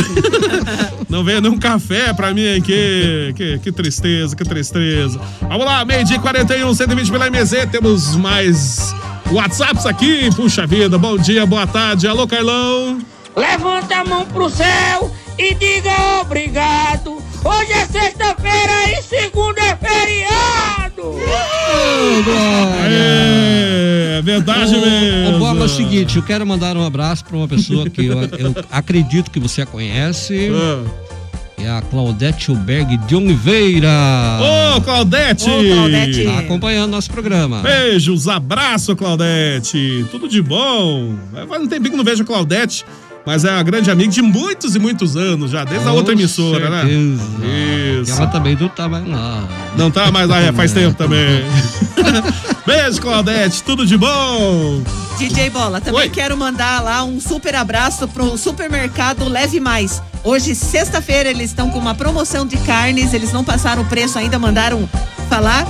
não 1.10 1.24
veio 1.24 1.42
nenhum 1.42 1.58
café 1.58 2.14
pra 2.14 2.34
mim 2.34 2.48
aqui. 2.58 3.34
Que, 3.36 3.60
que 3.60 3.72
tristeza, 3.72 4.36
que 4.36 4.44
tristeza. 4.44 5.20
Vamos 5.42 5.66
lá, 5.66 5.84
meio-dia 5.86 6.18
e 6.18 6.20
41, 6.20 6.74
120 6.74 7.12
pela 7.12 7.30
MZ. 7.30 7.68
Temos 7.72 8.16
mais 8.16 8.94
WhatsApps 9.32 9.86
aqui. 9.86 10.30
Puxa 10.36 10.66
vida, 10.66 10.98
bom 10.98 11.18
dia, 11.18 11.46
boa 11.46 11.66
tarde. 11.68 12.08
Alô, 12.08 12.28
Carlão. 12.28 13.00
Levanta 13.36 13.96
a 13.96 14.04
mão 14.04 14.26
pro 14.26 14.50
céu 14.50 15.12
e 15.38 15.54
diga 15.56 16.22
obrigado. 16.22 17.22
Hoje 17.44 17.72
é 17.72 17.86
sexta-feira 17.86 18.92
e 18.92 19.02
segunda 19.02 19.62
é 19.62 19.76
feriado. 19.76 21.16
É, 22.86 24.18
é 24.20 24.22
verdade 24.22 24.76
Ô, 24.76 24.82
mesmo. 24.82 25.36
Ô, 25.36 25.40
Bola, 25.40 25.62
é 25.62 25.66
o 25.66 25.70
seguinte, 25.70 26.18
eu 26.18 26.24
quero 26.24 26.46
mandar 26.46 26.76
um 26.76 26.86
abraço 26.86 27.24
pra 27.26 27.38
uma 27.38 27.48
pessoa 27.48 27.90
que 27.90 28.06
eu, 28.06 28.22
eu 28.22 28.56
acredito 28.70 29.32
que 29.32 29.40
você 29.40 29.62
a 29.62 29.66
conhece. 29.66 30.50
Ah. 30.54 31.10
É 31.62 31.70
a 31.70 31.82
Claudete 31.82 32.52
Alberg 32.52 32.98
de 33.00 33.16
Oliveira. 33.18 33.90
Ô, 34.78 34.82
Claudete! 34.82 35.50
Ô, 35.50 35.62
Claudete! 35.62 36.24
Tá 36.24 36.40
acompanhando 36.40 36.92
nosso 36.92 37.12
programa. 37.12 37.60
Beijos, 37.60 38.30
abraço, 38.30 38.96
Claudete. 38.96 40.06
Tudo 40.10 40.30
de 40.30 40.42
bom. 40.42 41.16
Faz 41.50 41.62
um 41.62 41.68
tempinho 41.68 41.92
que 41.92 41.98
não 41.98 42.04
vejo 42.06 42.24
a 42.24 42.26
Claudete, 42.26 42.86
mas 43.30 43.46
é 43.46 43.52
uma 43.52 43.62
grande 43.62 43.92
amiga 43.92 44.10
de 44.12 44.24
muitos 44.24 44.76
e 44.76 44.80
muitos 44.80 45.16
anos 45.16 45.52
já, 45.52 45.64
desde 45.64 45.88
a 45.88 45.92
Com 45.92 45.98
outra 45.98 46.16
emissora, 46.16 46.68
né? 46.68 46.80
certeza. 46.80 47.22
Isso. 48.02 48.12
E 48.12 48.16
ela 48.18 48.26
também 48.26 48.58
não 48.60 48.70
tá 48.70 48.90
mais 48.90 49.08
lá. 49.08 49.44
Não 49.78 49.92
tá 49.92 50.12
mais 50.12 50.28
lá, 50.28 50.40
é, 50.40 50.52
faz 50.52 50.74
tempo 50.74 50.98
também. 50.98 51.46
Beijo, 52.66 53.00
Claudete. 53.00 53.62
Tudo 53.62 53.86
de 53.86 53.96
bom. 53.96 54.82
DJ 55.20 55.52
Bola, 55.52 55.80
também 55.80 56.10
quero 56.10 56.36
mandar 56.36 56.82
lá 56.82 57.04
um 57.04 57.22
super 57.22 57.54
abraço 57.54 58.08
pro 58.08 58.36
supermercado 58.36 59.30
Leve 59.30 59.60
Mais. 59.60 60.02
Hoje, 60.24 60.56
sexta-feira, 60.56 61.30
eles 61.30 61.52
estão 61.52 61.70
com 61.70 61.78
uma 61.78 61.94
promoção 61.94 62.48
de 62.48 62.58
carnes, 62.58 63.14
eles 63.14 63.32
não 63.32 63.44
passaram 63.44 63.84
o 63.84 63.86
preço 63.86 64.18
ainda, 64.18 64.40
mandaram 64.40 64.90
falar 65.30 65.68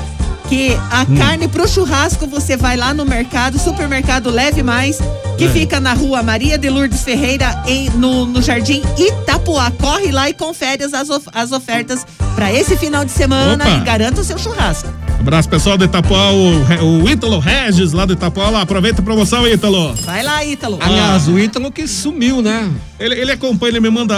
que 0.49 0.73
a 0.91 1.05
Hum. 1.07 1.15
carne 1.15 1.47
pro 1.47 1.67
churrasco 1.67 2.25
você 2.27 2.57
vai 2.57 2.75
lá 2.75 2.93
no 2.93 3.05
mercado, 3.05 3.59
supermercado 3.59 4.29
Leve 4.31 4.63
Mais, 4.63 4.97
que 5.37 5.45
É. 5.45 5.49
fica 5.49 5.79
na 5.79 5.93
rua 5.93 6.23
Maria 6.23 6.57
de 6.57 6.69
Lourdes 6.69 7.03
Ferreira, 7.03 7.63
em- 7.67 7.89
no, 7.91 8.25
no 8.25 8.41
Jardim 8.41 8.81
Itapuá. 8.97 9.71
Corre 9.71 10.11
lá 10.11 10.27
e 10.29 10.33
confere 10.33 10.83
as, 10.83 11.09
of- 11.09 11.29
as 11.33 11.51
ofertas 11.51 12.05
para 12.35 12.51
esse 12.51 12.75
final 12.75 13.05
de 13.05 13.11
semana 13.11 13.63
Opa. 13.63 13.77
e 13.77 13.79
garanta 13.81 14.21
o 14.21 14.23
seu 14.23 14.37
churrasco. 14.37 14.89
Abraço, 15.19 15.49
pessoal 15.49 15.77
do 15.77 15.83
Itapuá, 15.83 16.31
o, 16.31 17.01
o 17.03 17.09
Ítalo 17.09 17.39
Regis, 17.39 17.91
lá 17.91 18.05
do 18.05 18.13
Itapuá. 18.13 18.49
Lá, 18.49 18.61
aproveita 18.61 19.01
a 19.01 19.03
promoção, 19.03 19.45
Ítalo. 19.45 19.93
Vai 20.05 20.23
lá, 20.23 20.43
Ítalo. 20.45 20.77
Aliás, 20.81 21.27
o 21.27 21.37
Ítalo 21.37 21.71
que 21.71 21.85
sumiu, 21.87 22.41
né? 22.41 22.69
Ele, 22.97 23.15
ele 23.15 23.31
acompanha, 23.33 23.71
ele 23.71 23.79
me 23.81 23.89
manda 23.89 24.15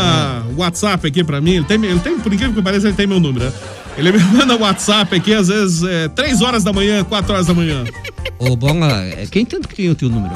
WhatsApp 0.55 1.05
aqui 1.07 1.23
pra 1.23 1.41
mim. 1.41 1.55
Ele 1.55 1.65
tem, 1.65 1.83
ele 1.83 1.99
tem, 1.99 2.19
por 2.19 2.31
incrível 2.31 2.53
que 2.55 2.61
pareça, 2.61 2.87
ele 2.87 2.95
tem 2.95 3.07
meu 3.07 3.19
número. 3.19 3.45
né? 3.45 3.51
Ele 3.97 4.11
me 4.11 4.19
manda 4.19 4.55
WhatsApp 4.55 5.15
aqui, 5.15 5.33
às 5.33 5.47
vezes, 5.47 5.83
é, 5.83 6.07
3 6.09 6.41
horas 6.41 6.63
da 6.63 6.71
manhã, 6.73 7.03
4 7.03 7.33
horas 7.33 7.47
da 7.47 7.53
manhã. 7.53 7.83
Ô, 8.39 8.55
Bola, 8.55 9.03
é, 9.05 9.25
quem 9.29 9.45
tanto 9.45 9.67
que 9.67 9.75
tem 9.75 9.89
o 9.89 9.95
teu 9.95 10.09
número? 10.09 10.33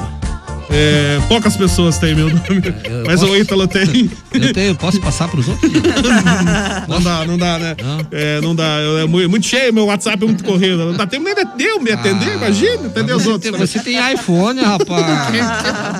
É, 0.68 1.20
poucas 1.28 1.56
pessoas 1.56 1.96
têm 1.96 2.14
meu 2.14 2.28
número, 2.28 2.74
mas 3.06 3.20
posso- 3.20 3.32
o 3.32 3.36
Ítalo 3.36 3.68
tem. 3.68 4.10
Eu 4.34 4.52
tenho, 4.52 4.74
posso 4.74 5.00
passar 5.00 5.28
pros 5.28 5.46
outros? 5.48 5.70
Não 6.88 7.00
dá, 7.00 7.24
não 7.24 7.38
dá, 7.38 7.58
né? 7.58 7.76
É, 8.10 8.40
não 8.40 8.54
dá. 8.54 8.64
Eu- 8.80 8.98
É 8.98 9.06
muito, 9.06 9.46
cheio, 9.46 9.72
meu 9.72 9.86
WhatsApp 9.86 10.22
é 10.22 10.26
muito 10.26 10.42
corrido. 10.44 10.76
Não 10.78 10.94
dá 10.94 11.06
tempo 11.06 11.24
nem 11.24 11.34
de 11.34 11.64
eu 11.64 11.80
me 11.80 11.90
atender, 11.92 12.34
imagina, 12.34 12.86
atender 12.86 13.14
os 13.14 13.26
outros. 13.26 13.56
você 13.58 13.78
tem 13.78 13.96
iPhone, 14.12 14.60
rapaz. 14.60 15.06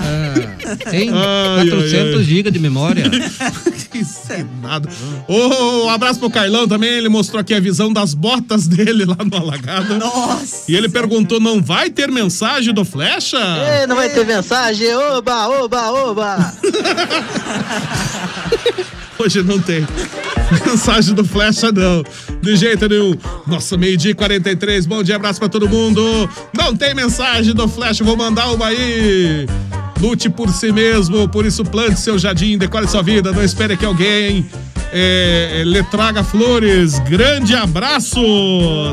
É, 0.05 0.56
tem 0.91 1.11
Ai, 1.13 1.69
400 1.69 1.93
ai, 1.93 2.15
ai. 2.17 2.25
GB 2.25 2.51
de 2.51 2.59
memória. 2.59 3.05
Nada. 4.61 4.89
Ô, 5.27 5.87
um 5.87 5.91
abraço 5.91 6.19
pro 6.19 6.29
Carlão 6.29 6.69
também. 6.69 6.91
Ele 6.91 7.09
mostrou 7.09 7.41
aqui 7.41 7.55
a 7.55 7.61
visão 7.61 7.93
das 7.93 8.15
botas 8.15 8.67
dele 8.69 9.05
lá 9.05 9.17
no 9.25 9.37
Alagado. 9.37 9.99
Nossa! 9.99 10.71
E 10.71 10.77
ele 10.77 10.89
perguntou: 10.89 11.41
não 11.41 11.63
vai 11.63 11.91
ter 11.91 12.11
mensagem 12.11 12.73
do 12.75 12.85
Flecha? 12.85 13.39
Ei, 13.81 13.87
não 13.87 13.97
vai 13.97 14.09
ter 14.09 14.27
mensagem? 14.27 14.95
Oba, 14.95 15.49
oba, 15.49 15.91
oba! 15.93 16.53
Hoje 19.19 19.43
não 19.43 19.59
tem. 19.59 19.87
Mensagem 20.67 21.15
do 21.15 21.25
Flecha, 21.25 21.73
não. 21.73 22.05
De 22.43 22.55
jeito 22.55 22.87
nenhum. 22.89 23.15
Nossa, 23.47 23.77
meio-dia 23.77 24.11
e 24.11 24.15
43. 24.15 24.87
Bom 24.87 25.03
dia, 25.03 25.17
abraço 25.17 25.41
pra 25.41 25.49
todo 25.49 25.69
mundo. 25.69 26.29
Não 26.57 26.77
tem 26.77 26.95
mensagem 26.95 27.55
do 27.55 27.67
Flecha, 27.67 28.05
vou 28.05 28.17
mandar 28.17 28.53
uma 28.53 28.67
aí. 28.67 29.47
Lute 30.01 30.29
por 30.29 30.51
si 30.51 30.71
mesmo, 30.73 31.27
por 31.29 31.47
isso 31.47 31.65
plante 31.65 31.99
seu 32.01 32.19
jardim, 32.19 32.59
decore 32.59 32.87
sua 32.87 33.03
vida. 33.03 33.33
Não 33.33 33.43
espere 33.43 33.77
que 33.77 33.85
alguém 33.85 34.45
é, 34.93 35.63
lhe 35.65 35.83
traga 35.85 36.23
flores. 36.23 36.99
Grande 37.01 37.55
abraço. 37.55 38.21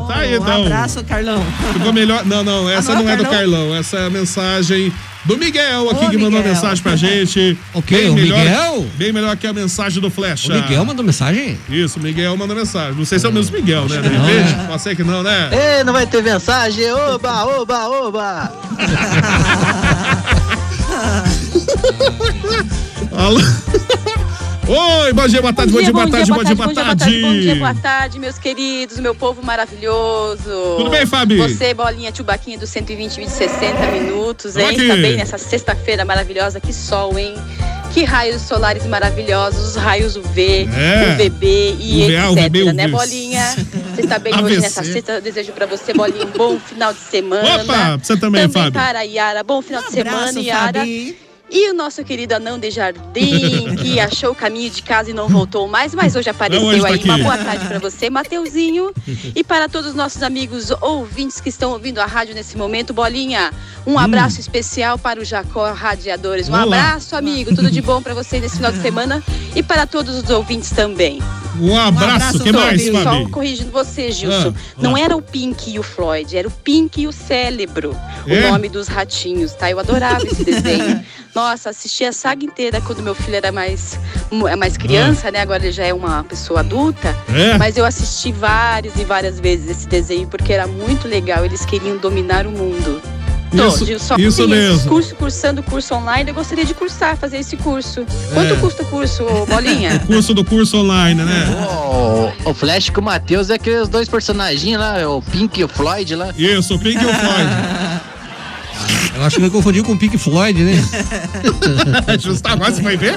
Tá 0.08 0.20
aí, 0.20 0.36
então. 0.36 0.62
Um 0.62 0.66
abraço, 0.66 1.04
Carlão. 1.04 1.44
Ficou 1.74 1.92
melhor. 1.94 2.26
Não, 2.26 2.44
não, 2.44 2.70
essa 2.70 2.94
Ah, 2.94 2.96
não 2.96 3.04
não, 3.04 3.10
é 3.10 3.14
é 3.14 3.18
do 3.18 3.26
Carlão? 3.26 3.76
Essa 3.76 3.98
é 3.98 4.06
a 4.08 4.10
mensagem 4.10 4.94
do 5.26 5.38
Miguel 5.38 5.90
aqui 5.90 6.06
Ô, 6.06 6.10
que 6.10 6.18
mandou 6.18 6.40
a 6.40 6.42
Miguel. 6.42 6.54
mensagem 6.54 6.84
pra 6.84 6.96
gente. 6.96 7.58
O 7.74 7.82
quê? 7.82 7.96
Bem 7.96 8.10
O 8.10 8.14
melhor- 8.16 8.40
Miguel? 8.40 8.86
Bem 8.98 9.14
melhor 9.14 9.36
que 9.38 9.46
a 9.48 9.54
mensagem 9.54 10.02
do 10.02 10.10
Flecha. 10.10 10.52
O 10.54 10.56
Miguel 10.62 10.86
mandou 10.86 11.06
mensagem? 11.06 11.58
Isso, 11.70 12.00
o 12.00 12.02
Miguel 12.02 12.36
mandou 12.38 12.56
mensagem. 12.56 12.94
Não 12.96 13.06
sei 13.06 13.20
se 13.20 13.26
é 13.26 13.30
o 13.30 13.34
mesmo 13.34 13.56
Miguel, 13.56 13.88
né? 13.90 14.02
De 14.02 14.10
Não, 14.10 14.26
repente, 14.26 14.56
né? 14.56 14.66
pode 14.70 14.82
ser 14.82 14.96
que 14.96 15.04
não, 15.04 15.22
né? 15.24 15.50
Ei, 15.78 15.84
não 15.84 15.92
vai 15.94 16.06
ter 16.08 16.24
mensagem? 16.24 16.92
Oba, 16.94 17.44
oba, 17.46 17.88
oba! 17.90 18.54
Oi, 24.66 25.12
bom 25.12 25.28
dia, 25.28 25.42
boa 25.42 25.52
tarde, 25.54 25.74
bom 25.74 25.82
dia, 25.82 25.92
boa 25.92 26.10
tarde, 26.10 26.32
bom 26.32 26.44
dia, 26.44 26.56
boa 26.56 26.74
tarde. 26.74 27.22
Bom 27.22 27.34
dia, 27.34 27.56
boa 27.56 27.76
tarde, 27.76 28.18
meus 28.20 28.38
queridos, 28.38 28.98
meu 28.98 29.14
povo 29.14 29.44
maravilhoso. 29.44 30.76
Tudo 30.78 30.90
bem, 30.90 31.06
Fabi? 31.06 31.36
Você, 31.38 31.74
bolinha 31.74 32.12
Tchubaquinha 32.14 32.58
do 32.58 32.66
120 32.66 33.16
vídeos 33.18 33.34
60 33.34 33.86
minutos, 33.92 34.56
hein? 34.56 34.68
Aqui. 34.68 34.88
Também 34.88 35.18
nessa 35.18 35.38
sexta-feira 35.38 36.06
maravilhosa, 36.06 36.62
que 36.62 36.72
sol, 36.72 37.20
hein? 37.20 37.36
Que 37.94 38.06
raios 38.06 38.42
solares 38.42 38.86
maravilhosos, 38.88 39.72
os 39.72 39.76
raios 39.76 40.16
UV, 40.16 40.68
É. 40.74 41.14
UVB 41.14 41.76
e 41.80 42.04
UVA, 42.06 42.32
etc, 42.32 42.32
UVB, 42.32 42.74
né, 42.74 42.88
bolinha? 42.88 43.56
Você 43.94 44.02
está 44.02 44.18
bem 44.18 44.34
hoje 44.34 44.62
nessa 44.62 44.84
sexta? 44.84 45.12
Eu 45.12 45.22
desejo 45.22 45.52
pra 45.52 45.66
você, 45.66 45.94
bolinha, 45.94 46.26
um 46.26 46.32
bom 46.32 46.58
final 46.58 46.94
de 46.94 47.00
semana. 47.00 47.64
Opa, 47.64 47.98
você 48.02 48.16
também, 48.16 48.48
Fábio. 48.48 48.72
para 48.72 49.00
a 49.00 49.04
Yara, 49.04 49.44
bom 49.44 49.62
final 49.62 49.84
de 49.84 49.92
semana, 49.92 50.40
Yara. 50.40 50.80
Fabi. 50.80 51.18
E 51.50 51.70
o 51.70 51.74
nosso 51.74 52.04
querido 52.04 52.34
Anão 52.34 52.58
de 52.58 52.72
Jardim, 52.72 53.76
que 53.76 54.00
achou 54.02 54.32
o 54.32 54.36
caminho 54.36 54.70
de 54.70 54.82
casa 54.82 55.12
e 55.12 55.14
não 55.14 55.28
voltou 55.28 55.68
mais, 55.68 55.94
mas 55.94 56.16
hoje 56.16 56.30
apareceu 56.30 56.82
tá 56.82 56.88
aí. 56.88 56.96
aqui. 56.96 57.06
Uma 57.06 57.18
boa 57.18 57.38
tarde 57.38 57.68
para 57.68 57.80
você, 57.80 58.10
Mateuzinho. 58.10 58.92
E 59.36 59.44
para 59.44 59.70
todos 59.70 59.92
os 59.92 59.96
nossos 59.96 60.24
amigos 60.24 60.72
ouvintes 60.82 61.40
que 61.40 61.50
estão 61.50 61.72
ouvindo 61.72 62.00
a 62.00 62.06
rádio 62.06 62.34
nesse 62.34 62.58
momento, 62.58 62.94
Bolinha, 62.94 63.52
um 63.86 64.00
abraço 64.00 64.40
especial 64.40 64.98
para 64.98 65.20
o 65.20 65.26
Jacó 65.26 65.72
Radiadores. 65.74 66.50
Um 66.50 66.54
Olá. 66.54 66.64
abraço, 66.64 67.16
amigo. 67.16 67.54
Tudo 67.54 67.70
de 67.70 67.82
bom 67.82 68.02
para 68.02 68.14
vocês 68.14 68.42
nesse 68.42 68.56
final 68.56 68.72
de 68.72 68.82
semana 68.82 69.22
e 69.56 69.62
para 69.62 69.86
todos 69.86 70.24
os 70.24 70.30
ouvintes 70.30 70.72
também. 70.72 71.22
Um 71.60 71.78
abraço, 71.78 72.04
abraço, 72.04 72.40
que 72.40 72.52
mais, 72.52 72.84
Só 72.84 73.04
Fabi? 73.04 73.30
corrigindo 73.30 73.72
você, 73.72 74.12
Gilson. 74.12 74.54
Ah, 74.56 74.82
não 74.82 74.96
ah. 74.96 75.00
era 75.00 75.16
o 75.16 75.22
Pink 75.22 75.72
e 75.72 75.78
o 75.78 75.84
Floyd, 75.84 76.36
era 76.36 76.48
o 76.48 76.52
Pink 76.52 77.02
e 77.02 77.08
o 77.08 77.12
Cérebro. 77.12 77.96
É? 78.26 78.48
O 78.48 78.52
nome 78.52 78.70
dos 78.70 78.88
ratinhos, 78.88 79.54
tá? 79.54 79.70
Eu 79.70 79.80
adorava 79.80 80.26
esse 80.26 80.44
desenho. 80.44 81.06
Nossa, 81.36 81.72
assisti 81.72 82.06
a 82.06 82.14
saga 82.14 82.46
inteira 82.46 82.80
quando 82.82 83.02
meu 83.02 83.16
filho 83.16 83.36
era 83.38 83.52
mais, 83.52 84.00
é 84.50 84.56
mais 84.56 84.78
criança, 84.78 85.32
né? 85.32 85.40
Agora 85.42 85.64
ele 85.64 85.72
já 85.72 85.84
é 85.86 85.94
uma 85.94 86.24
pessoa 86.24 86.60
adulta. 86.60 87.16
É? 87.34 87.58
Mas 87.58 87.76
eu 87.76 87.86
assisti 87.86 88.32
várias 88.32 88.96
e 88.98 89.04
várias 89.04 89.40
vezes 89.40 89.70
esse 89.70 89.88
desenho 89.88 90.28
porque 90.28 90.54
era 90.54 90.68
muito 90.68 91.08
legal. 91.08 91.44
Eles 91.44 91.66
queriam 91.66 91.98
dominar 91.98 92.46
o 92.46 92.52
mundo. 92.52 93.02
Isso- 93.52 93.86
Gil, 93.86 94.00
só 94.00 94.16
isso 94.18 94.48
mesmo. 94.48 94.90
cursos, 94.90 95.14
cursando 95.14 95.62
curso 95.62 95.94
online, 95.94 96.32
eu 96.32 96.34
gostaria 96.34 96.66
de 96.66 96.74
cursar, 96.74 97.16
fazer 97.18 97.38
esse 97.38 97.56
curso. 97.56 98.04
Quanto 98.34 98.54
É. 98.54 98.58
custa 98.58 98.82
o 98.82 98.86
curso, 98.88 99.24
Bolinha? 99.48 100.00
Curso 100.08 100.34
do 100.34 100.44
curso 100.44 100.78
online, 100.78 101.22
né? 101.24 101.46
O, 102.46 102.50
o 102.50 102.54
Flash 102.56 102.90
com 102.90 103.00
o 103.00 103.04
Matheus 103.04 103.52
é 103.52 103.54
aqueles 103.56 103.88
dois 103.88 104.10
personagens 104.10 104.76
lá, 104.76 105.08
o 105.08 105.22
Pink 105.22 105.60
e 105.60 105.64
o 105.64 105.68
Floyd 105.68 106.16
lá. 106.16 106.34
Isso, 106.36 106.74
o 106.74 106.80
Pink 106.80 106.96
e 107.00 107.06
o 107.06 107.10
Floyd. 107.14 108.02
Eu 109.16 109.24
acho 109.24 109.36
que 109.38 109.42
me 109.42 109.50
confundiu 109.50 109.84
com 109.84 109.94
o 109.94 109.98
Pink 109.98 110.18
Floyd, 110.18 110.60
né? 110.64 110.74
Justo 112.20 112.48
agora 112.48 112.72
você 112.74 112.82
vai 112.82 112.98
ver? 112.98 113.16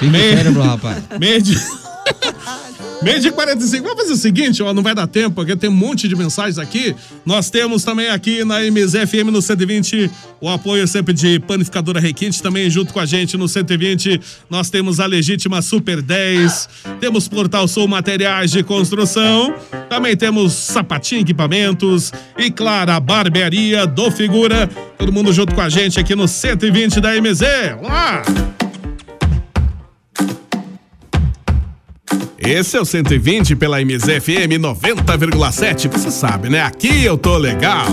Pink 0.00 0.10
Meio- 0.10 0.36
Cérebro, 0.36 0.62
rapaz. 0.62 0.98
Meio. 1.20 1.42
Meio 3.04 3.20
de 3.20 3.30
45. 3.30 3.82
Vamos 3.82 4.00
fazer 4.00 4.14
o 4.14 4.16
seguinte, 4.16 4.62
ó, 4.62 4.72
não 4.72 4.82
vai 4.82 4.94
dar 4.94 5.06
tempo, 5.06 5.34
porque 5.34 5.54
tem 5.54 5.68
um 5.68 5.74
monte 5.74 6.08
de 6.08 6.16
mensagens 6.16 6.58
aqui. 6.58 6.96
Nós 7.26 7.50
temos 7.50 7.84
também 7.84 8.08
aqui 8.08 8.42
na 8.44 8.60
MZFM 8.60 9.30
no 9.30 9.42
120 9.42 10.10
o 10.40 10.48
apoio 10.48 10.88
sempre 10.88 11.12
de 11.12 11.38
Panificadora 11.40 12.00
Requinte, 12.00 12.42
também 12.42 12.70
junto 12.70 12.94
com 12.94 13.00
a 13.00 13.04
gente 13.04 13.36
no 13.36 13.46
120. 13.46 14.18
Nós 14.48 14.70
temos 14.70 15.00
a 15.00 15.06
Legítima 15.06 15.60
Super 15.60 16.00
10, 16.00 16.68
temos 16.98 17.28
Portal 17.28 17.68
Sul 17.68 17.86
Materiais 17.86 18.50
de 18.50 18.62
Construção, 18.62 19.54
também 19.90 20.16
temos 20.16 20.54
Sapatinho 20.54 21.20
Equipamentos 21.20 22.10
e, 22.38 22.50
claro, 22.50 22.92
a 22.92 23.00
Barbearia 23.00 23.86
do 23.86 24.10
Figura. 24.10 24.66
Todo 24.96 25.12
mundo 25.12 25.30
junto 25.30 25.54
com 25.54 25.60
a 25.60 25.68
gente 25.68 26.00
aqui 26.00 26.14
no 26.14 26.26
120 26.26 27.00
da 27.02 27.10
MZ. 27.20 27.40
Vamos 27.76 27.88
lá! 27.88 28.63
Esse 32.46 32.76
é 32.76 32.80
o 32.80 32.84
120 32.84 33.56
pela 33.56 33.80
MZFM 33.80 34.60
90,7. 34.60 35.90
Você 35.90 36.10
sabe, 36.10 36.50
né? 36.50 36.60
Aqui 36.60 37.02
eu 37.02 37.16
tô 37.16 37.38
legal. 37.38 37.86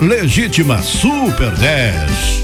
Legítima 0.00 0.82
Super 0.82 1.50
10. 1.58 2.43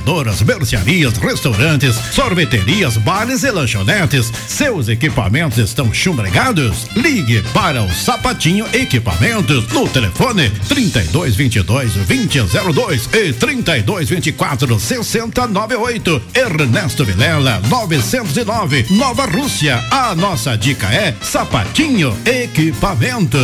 panificadoras, 0.00 0.42
mercearias, 0.42 1.16
restaurantes, 1.18 1.96
sorveterias, 2.12 2.96
bares 2.96 3.42
e 3.42 3.50
lanchonetes. 3.50 4.32
Seus 4.48 4.88
equipamentos 4.88 5.58
estão 5.58 5.92
chumbregados? 5.92 6.86
Ligue 6.96 7.42
para 7.52 7.82
o 7.82 7.90
Sapatinho 7.92 8.66
Equipamentos 8.72 9.68
no 9.68 9.88
telefone 9.88 10.50
3222 10.68 11.94
2002 11.94 13.08
e 13.12 13.32
3224 13.32 14.80
6098. 14.80 16.22
Ernesto 16.34 17.04
Vilela 17.04 17.60
909 17.68 18.86
Nova 18.90 19.26
Rússia. 19.26 19.82
A 19.90 20.14
nossa 20.14 20.56
dica 20.56 20.88
é 20.88 21.14
Sapatinho 21.20 22.16
Equipamentos. 22.24 23.40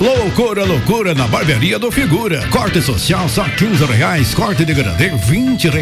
Loucura, 0.00 0.64
loucura 0.64 1.14
na 1.14 1.26
barbearia 1.26 1.78
do 1.78 1.90
Figura. 1.90 2.46
Corte 2.48 2.82
social 2.82 3.28
só 3.28 3.44
15 3.44 3.84
reais. 3.86 4.34
Corte 4.34 4.64
de 4.64 4.74
grande 4.74 5.08
20 5.08 5.68
reais. 5.68 5.75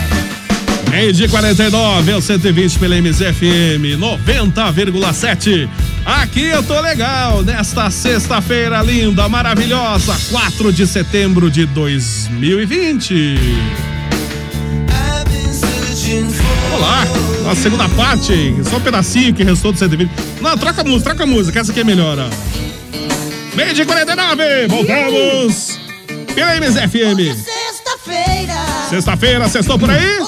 Meio 0.91 1.13
de 1.13 1.29
49, 1.29 2.11
é 2.11 2.17
o 2.17 2.21
120 2.21 2.79
pela 2.81 2.97
MZFM 2.97 3.97
90,7. 3.97 5.69
Aqui 6.05 6.47
eu 6.47 6.65
tô 6.65 6.81
legal, 6.81 7.43
nesta 7.43 7.89
sexta-feira 7.91 8.83
linda, 8.83 9.29
maravilhosa, 9.29 10.19
4 10.31 10.73
de 10.73 10.85
setembro 10.89 11.49
de 11.49 11.65
2020. 11.67 13.39
Vamos 16.71 16.81
lá, 16.81 17.07
a 17.53 17.55
segunda 17.55 17.89
parte, 17.91 18.57
só 18.69 18.79
um 18.79 18.81
pedacinho 18.81 19.33
que 19.33 19.45
restou 19.45 19.71
do 19.71 19.79
120. 19.79 20.11
Não, 20.41 20.59
troca 20.59 20.81
a 20.81 20.85
música, 20.85 21.11
troca 21.11 21.23
a 21.23 21.27
música, 21.27 21.61
essa 21.61 21.71
aqui 21.71 21.81
é 21.81 21.85
melhor. 21.85 22.19
Meio 23.55 23.73
de 23.73 23.85
49, 23.85 24.67
voltamos 24.67 25.79
pela 26.35 26.57
MZFM. 26.57 27.33
Sexta-feira. 27.37 28.55
Sexta-feira, 28.91 29.49
sextou 29.49 29.79
por 29.79 29.89
aí? 29.89 30.19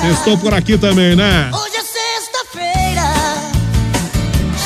Sextou 0.00 0.36
por 0.38 0.54
aqui 0.54 0.78
também, 0.78 1.14
né? 1.14 1.50
Hoje 1.52 1.76
é 1.76 1.82
sexta-feira. 1.82 3.12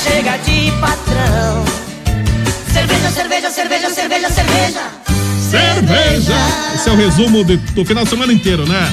Chega 0.03 0.37
de 0.39 0.70
patrão. 0.80 1.64
Cerveja, 2.72 3.11
cerveja, 3.11 3.51
cerveja, 3.51 3.91
cerveja, 3.91 4.28
cerveja. 4.30 4.80
Cerveja! 5.51 6.35
Esse 6.74 6.89
é 6.89 6.93
o 6.93 6.97
resumo 6.97 7.45
de- 7.45 7.57
do 7.57 7.85
final 7.85 8.05
de 8.05 8.11
semana 8.11 8.32
inteiro, 8.32 8.66
né? 8.68 8.93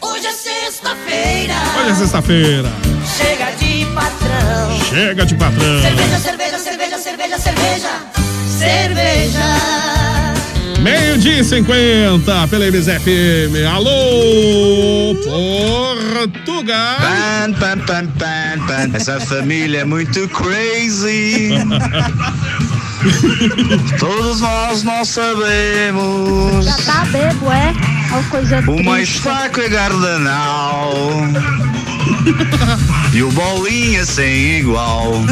Hoje 0.00 0.26
é 0.26 0.32
sexta-feira. 0.32 1.54
Hoje 1.80 1.90
é 1.90 1.94
sexta-feira. 1.94 2.72
Chega 3.16 3.50
de 3.52 3.84
patrão. 3.86 4.80
Chega 4.90 5.26
de 5.26 5.34
patrão. 5.34 5.82
Cerveja, 5.82 6.18
cerveja, 6.18 6.58
cerveja, 6.58 6.98
cerveja, 6.98 7.38
cerveja. 7.38 7.90
Cerveja. 8.58 9.44
Meio-dia 10.80 11.38
e 11.40 11.44
50 11.44 12.46
pela 12.48 12.66
MZFM. 12.66 13.64
Alô, 13.72 13.90
Portugal! 16.54 16.96
Pan, 17.00 17.52
pan, 17.54 17.78
pan, 17.80 18.06
pan, 18.18 18.66
pan. 18.66 18.90
Essa 18.94 19.18
família 19.20 19.80
é 19.80 19.84
muito 19.84 20.28
crazy. 20.28 21.50
Todos 23.98 24.40
nós 24.40 24.82
não 24.84 25.04
sabemos. 25.04 26.64
Já 26.64 26.76
tá 26.76 27.04
bebo, 27.06 27.50
é? 27.50 27.72
Uma 28.10 28.22
coisa 28.24 28.60
O 28.70 28.84
mais 28.84 29.08
triste. 29.08 29.22
fraco 29.22 29.60
é 29.60 29.68
Gardanal. 29.68 30.92
E 33.14 33.22
o 33.22 33.30
Bolinha 33.30 34.04
sem 34.04 34.58
igual. 34.58 35.22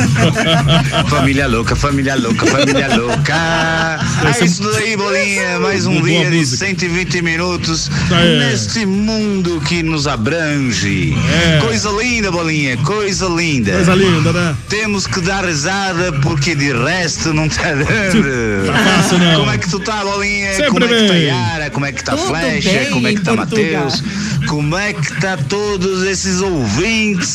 família 1.11 1.49
louca, 1.49 1.75
família 1.75 2.15
louca, 2.15 2.47
família 2.47 2.95
louca. 2.97 3.99
É 4.25 4.45
isso 4.45 4.63
daí, 4.73 4.97
Bolinha. 4.97 5.59
Mais 5.59 5.85
um 5.85 6.01
dia 6.01 6.31
de 6.31 6.37
música. 6.37 6.65
120 6.67 7.23
minutos 7.23 7.91
aí. 8.13 8.39
neste 8.39 8.87
mundo 8.87 9.61
que 9.67 9.83
nos 9.83 10.07
abrange. 10.07 11.13
É. 11.29 11.59
Coisa 11.59 11.91
linda, 11.91 12.31
Bolinha, 12.31 12.77
coisa 12.77 13.27
linda. 13.27 13.73
Coisa 13.73 13.95
linda, 13.97 14.33
né? 14.33 14.55
Temos 14.69 15.09
que 15.09 15.21
dar 15.21 15.45
risada 15.45 16.13
porque 16.23 16.55
de 16.55 16.73
resto 16.73 17.35
não 17.35 17.49
tá 17.49 17.73
dando. 17.75 18.65
Tá 18.65 18.79
fácil, 18.79 19.19
não. 19.19 19.41
Como 19.41 19.51
é 19.51 19.59
que 19.59 19.69
tu 19.69 19.81
tá, 19.81 20.05
Bolinha? 20.05 20.53
Sempre 20.53 20.71
Como 20.71 20.85
é 20.85 20.89
que 20.89 21.09
tá. 21.09 21.15
Yara? 21.15 21.71
Como 21.71 21.87
é 21.87 21.91
que 21.93 22.05
tá 22.05 22.13
Tudo 22.13 22.29
Flecha? 22.29 22.71
bem 22.71 22.91
Como 22.91 23.09
é 23.09 23.15
que 23.15 23.21
tá. 23.23 23.35
Matheus? 23.35 24.05
Como 24.47 24.77
é 24.77 24.93
que 24.93 25.21
tá 25.21 25.37
todos 25.37 26.05
esses 26.05 26.41
ouvintes 26.41 26.62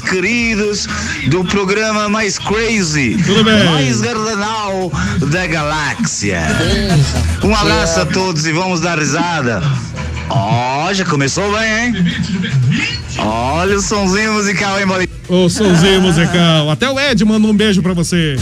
queridos 0.01 0.87
do 1.27 1.43
programa 1.45 2.07
mais 2.09 2.37
crazy, 2.37 3.17
mais 3.65 4.01
gardenal 4.01 4.91
da 5.29 5.47
galáxia? 5.47 6.41
Um 7.43 7.55
abraço 7.55 8.01
a 8.01 8.05
todos 8.05 8.45
e 8.45 8.51
vamos 8.51 8.81
dar 8.81 8.97
risada. 8.97 9.61
Ó, 10.29 10.93
já 10.93 11.05
começou 11.05 11.51
bem, 11.57 11.87
hein? 11.87 11.93
Olha 13.19 13.77
o 13.77 13.81
somzinho 13.81 14.33
musical, 14.33 14.79
hein, 14.79 14.87
Bolinha? 14.87 15.09
Ô, 15.27 15.49
somzinho 15.49 16.01
musical. 16.01 16.69
Até 16.69 16.89
o 16.89 16.99
Ed 16.99 17.23
manda 17.25 17.47
um 17.47 17.55
beijo 17.55 17.81
pra 17.81 17.93
você. 17.93 18.35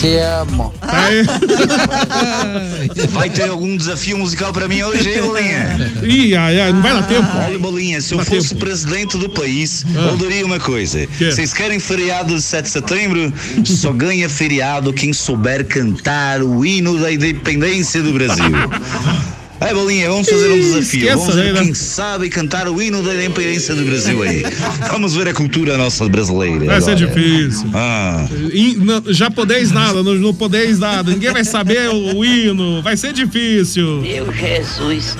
Te 0.00 0.18
amo. 0.18 0.72
Vai 3.10 3.30
ter 3.30 3.48
algum 3.48 3.76
desafio 3.76 4.18
musical 4.18 4.52
pra 4.52 4.66
mim 4.66 4.82
hoje, 4.82 5.08
hein, 5.10 5.22
Bolinha? 5.22 5.92
Ih, 6.02 6.34
ai, 6.36 6.60
ai, 6.60 6.72
não 6.72 6.82
vai 6.82 6.92
dar 6.92 7.02
tempo. 7.06 7.28
Olha, 7.36 7.58
Bolinha, 7.58 8.00
se 8.00 8.14
eu 8.14 8.18
Dá 8.18 8.24
fosse 8.24 8.48
tempo. 8.50 8.60
presidente 8.62 9.16
do 9.16 9.28
país, 9.30 9.84
Ah. 9.94 10.08
eu 10.10 10.16
diria 10.16 10.44
uma 10.44 10.58
coisa. 10.58 11.06
Quê? 11.18 11.30
Vocês 11.30 11.52
querem 11.52 11.78
feriado 11.78 12.34
de 12.34 12.42
7 12.42 12.64
de 12.64 12.70
setembro? 12.70 13.32
Só 13.64 13.92
ganha 13.92 14.28
feriado 14.28 14.92
quem 14.92 15.12
souber 15.12 15.64
cantar 15.66 16.42
o 16.42 16.64
hino 16.64 16.98
da 16.98 17.12
independência 17.12 18.02
do 18.02 18.12
Brasil. 18.12 18.44
É, 19.68 19.74
Bolinha, 19.74 20.08
vamos 20.10 20.28
fazer 20.28 20.50
um 20.50 20.58
desafio. 20.60 21.00
esqueça 21.00 21.16
Vamos 21.16 21.34
ver 21.34 21.54
quem 21.54 21.74
sabe 21.74 22.28
cantar 22.28 22.68
o 22.68 22.80
hino 22.82 23.02
da 23.02 23.14
independência 23.14 23.74
do 23.74 23.84
Brasil 23.84 24.22
aí. 24.22 24.42
Vamos 24.90 25.14
ver 25.14 25.28
a 25.28 25.34
cultura 25.34 25.76
nossa 25.76 26.08
brasileira. 26.08 26.64
Vai 26.66 26.80
ser 26.80 26.92
agora. 26.92 27.06
difícil. 27.06 27.70
Ah. 27.74 28.26
Em- 28.52 28.76
não- 28.76 29.02
já 29.08 29.30
podeis 29.30 29.70
nada, 29.72 30.02
não, 30.02 30.14
não 30.14 30.34
podeis 30.34 30.78
nada. 30.78 31.10
Ninguém 31.12 31.32
vai 31.32 31.44
saber 31.44 31.88
o, 31.90 32.16
o 32.18 32.24
hino. 32.24 32.82
Vai 32.82 32.96
ser 32.96 33.12
difícil. 33.12 34.00
Meu 34.02 34.32
Jesus, 34.32 35.16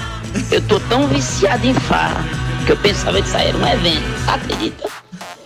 eu 0.51 0.61
tô 0.63 0.79
tão 0.81 1.07
viciado 1.09 1.67
em 1.67 1.75
farra 1.75 2.25
que 2.67 2.73
eu 2.73 2.77
pensava 2.77 3.21
que 3.21 3.27
isso 3.29 3.37
aí 3.37 3.49
era 3.49 3.59
um 3.59 3.67
evento. 3.67 4.03
Acredita? 4.27 4.89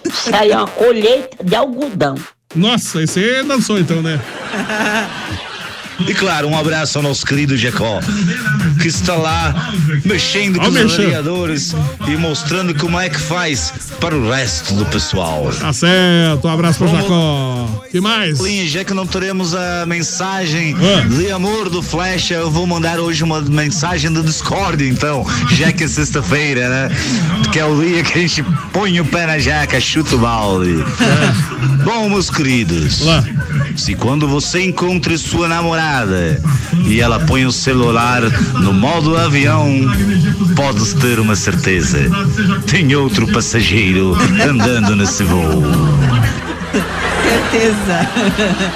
Isso 0.04 0.30
aí 0.34 0.50
é 0.50 0.56
uma 0.56 0.66
colheita 0.68 1.42
de 1.44 1.54
algodão. 1.54 2.14
Nossa, 2.54 3.02
esse 3.02 3.18
aí 3.20 3.42
dançou 3.44 3.78
então, 3.78 4.00
né? 4.00 4.20
E 6.00 6.14
claro, 6.14 6.48
um 6.48 6.58
abraço 6.58 6.98
ao 6.98 7.02
nosso 7.02 7.24
querido 7.24 7.56
Jacó, 7.56 8.00
que 8.80 8.88
está 8.88 9.14
lá 9.14 9.72
mexendo 10.04 10.58
com 10.60 10.66
os 10.68 10.96
radiadores 10.96 11.74
e 12.06 12.16
mostrando 12.16 12.74
como 12.74 12.98
é 13.00 13.08
que 13.08 13.18
faz 13.18 13.72
para 14.00 14.14
o 14.14 14.30
resto 14.30 14.74
do 14.74 14.84
pessoal. 14.86 15.50
Tá 15.58 15.72
certo. 15.72 16.46
Um 16.46 16.50
abraço 16.50 16.78
pro 16.78 16.88
Jacó. 16.88 17.68
que 17.90 18.00
mais? 18.00 18.38
Já 18.70 18.84
que 18.84 18.92
não 18.92 19.06
teremos 19.06 19.54
a 19.54 19.86
mensagem 19.86 20.76
Ah. 20.76 21.06
de 21.08 21.30
amor 21.32 21.70
do 21.70 21.82
Flecha, 21.82 22.34
eu 22.34 22.50
vou 22.50 22.66
mandar 22.66 22.98
hoje 23.00 23.24
uma 23.24 23.40
mensagem 23.40 24.12
do 24.12 24.22
Discord, 24.22 24.86
então, 24.86 25.24
já 25.52 25.72
que 25.72 25.84
é 25.84 25.88
sexta-feira, 25.88 26.68
né? 26.68 26.96
Que 27.52 27.58
é 27.58 27.64
o 27.64 27.80
dia 27.80 28.02
que 28.02 28.18
a 28.18 28.20
gente 28.20 28.44
põe 28.72 29.00
o 29.00 29.04
pé 29.04 29.26
na 29.26 29.38
jaca, 29.38 29.80
chuta 29.80 30.14
o 30.16 30.18
balde. 30.18 30.84
Bom, 31.84 32.08
meus 32.10 32.28
queridos, 32.30 33.00
Lá. 33.00 33.24
se 33.76 33.94
quando 33.94 34.28
você 34.28 34.62
encontra 34.64 35.16
sua 35.16 35.48
namorada 35.48 35.85
e 36.84 37.00
ela 37.00 37.20
põe 37.20 37.44
o 37.46 37.52
celular 37.52 38.22
no 38.60 38.72
modo 38.72 39.16
avião, 39.16 39.68
podes 40.54 40.92
ter 40.94 41.18
uma 41.18 41.34
certeza. 41.36 41.98
Tem 42.66 42.94
outro 42.94 43.26
passageiro 43.32 44.16
andando 44.48 44.94
nesse 44.96 45.22
voo. 45.24 45.62
Certeza. 47.22 48.08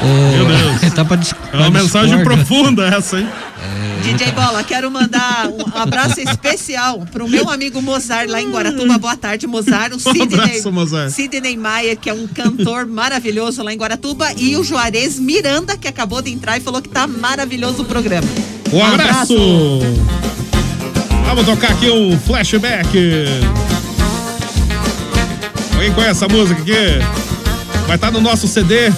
Ô, 0.02 0.36
Meu 0.36 0.46
Deus. 0.46 0.92
Tá 0.94 1.04
pra 1.04 1.16
É 1.16 1.56
uma 1.56 1.70
pra 1.70 1.80
mensagem 1.82 2.16
discórdia. 2.16 2.24
profunda 2.24 2.86
essa, 2.86 3.18
hein? 3.18 3.28
DJ 4.02 4.32
Bola, 4.32 4.64
quero 4.64 4.90
mandar 4.90 5.48
um 5.48 5.78
abraço 5.78 6.20
especial 6.20 7.06
pro 7.12 7.28
meu 7.28 7.50
amigo 7.50 7.82
Mozart 7.82 8.28
lá 8.28 8.40
em 8.40 8.50
Guaratuba. 8.50 8.98
Boa 8.98 9.16
tarde, 9.16 9.46
Mozart. 9.46 9.92
O 9.92 9.98
Sidney, 10.00 10.40
abraço, 10.40 10.72
Mozart. 10.72 11.10
Sidney 11.10 11.56
Maia, 11.56 11.94
que 11.94 12.08
é 12.08 12.14
um 12.14 12.26
cantor 12.26 12.86
maravilhoso 12.86 13.62
lá 13.62 13.72
em 13.72 13.76
Guaratuba. 13.76 14.32
E 14.36 14.56
o 14.56 14.64
Juarez 14.64 15.18
Miranda, 15.18 15.76
que 15.76 15.86
acabou 15.86 16.22
de 16.22 16.30
entrar 16.30 16.56
e 16.56 16.60
falou 16.60 16.80
que 16.80 16.88
tá 16.88 17.06
maravilhoso 17.06 17.82
o 17.82 17.84
programa. 17.84 18.26
Um 18.72 18.84
abraço! 18.84 19.34
Vamos 21.26 21.44
tocar 21.44 21.72
aqui 21.72 21.90
um 21.90 22.18
flashback. 22.18 22.88
Alguém 25.74 25.92
conhece 25.92 26.24
essa 26.24 26.28
música 26.28 26.60
aqui? 26.60 26.72
Vai 27.86 27.96
estar 27.96 28.10
no 28.10 28.20
nosso 28.20 28.48
CD 28.48 28.90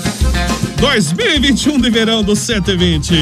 2021 0.78 1.80
de 1.80 1.90
verão 1.90 2.22
do 2.22 2.34
120. 2.36 3.14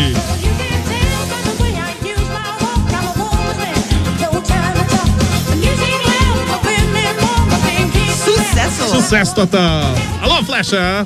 Sucesso! 9.11 9.35
Total. 9.35 9.83
Alô, 10.23 10.41
Flecha! 10.45 11.05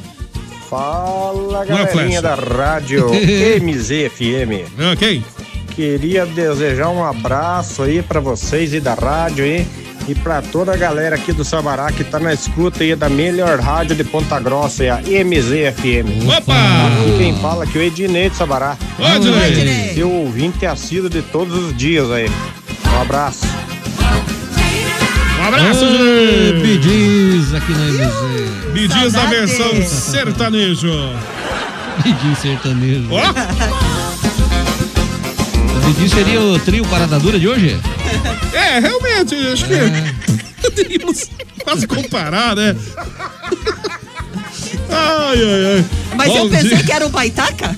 Fala, 0.68 1.62
é 1.62 1.66
galerinha 1.66 2.20
da 2.20 2.36
flecha. 2.36 2.54
rádio 2.54 3.08
MZFM. 3.62 4.68
Ok. 4.92 5.24
Queria 5.74 6.26
desejar 6.26 6.90
um 6.90 7.02
abraço 7.02 7.82
aí 7.82 8.02
pra 8.02 8.20
vocês 8.20 8.74
e 8.74 8.80
da 8.80 8.92
rádio 8.92 9.46
aí. 9.46 9.66
E 10.06 10.14
pra 10.14 10.42
toda 10.42 10.74
a 10.74 10.76
galera 10.76 11.16
aqui 11.16 11.32
do 11.32 11.46
Sabará 11.46 11.90
que 11.90 12.04
tá 12.04 12.20
na 12.20 12.34
escuta 12.34 12.82
aí 12.84 12.94
da 12.94 13.08
melhor 13.08 13.58
rádio 13.58 13.96
de 13.96 14.04
Ponta 14.04 14.38
Grossa, 14.38 14.84
é 14.84 14.90
a 14.90 15.00
MZFM. 15.00 16.28
Opa! 16.28 16.52
Aqui 16.52 17.16
quem 17.16 17.34
fala 17.40 17.66
que 17.66 17.78
é 17.78 17.80
o 17.80 17.84
Ednei 17.84 18.28
do 18.28 18.36
Sabará. 18.36 18.76
Ô, 18.98 19.46
Ednei. 19.46 19.94
Seu 19.94 20.10
ouvinte 20.10 20.66
assíduo 20.66 21.08
de 21.08 21.22
todos 21.22 21.56
os 21.56 21.74
dias 21.74 22.10
aí. 22.10 22.28
Um 22.86 23.00
abraço. 23.00 23.46
Um 25.44 25.48
abraço, 25.48 25.84
Ednei. 25.84 26.52
Bidis 26.62 27.52
aqui 27.54 27.72
na 27.72 27.84
MZ. 27.86 28.72
Bidis 28.72 29.12
da 29.12 29.26
versão 29.26 29.70
sertanejo. 29.86 30.90
Bidis 32.02 32.38
sertanejo. 32.38 33.08
Ó, 33.10 33.30
O 35.76 35.80
Bidis 35.86 36.12
seria 36.12 36.40
o 36.40 36.58
trio 36.58 36.84
Parada 36.86 37.18
Dura 37.18 37.38
de 37.38 37.46
hoje? 37.46 37.78
é, 38.54 38.78
realmente, 38.80 39.34
acho 39.52 39.66
que 39.66 39.74
poderíamos 40.62 41.30
quase 41.62 41.86
comparar, 41.86 42.56
né? 42.56 42.74
Ai, 44.88 45.38
ai, 45.38 45.76
ai. 45.76 45.84
Mas 46.16 46.28
Bom 46.28 46.38
eu 46.38 46.48
pensei 46.48 46.68
dia. 46.76 46.84
que 46.84 46.92
era 46.92 47.06
o 47.06 47.10
Baitaca. 47.10 47.76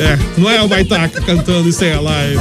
É, 0.00 0.18
não 0.40 0.48
é 0.50 0.62
o 0.62 0.68
Baitaca 0.68 1.20
cantando 1.20 1.68
isso 1.68 1.84
aí, 1.84 1.92
a 1.92 2.00
live. 2.00 2.40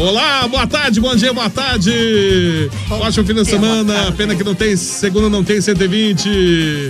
Olá, 0.00 0.48
boa 0.48 0.66
tarde, 0.66 0.98
bom 0.98 1.14
dia, 1.14 1.30
boa 1.32 1.50
tarde. 1.50 2.70
Ótimo 2.88 3.26
fim 3.26 3.34
de 3.34 3.44
semana. 3.44 4.10
Pena 4.16 4.34
que 4.34 4.42
não 4.42 4.54
tem, 4.54 4.74
segunda 4.74 5.28
não 5.28 5.44
tem 5.44 5.60
120. 5.60 6.88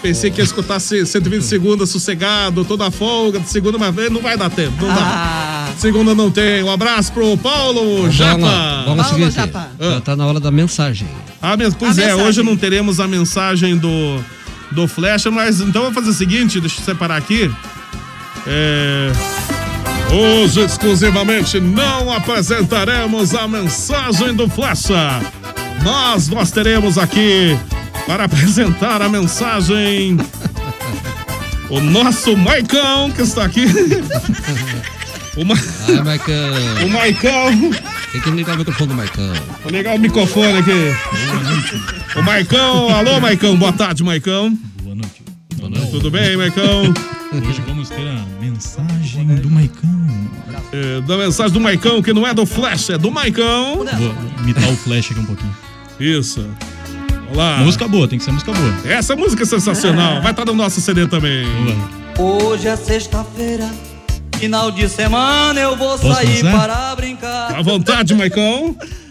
Pensei 0.00 0.30
que 0.30 0.40
ia 0.40 0.44
escutar 0.44 0.80
se- 0.80 1.04
120 1.04 1.42
segunda 1.42 1.84
sossegado, 1.84 2.64
toda 2.64 2.86
a 2.86 2.90
folga 2.90 3.38
de 3.40 3.48
segunda, 3.50 3.76
mas 3.76 3.94
não 4.10 4.22
vai 4.22 4.38
dar 4.38 4.48
tempo, 4.48 4.72
não 4.80 4.88
dá. 4.88 5.02
Ah, 5.02 5.72
Segunda 5.78 6.14
não 6.14 6.30
tem. 6.30 6.62
Um 6.62 6.70
abraço 6.70 7.12
pro 7.12 7.36
Paulo 7.36 8.10
Japa. 8.10 8.84
Paulo 8.86 9.04
seguinte. 9.04 9.34
Japa. 9.34 9.68
Já 9.78 10.00
tá 10.00 10.16
na 10.16 10.24
hora 10.26 10.40
da 10.40 10.50
mensagem. 10.50 11.06
Ah, 11.42 11.54
mesmo, 11.58 11.76
pois 11.78 11.98
A 11.98 12.02
é, 12.02 12.06
mensagem. 12.06 12.26
hoje 12.26 12.42
não 12.42 12.56
teremos 12.56 12.98
a 13.00 13.06
mensagem 13.06 13.76
do, 13.76 14.18
do 14.72 14.88
Flecha, 14.88 15.30
mas 15.30 15.60
então 15.60 15.82
eu 15.84 15.92
vou 15.92 15.94
fazer 16.02 16.10
o 16.10 16.14
seguinte, 16.14 16.58
deixa 16.58 16.80
eu 16.80 16.84
separar 16.86 17.16
aqui. 17.16 17.50
É, 18.46 19.12
hoje 20.12 20.60
exclusivamente 20.64 21.60
não 21.60 22.12
apresentaremos 22.12 23.34
a 23.34 23.46
mensagem 23.48 24.34
do 24.34 24.48
Flecha, 24.48 25.20
mas 25.82 26.28
nós 26.28 26.50
teremos 26.50 26.98
aqui 26.98 27.56
para 28.06 28.24
apresentar 28.24 29.02
a 29.02 29.08
mensagem 29.08 30.16
o 31.68 31.80
nosso 31.80 32.36
Maicão 32.36 33.10
que 33.10 33.22
está 33.22 33.44
aqui. 33.44 33.64
o, 35.36 35.44
Ma, 35.44 35.54
Ai, 35.88 36.02
Maicão. 36.04 36.34
o 36.84 36.88
Maicão. 36.90 37.70
Tem 38.12 38.20
que 38.20 38.30
ligar 38.30 38.54
o 38.54 38.58
microfone 38.58 38.88
do 38.88 38.94
Maicão. 38.94 39.32
Vou 39.62 39.72
ligar 39.72 39.96
o 39.96 39.98
microfone 39.98 40.58
aqui. 40.58 40.94
O 42.18 42.22
Maicão, 42.22 42.88
alô 42.94 43.20
Maicão, 43.20 43.56
boa 43.56 43.72
tarde, 43.72 44.04
Maicão. 44.04 44.56
Boa 44.82 44.94
noite. 44.94 45.22
Boa 45.56 45.68
noite. 45.70 45.90
Tudo 45.90 46.10
bem, 46.10 46.36
Maicão? 46.36 46.82
Hoje 47.32 47.62
vamos 47.66 47.88
ter 47.90 48.06
a 48.06 48.24
mensagem 48.56 49.26
do 49.36 49.50
Maicão. 49.50 49.90
É, 50.72 51.00
da 51.02 51.16
mensagem 51.18 51.52
do 51.52 51.60
Maicão, 51.60 52.02
que 52.02 52.12
não 52.12 52.26
é 52.26 52.32
do 52.32 52.46
Flash, 52.46 52.90
é 52.90 52.98
do 52.98 53.10
Maicão. 53.10 53.84
Vou 53.84 54.14
imitar 54.42 54.68
o 54.70 54.76
Flash 54.76 55.10
aqui 55.10 55.20
um 55.20 55.26
pouquinho. 55.26 55.56
Isso. 56.00 56.48
Olá. 57.32 57.58
Música 57.58 57.86
boa, 57.86 58.08
tem 58.08 58.18
que 58.18 58.24
ser 58.24 58.32
música 58.32 58.52
boa. 58.52 58.74
Essa 58.86 59.14
música 59.14 59.42
é 59.42 59.46
sensacional. 59.46 60.22
Vai 60.22 60.30
estar 60.30 60.44
no 60.46 60.54
nosso 60.54 60.80
CD 60.80 61.06
também. 61.06 61.46
Hoje 62.18 62.66
é 62.66 62.76
sexta-feira, 62.76 63.70
final 64.38 64.70
de 64.70 64.88
semana 64.88 65.60
eu 65.60 65.76
vou 65.76 65.98
Posso 65.98 66.14
sair 66.14 66.40
para 66.42 66.96
brincar. 66.96 67.54
À 67.54 67.62
vontade, 67.62 68.14
Maicon. 68.14 68.74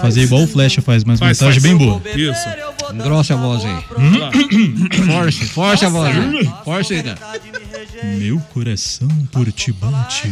Fazer 0.00 0.22
igual 0.22 0.42
o 0.42 0.46
Flecha 0.46 0.80
faz, 0.82 1.04
mas 1.04 1.18
Faz, 1.18 1.40
mensagem 1.40 1.60
faz. 1.60 1.62
bem 1.62 1.76
boa. 1.76 2.00
Isso. 2.14 2.48
Engrossa 2.94 3.34
a 3.34 3.36
voz 3.36 3.62
aí. 3.64 3.84
Force, 5.06 5.44
force 5.46 5.84
a 5.84 5.88
voz. 5.88 6.16
aí. 6.16 6.50
Force 6.64 6.94
aí, 6.94 7.02
cara. 7.02 7.18
Meu 8.18 8.40
coração 8.52 9.08
por 9.30 9.50
ti 9.52 9.72
bate 9.72 10.28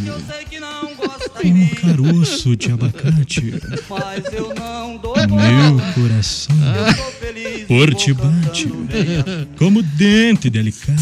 como 1.42 1.76
caroço 1.76 2.56
de 2.56 2.72
abacate. 2.72 3.54
Meu 5.28 5.80
coração 5.94 6.56
por 7.66 7.94
ti 7.94 8.12
bate 8.12 8.72
como 9.56 9.82
dente 9.82 10.50
delicado. 10.50 11.00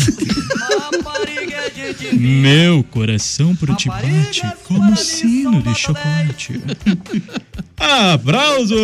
Meu 2.12 2.84
coração 2.84 3.54
por 3.54 3.74
ti 3.76 3.88
bate 3.88 4.42
como 4.64 4.96
sino 4.96 5.62
de 5.62 5.74
chocolate. 5.74 6.60
Aplausos! 7.78 8.80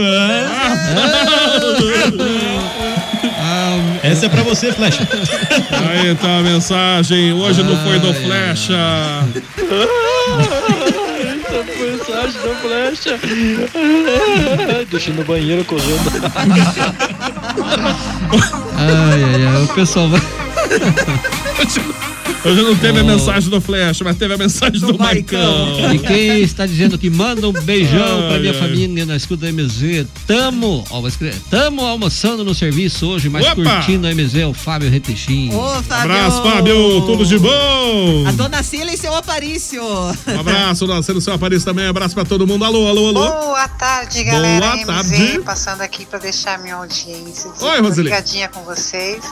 Essa 4.03 4.27
é 4.27 4.29
pra 4.29 4.43
você, 4.43 4.73
Flecha. 4.73 5.09
Aí 5.91 6.15
tá 6.17 6.39
a 6.39 6.43
mensagem. 6.43 7.33
Hoje 7.33 7.63
não 7.63 7.77
foi 7.85 7.99
do 7.99 8.13
Flecha. 8.13 8.75
Mensagem 12.23 12.43
da 12.43 12.55
flecha. 12.57 13.19
Deixa 14.89 15.13
no 15.13 15.25
banheiro 15.25 15.65
correndo. 15.65 16.11
Ai, 18.77 19.25
ai, 19.25 19.47
ai. 19.47 19.65
O 19.65 19.69
pessoal 19.69 20.09
vai. 20.09 20.21
Hoje 22.45 22.61
não 22.61 22.75
teve 22.75 22.99
a 22.99 23.03
Oh. 23.03 23.07
mensagem 23.07 23.49
do 23.49 23.61
Flecha, 23.61 24.03
mas 24.03 24.17
teve 24.17 24.35
a 24.35 24.37
mensagem 24.37 24.81
do, 24.81 24.99
Maicon. 24.99 25.93
E 25.95 25.99
quem 26.01 26.41
está 26.43 26.67
dizendo 26.67 26.99
que 26.99 27.09
manda 27.09 27.49
um 27.49 27.53
beijão 27.53 28.29
pra 28.29 28.39
minha 28.41 28.53
família 28.53 29.07
na 29.07 29.15
escuta 29.15 29.47
da 29.47 29.53
MZ. 29.53 30.07
Tamo, 30.27 30.85
ó, 30.91 30.99
vou 31.01 31.09
escrever, 31.09 31.37
tamo 31.49 31.83
almoçando 31.87 32.45
no 32.45 32.53
serviço 32.53 33.07
hoje, 33.07 33.29
mas 33.29 33.47
Opa! 33.47 33.55
curtindo 33.55 34.09
a 34.09 34.11
MZ, 34.15 34.35
é 34.41 34.47
o 34.47 34.53
Fábio 34.53 34.91
Retechinho. 34.91 35.57
Ô, 35.57 35.83
Fábio. 35.85 36.13
Abraço, 36.13 36.43
Fábio. 36.43 37.01
Tudo 37.07 37.25
de 37.25 37.39
bom. 37.39 38.25
A 38.27 38.33
dona 38.33 38.61
Cila 38.65 38.93
e 38.93 38.97
seu 38.97 39.15
Aparício. 39.15 39.83
Um 39.83 40.41
abraço, 40.41 40.87
Marcelo 40.89 41.21
Seu 41.21 41.35
Aparício 41.35 41.65
também. 41.65 41.87
Abraço 41.87 42.13
pra 42.15 42.25
todo 42.25 42.45
mundo. 42.45 42.65
Alô, 42.65 42.89
alô, 42.89 43.09
alô. 43.09 43.31
Boa 43.31 43.69
tarde, 43.69 44.25
galera. 44.25 44.67
Boa 44.77 44.77
MZ, 44.79 44.87
tarde. 44.87 45.41
Passando 45.45 45.81
aqui 45.83 46.05
para 46.05 46.19
deixar 46.19 46.59
minha 46.59 46.75
audiência. 46.75 47.53
Oi, 47.61 47.81
Roseli. 47.81 48.09
ligadinha 48.09 48.49
com 48.49 48.63
vocês. 48.65 49.23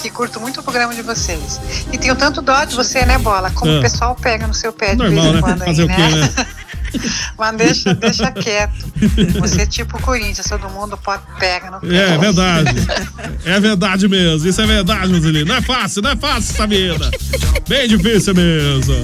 Que 0.00 0.10
curto 0.10 0.38
muito 0.40 0.60
o 0.60 0.62
programa 0.62 0.94
de 0.94 1.02
vocês. 1.02 1.60
E 1.92 1.98
tenho 1.98 2.14
tanto 2.14 2.40
dó 2.40 2.64
de 2.64 2.74
você, 2.76 3.04
né, 3.04 3.18
Bola? 3.18 3.50
Como 3.50 3.70
Ah. 3.72 3.78
o 3.78 3.82
pessoal 3.82 4.14
pega 4.14 4.46
no 4.46 4.54
seu 4.54 4.72
pé 4.72 4.92
de 4.92 4.96
Normal, 4.98 5.10
vez 5.22 5.26
em 5.26 5.32
né? 5.34 5.40
quando 5.42 5.64
Fazer 5.64 5.82
aí, 5.82 5.88
o 5.88 5.96
quê, 5.96 6.16
né? 6.16 6.20
né? 6.38 6.46
Mas 7.36 7.56
deixa, 7.56 7.94
deixa 7.94 8.30
quieto. 8.30 8.86
Você 9.40 9.62
é 9.62 9.66
tipo 9.66 9.98
o 9.98 10.00
Corinthians, 10.00 10.46
todo 10.48 10.70
mundo 10.70 10.96
pode 10.96 11.22
pega 11.38 11.70
no 11.70 11.80
pé. 11.80 12.14
É 12.14 12.16
verdade. 12.18 12.70
É 13.44 13.60
verdade 13.60 14.08
mesmo. 14.08 14.48
Isso 14.48 14.60
é 14.60 14.66
verdade, 14.66 15.12
Roseli. 15.12 15.44
Não 15.44 15.56
é 15.56 15.60
fácil, 15.62 16.00
não 16.00 16.10
é 16.12 16.16
fácil 16.16 16.54
essa 16.54 16.66
vida. 16.66 17.10
Bem 17.68 17.88
difícil 17.88 18.34
mesmo. 18.34 18.94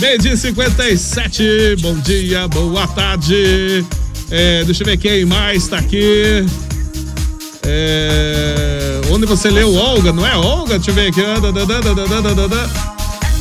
Meio 0.00 0.18
dia 0.18 0.32
e 0.34 0.36
57. 0.36 1.76
Bom 1.80 1.94
dia, 2.00 2.48
boa 2.48 2.86
tarde. 2.88 3.84
É, 4.30 4.64
deixa 4.64 4.82
eu 4.82 4.86
ver 4.86 4.96
quem 4.98 5.24
mais 5.24 5.68
tá 5.68 5.78
aqui. 5.78 6.44
É, 7.64 9.00
onde 9.10 9.26
você 9.26 9.48
leu 9.50 9.74
Olga, 9.74 10.12
não 10.12 10.26
é 10.26 10.36
Olga? 10.36 10.78
Deixa 10.78 10.90
eu 10.90 10.94
ver 10.94 11.08
aqui. 11.08 11.20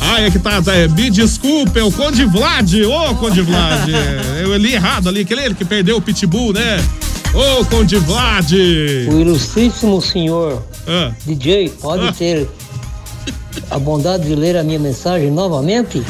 Ah, 0.02 0.22
é 0.22 0.30
que 0.30 0.40
tá, 0.40 0.62
tá 0.62 0.76
é, 0.76 0.88
me 0.88 1.10
desculpe, 1.10 1.80
é 1.80 1.84
o 1.84 1.92
Conde 1.92 2.26
Vlad, 2.26 2.74
ô 2.86 3.16
Conde 3.16 3.42
Vlad, 3.42 3.90
é, 3.90 4.44
eu 4.44 4.56
li 4.58 4.74
errado 4.74 5.08
ali, 5.08 5.22
aquele 5.22 5.54
que 5.54 5.64
perdeu 5.64 5.98
o 5.98 6.02
Pitbull, 6.02 6.54
né? 6.54 6.84
Ô 7.34 7.64
Conde 7.66 7.96
Vlad. 7.98 8.52
O 8.52 9.20
ilustríssimo 9.22 10.02
senhor 10.02 10.62
Ah. 10.88 11.12
DJ 11.26 11.70
pode 11.70 12.12
ter 12.14 12.50
a 13.70 13.80
bondade 13.80 14.28
de 14.28 14.36
ler 14.36 14.58
a 14.58 14.64
minha 14.64 14.80
mensagem 14.80 15.32
novamente? 15.32 16.04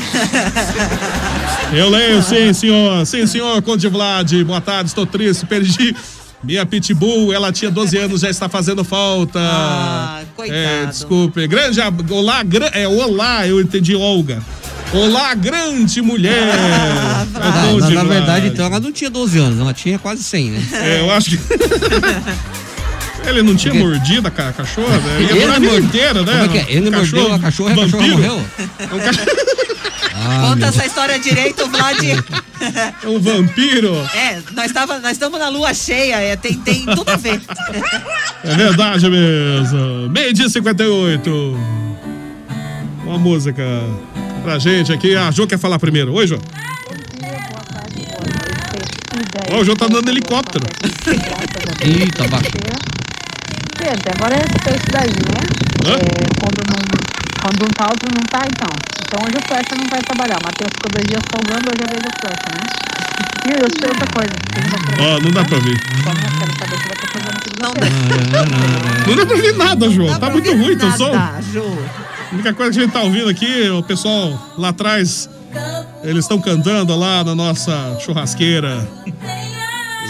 Eu 1.73 1.89
leio, 1.89 2.21
sim, 2.21 2.51
senhor. 2.53 3.05
Sim, 3.05 3.25
senhor, 3.27 3.61
Conde 3.61 3.87
Vlad. 3.87 4.31
Boa 4.43 4.59
tarde, 4.61 4.89
estou 4.89 5.05
triste, 5.05 5.45
perdi. 5.45 5.95
Minha 6.43 6.65
Pitbull, 6.65 7.31
ela 7.31 7.51
tinha 7.51 7.69
12 7.69 7.97
anos, 7.97 8.21
já 8.21 8.29
está 8.29 8.49
fazendo 8.49 8.83
falta. 8.83 9.39
Ah, 9.39 10.21
coitado. 10.35 10.57
É, 10.59 10.85
desculpe. 10.87 11.45
Grande. 11.47 11.79
Olá, 12.09 12.41
gra- 12.43 12.71
é, 12.73 12.87
olá, 12.87 13.47
eu 13.47 13.61
entendi, 13.61 13.95
Olga. 13.95 14.41
Olá, 14.93 15.33
grande 15.35 16.01
mulher. 16.01 16.41
É 17.41 17.73
o 17.73 17.79
Na, 17.79 17.89
na- 17.89 17.95
na 17.95 18.03
verdade, 18.03 18.47
então, 18.47 18.65
ela 18.65 18.79
não 18.79 18.91
tinha 18.91 19.09
12 19.09 19.37
anos, 19.39 19.59
ela 19.59 19.73
tinha 19.73 19.97
quase 19.97 20.23
100, 20.23 20.49
né? 20.51 20.67
É, 20.73 20.99
eu 21.01 21.11
acho 21.11 21.29
que. 21.31 21.39
Ele 23.27 23.43
não 23.43 23.55
tinha 23.55 23.73
mordido 23.73 24.27
a 24.27 24.31
ca- 24.31 24.51
cachorra, 24.51 24.97
né? 24.97 25.17
Ele, 25.29 25.39
Ele 25.43 25.59
mord- 25.59 25.83
inteira, 25.85 26.23
né? 26.23 26.31
Como 26.31 26.43
é 26.43 26.47
que 26.47 26.57
é? 26.57 26.75
Ele 26.75 26.89
mordeu 26.89 27.33
a 27.33 27.39
cachorra 27.39 27.69
e 27.69 27.73
a 27.73 27.83
cachorra 27.83 28.03
vampiro. 28.03 28.17
morreu? 28.17 28.45
É 28.79 28.95
um 28.95 28.99
cachorro. 28.99 29.27
Ah, 30.23 30.41
Conta 30.41 30.55
meu 30.57 30.67
essa 30.67 30.85
história 30.85 31.17
direito, 31.19 31.65
Vlad. 31.67 31.97
É 33.03 33.07
um 33.07 33.19
vampiro. 33.19 33.95
É, 34.13 34.41
nós 34.51 34.67
estamos 34.67 35.01
nós 35.01 35.17
tamo 35.17 35.37
na 35.37 35.49
lua 35.49 35.73
cheia, 35.73 36.15
é, 36.21 36.35
tem, 36.35 36.53
tem 36.59 36.85
tudo 36.85 37.09
a 37.09 37.17
ver. 37.17 37.41
É 38.43 38.55
verdade 38.55 39.09
mesmo. 39.09 40.09
Meio 40.09 40.33
dia 40.33 40.45
e 40.45 40.49
58. 40.49 41.57
Uma 43.05 43.17
música 43.17 43.63
pra 44.43 44.59
gente 44.59 44.93
aqui. 44.93 45.15
A 45.15 45.31
Jô 45.31 45.47
quer 45.47 45.57
falar 45.59 45.79
primeiro. 45.79 46.13
Oi, 46.13 46.27
Jô. 46.27 46.39
Ó, 49.51 49.59
o 49.59 49.63
Jô 49.65 49.75
tá 49.75 49.85
andando 49.85 50.09
helicóptero. 50.09 50.65
Eita, 51.81 52.27
baixo. 52.27 52.51
Gente, 53.81 54.09
agora 54.15 54.35
é 54.35 54.75
isso 54.75 54.85
daí, 54.91 55.09
né? 55.09 55.41
Hã? 55.85 55.93
É, 55.93 55.99
quando, 56.39 56.61
não, 56.69 56.79
quando 57.41 57.63
um 57.63 57.73
tá, 57.73 57.85
outro 57.89 58.07
não 58.15 58.23
tá, 58.29 58.41
então. 58.45 59.00
Então 59.11 59.27
hoje 59.27 59.35
o 59.35 59.45
Flecha 59.45 59.75
não 59.75 59.89
vai 59.89 59.99
trabalhar. 60.03 60.39
O 60.39 60.45
Matheus 60.45 60.71
ficou 60.71 60.89
dois 60.89 61.05
dias 61.05 61.21
folgando, 61.29 61.67
hoje 61.67 61.83
é 61.83 61.87
vez 61.91 62.01
do 62.01 62.11
Flecha, 62.21 62.47
né? 62.55 62.63
E 63.43 63.51
eu 63.59 63.67
sei 63.77 63.89
outra 63.89 64.07
coisa. 64.07 64.31
Ó, 65.01 65.19
não 65.19 65.31
dá 65.31 65.43
pra 65.43 65.57
ouvir. 65.57 65.77
Não 67.59 67.73
Não 69.07 69.15
dá 69.17 69.25
pra 69.25 69.35
ouvir 69.35 69.53
nada, 69.57 69.89
Jô. 69.89 70.17
Tá 70.17 70.29
muito 70.29 70.49
ruim 70.53 70.77
teu 70.77 70.91
som. 70.93 71.13
A 71.13 71.41
única 72.31 72.53
coisa 72.53 72.71
que 72.71 72.79
a 72.79 72.83
gente 72.83 72.93
tá 72.93 73.01
ouvindo 73.01 73.27
aqui, 73.27 73.69
o 73.69 73.83
pessoal 73.83 74.53
lá 74.57 74.69
atrás, 74.69 75.29
eles 76.05 76.23
estão 76.23 76.39
cantando 76.39 76.95
lá 76.95 77.21
na 77.25 77.35
nossa 77.35 77.97
churrasqueira. 77.99 78.87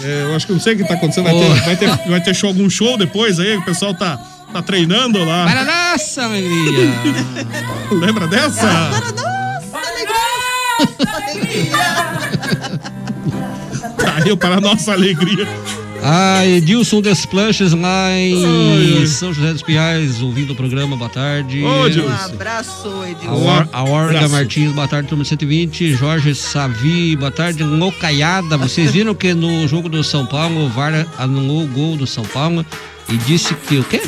É, 0.03 0.23
eu 0.25 0.35
acho 0.35 0.45
que 0.45 0.51
eu 0.51 0.57
não 0.57 0.61
sei 0.61 0.75
o 0.75 0.77
que 0.77 0.83
tá 0.83 0.93
acontecendo. 0.93 1.23
Vai, 1.23 1.33
ter, 1.33 1.63
vai, 1.63 1.75
ter, 1.75 2.09
vai 2.09 2.21
ter 2.21 2.35
show, 2.35 2.49
algum 2.49 2.69
show 2.69 2.95
depois 2.99 3.39
aí, 3.39 3.57
o 3.57 3.63
pessoal 3.63 3.95
tá, 3.95 4.19
tá 4.51 4.61
treinando 4.61 5.23
lá. 5.23 5.45
Para 5.45 5.63
nossa 5.65 6.23
alegria! 6.23 6.89
Lembra 7.91 8.27
dessa? 8.27 8.67
Caiu 13.97 14.35
para 14.37 14.57
a 14.57 14.61
nossa 14.61 14.91
alegria. 14.93 15.47
Ah, 16.03 16.43
Edilson 16.47 16.99
Desplanches 16.99 17.73
lá 17.73 18.11
em 18.11 18.43
ai. 19.01 19.05
São 19.05 19.31
José 19.31 19.53
dos 19.53 19.61
Pinhais, 19.61 20.19
ouvindo 20.21 20.53
o 20.53 20.55
programa, 20.55 20.97
boa 20.97 21.09
tarde. 21.09 21.63
Ô, 21.63 21.67
Um 21.83 21.87
Edilson. 21.87 22.09
abraço, 22.25 23.01
A, 23.03 23.09
Edilson. 23.11 23.35
Or, 23.35 23.67
a 23.71 23.83
Orga 23.83 24.15
Abraço. 24.17 24.33
Martins, 24.33 24.71
boa 24.71 24.87
tarde, 24.87 25.07
turma 25.09 25.23
120. 25.23 25.93
Jorge 25.93 26.33
Savi, 26.33 27.15
boa 27.15 27.29
tarde. 27.29 27.63
Locaiada, 27.63 28.57
vocês 28.57 28.91
viram 28.91 29.13
que 29.13 29.33
no 29.35 29.67
jogo 29.67 29.87
do 29.87 30.03
São 30.03 30.25
Paulo, 30.25 30.65
o 30.65 30.69
VAR 30.69 31.05
anulou 31.19 31.63
o 31.63 31.67
gol 31.67 31.95
do 31.95 32.07
São 32.07 32.23
Paulo 32.23 32.65
e 33.07 33.17
disse 33.17 33.53
que 33.53 33.77
o 33.77 33.83
quê? 33.83 34.01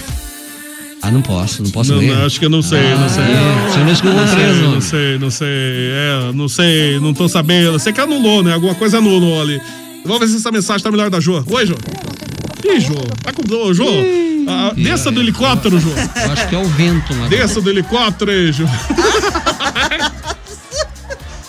Ah, 1.05 1.11
não 1.11 1.21
posso, 1.21 1.61
não 1.61 1.69
posso 1.69 1.91
Não, 1.91 1.99
ler. 1.99 2.15
não, 2.15 2.25
acho 2.25 2.39
que 2.39 2.45
eu 2.45 2.49
não 2.49 2.61
sei, 2.61 2.95
não 2.95 3.09
sei. 3.09 3.23
é, 3.23 3.67
Você 3.69 3.79
não 3.79 3.91
escutou 3.91 4.15
Não 4.15 4.27
sei, 4.27 4.35
três, 4.37 4.57
não 4.61 4.71
não. 4.71 4.81
sei, 4.81 5.17
não 5.19 5.29
sei. 5.29 5.47
É, 5.49 6.31
não 6.33 6.47
sei, 6.47 6.99
não 6.99 7.13
tô 7.13 7.27
sabendo. 7.27 7.77
Sei 7.77 7.91
que 7.91 7.99
anulou, 7.99 8.41
né? 8.41 8.53
Alguma 8.53 8.73
coisa 8.73 8.99
anulou 8.99 9.41
ali. 9.41 9.59
Vamos 10.05 10.19
ver 10.21 10.27
se 10.29 10.37
essa 10.37 10.49
mensagem 10.51 10.81
tá 10.81 10.89
melhor 10.89 11.09
da 11.09 11.19
Jô. 11.19 11.43
Oi, 11.45 11.65
Jô. 11.65 11.75
Ih, 12.63 12.79
Jô. 12.79 12.95
Tá 13.21 13.33
com. 13.33 13.43
Ô, 13.53 13.73
Jô. 13.73 13.85
ah, 14.47 14.71
desça 14.75 15.11
do 15.11 15.19
helicóptero, 15.19 15.77
Jô. 15.77 15.89
Eu 15.89 16.31
acho 16.31 16.47
que 16.47 16.55
é 16.55 16.59
o 16.59 16.65
vento 16.69 17.13
lá. 17.19 17.27
Desça 17.27 17.59
do 17.59 17.69
helicóptero 17.69 18.31
aí, 18.31 18.51
Jô. 18.53 18.63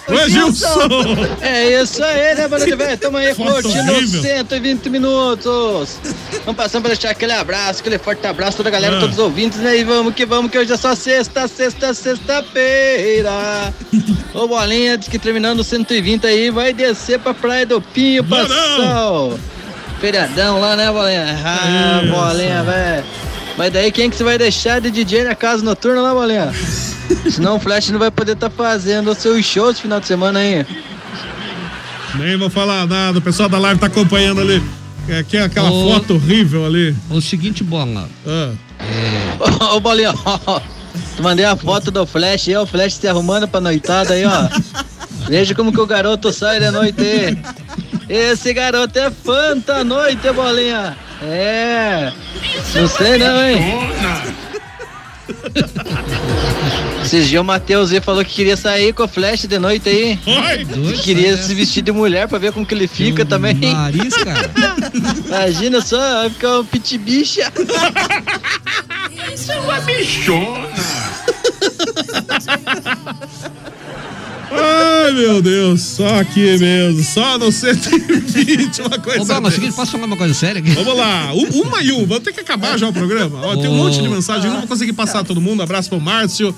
Oi, 0.09 0.31
Gilson. 0.31 0.79
É 1.41 1.81
isso 1.83 2.03
aí, 2.03 2.35
né, 2.35 2.47
de 2.49 2.77
Velho? 2.77 2.99
Tamo 2.99 3.17
aí 3.17 3.35
curtindo 3.35 3.93
horrível. 3.93 4.23
120 4.23 4.91
minutos. 4.91 5.99
Vamos 6.45 6.57
passando 6.57 6.83
pra 6.83 6.93
deixar 6.93 7.11
aquele 7.11 7.33
abraço, 7.33 7.81
aquele 7.81 7.99
forte 7.99 8.27
abraço, 8.27 8.57
toda 8.59 8.69
a 8.69 8.73
galera, 8.73 8.97
Ah. 8.97 9.01
todos 9.01 9.17
os 9.17 9.23
ouvintes, 9.25 9.59
né? 9.59 9.79
E 9.79 9.85
vamos 9.85 10.15
que 10.15 10.27
vamos, 10.27 10.51
que 10.51 10.59
hoje 10.59 10.73
é 10.73 10.77
só 10.77 10.95
sexta, 10.95 11.49
sexta, 11.49 11.95
sexta-feira. 11.95 13.73
Ô, 14.35 14.47
Bolinha, 14.47 14.99
diz 14.99 15.09
que 15.09 15.19
terminando 15.19 15.61
o 15.61 15.65
120 15.65 16.27
aí, 16.27 16.51
vai 16.51 16.73
descer 16.73 17.19
pra 17.19 17.33
Praia 17.33 17.65
do 17.65 17.81
Pinho, 17.81 18.25
passou. 18.25 19.39
feriadão 20.01 20.61
lá, 20.61 20.77
né, 20.77 20.91
Bolinha? 20.91 21.39
Ah, 21.45 22.01
Isso. 22.03 22.13
Bolinha, 22.13 22.63
velho. 22.63 23.05
Mas 23.57 23.73
daí 23.73 23.91
quem 23.93 24.11
que 24.11 24.17
você 24.17 24.25
vai 24.25 24.37
deixar 24.37 24.81
de 24.81 24.91
DJ 24.91 25.25
na 25.25 25.35
casa 25.35 25.63
noturna 25.65 26.03
lá, 26.03 26.13
Bolinha? 26.13 26.53
Senão 27.31 27.57
o 27.57 27.61
Flash 27.61 27.91
não 27.91 27.99
vai 27.99 28.11
poder 28.11 28.33
estar 28.33 28.51
fazendo 28.51 29.11
os 29.11 29.19
seus 29.19 29.45
shows 29.45 29.77
no 29.77 29.83
final 29.83 30.01
de 30.01 30.07
semana 30.07 30.41
aí. 30.41 30.67
Nem 32.15 32.37
vou 32.37 32.49
falar 32.49 32.87
nada, 32.87 33.19
o 33.19 33.23
pessoal 33.23 33.49
da 33.49 33.59
live 33.59 33.81
tá 33.81 33.87
acompanhando 33.87 34.41
ali. 34.41 34.63
É, 35.09 35.23
que 35.23 35.37
é 35.37 35.43
aquela 35.43 35.71
Ô. 35.71 35.93
foto 35.93 36.15
horrível 36.15 36.65
ali. 36.65 36.95
O 37.11 37.21
seguinte, 37.21 37.63
bola. 37.63 38.09
Ah. 38.27 38.53
Ô, 39.39 39.77
ô, 39.77 39.81
Bolinha, 39.81 40.15
ó. 40.25 40.61
Tu 41.17 41.23
mandei 41.23 41.45
a 41.45 41.57
foto 41.57 41.91
do 41.91 42.07
Flash 42.07 42.49
aí, 42.49 42.57
ó, 42.57 42.63
o 42.63 42.67
Flash 42.67 42.95
se 42.95 43.09
arrumando 43.09 43.47
pra 43.47 43.61
noitada 43.61 44.15
aí, 44.15 44.25
ó. 44.25 44.49
Veja 45.29 45.55
como 45.55 45.73
que 45.73 45.81
o 45.81 45.87
garoto 45.87 46.33
sai 46.33 46.61
da 46.61 46.71
noite 46.71 47.01
aí. 47.01 47.39
Esse 48.09 48.53
garoto 48.53 48.99
é 48.99 49.11
fanta 49.11 49.77
à 49.77 49.85
noite, 49.85 50.31
Bolinha. 50.33 50.97
É. 51.23 52.13
Não 52.75 52.89
sei 52.89 53.19
não, 53.19 53.43
hein? 53.43 53.61
Esses 57.05 57.29
dias 57.29 57.41
o 57.41 57.45
Matheus 57.45 57.93
aí 57.93 58.01
falou 58.01 58.25
que 58.25 58.33
queria 58.35 58.57
sair 58.57 58.93
com 58.93 59.05
o 59.05 59.09
Flash 59.09 59.47
de 59.47 59.59
noite 59.59 59.89
aí. 59.89 60.19
Que 60.95 61.03
queria 61.03 61.37
se 61.37 61.55
vestir 61.55 61.83
de 61.83 61.93
mulher 61.93 62.27
pra 62.29 62.39
ver 62.39 62.53
como 62.53 62.65
que 62.65 62.75
ele 62.75 62.89
fica 62.89 63.25
também. 63.25 63.55
Nariz, 63.55 64.15
cara. 64.15 64.51
Imagina 65.27 65.81
só, 65.81 65.99
vai 65.99 66.31
ficar 66.31 66.61
um 66.61 66.65
pitibicha. 66.65 67.53
Isso 69.35 69.53
é 69.53 69.61
uma 69.61 69.81
bichona. 69.81 70.69
Ai, 74.57 75.13
meu 75.13 75.43
Deus, 75.43 75.81
só 75.83 76.21
aqui 76.21 76.57
mesmo, 76.59 77.03
só 77.03 77.37
no 77.39 77.51
120, 77.51 78.83
uma 78.83 78.99
coisa. 78.99 79.21
Ô, 79.23 79.25
dessa. 79.43 79.51
seguinte, 79.51 79.75
posso 79.75 79.93
falar 79.93 80.05
uma 80.07 80.17
coisa 80.17 80.33
séria 80.35 80.61
aqui? 80.61 80.71
Vamos 80.71 80.97
lá, 80.97 81.33
um- 81.35 81.63
uma 81.63 81.83
e 81.83 81.91
um, 81.93 82.07
vamos 82.07 82.23
ter 82.23 82.33
que 82.33 82.41
acabar 82.41 82.79
já 82.79 82.89
o 82.89 82.93
programa. 82.93 83.41
Ó, 83.47 83.57
tem 83.57 83.69
um 83.69 83.75
monte 83.77 84.01
de 84.01 84.09
mensagem, 84.09 84.49
não 84.51 84.61
vou 84.61 84.69
conseguir 84.69 84.93
passar 84.93 85.25
todo 85.25 85.41
mundo. 85.41 85.63
Abraço 85.63 85.89
pro 85.89 86.01
Márcio. 86.01 86.55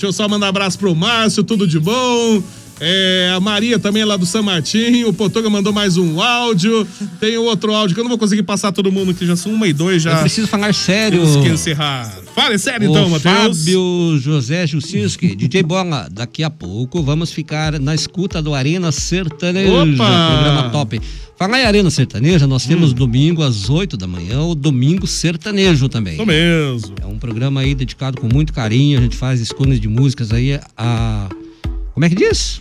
Deixa 0.00 0.08
eu 0.08 0.12
só 0.14 0.26
mandar 0.26 0.48
abraço 0.48 0.78
pro 0.78 0.94
Márcio, 0.94 1.44
tudo 1.44 1.66
de 1.66 1.78
bom. 1.78 2.42
É, 2.80 3.30
a 3.34 3.40
Maria 3.40 3.78
também 3.78 4.02
é 4.02 4.04
lá 4.06 4.16
do 4.16 4.24
São 4.24 4.42
Martinho. 4.42 5.08
O 5.08 5.12
Potoga 5.12 5.50
mandou 5.50 5.72
mais 5.72 5.96
um 5.96 6.20
áudio. 6.20 6.86
Tem 7.20 7.36
outro 7.36 7.74
áudio 7.74 7.94
que 7.94 8.00
eu 8.00 8.04
não 8.04 8.08
vou 8.08 8.18
conseguir 8.18 8.42
passar 8.42 8.72
todo 8.72 8.90
mundo, 8.90 9.12
que 9.12 9.26
já 9.26 9.36
são 9.36 9.52
uma 9.52 9.68
e 9.68 9.72
dois 9.72 10.02
já. 10.02 10.12
Eu 10.12 10.20
preciso 10.20 10.46
falar 10.48 10.72
sério. 10.74 11.20
Temos 11.20 11.36
que 11.44 11.48
encerrar. 11.52 12.10
Fale 12.34 12.58
sério 12.58 12.88
O 12.88 12.90
então, 12.90 13.08
Matheus. 13.10 13.58
Fábio 13.58 14.18
José 14.18 14.66
Jusinski, 14.66 15.34
DJ 15.36 15.62
Bola, 15.62 16.08
daqui 16.10 16.42
a 16.42 16.48
pouco 16.50 17.02
vamos 17.02 17.32
ficar 17.32 17.78
na 17.78 17.94
escuta 17.94 18.40
do 18.40 18.54
Arena 18.54 18.90
Sertaneja, 18.92 19.70
Opa! 19.72 20.30
programa 20.32 20.70
top. 20.70 21.00
Falar 21.38 21.60
em 21.60 21.64
Arena 21.64 21.90
Sertaneja, 21.90 22.46
nós 22.46 22.64
Hum. 22.64 22.68
temos 22.68 22.92
domingo 22.92 23.42
às 23.42 23.68
8 23.68 23.96
da 23.96 24.06
manhã, 24.06 24.42
o 24.42 24.54
Domingo 24.54 25.06
Sertanejo 25.06 25.88
também. 25.88 26.14
Isso 26.14 26.26
mesmo. 26.26 26.94
É 27.02 27.06
um 27.06 27.18
programa 27.18 27.60
aí 27.62 27.74
dedicado 27.74 28.20
com 28.20 28.28
muito 28.32 28.52
carinho, 28.52 28.98
a 28.98 29.02
gente 29.02 29.16
faz 29.16 29.40
escolhas 29.40 29.80
de 29.80 29.88
músicas 29.88 30.32
aí, 30.32 30.60
a... 30.76 31.28
Como 31.94 32.04
é 32.04 32.08
que 32.08 32.14
diz? 32.14 32.60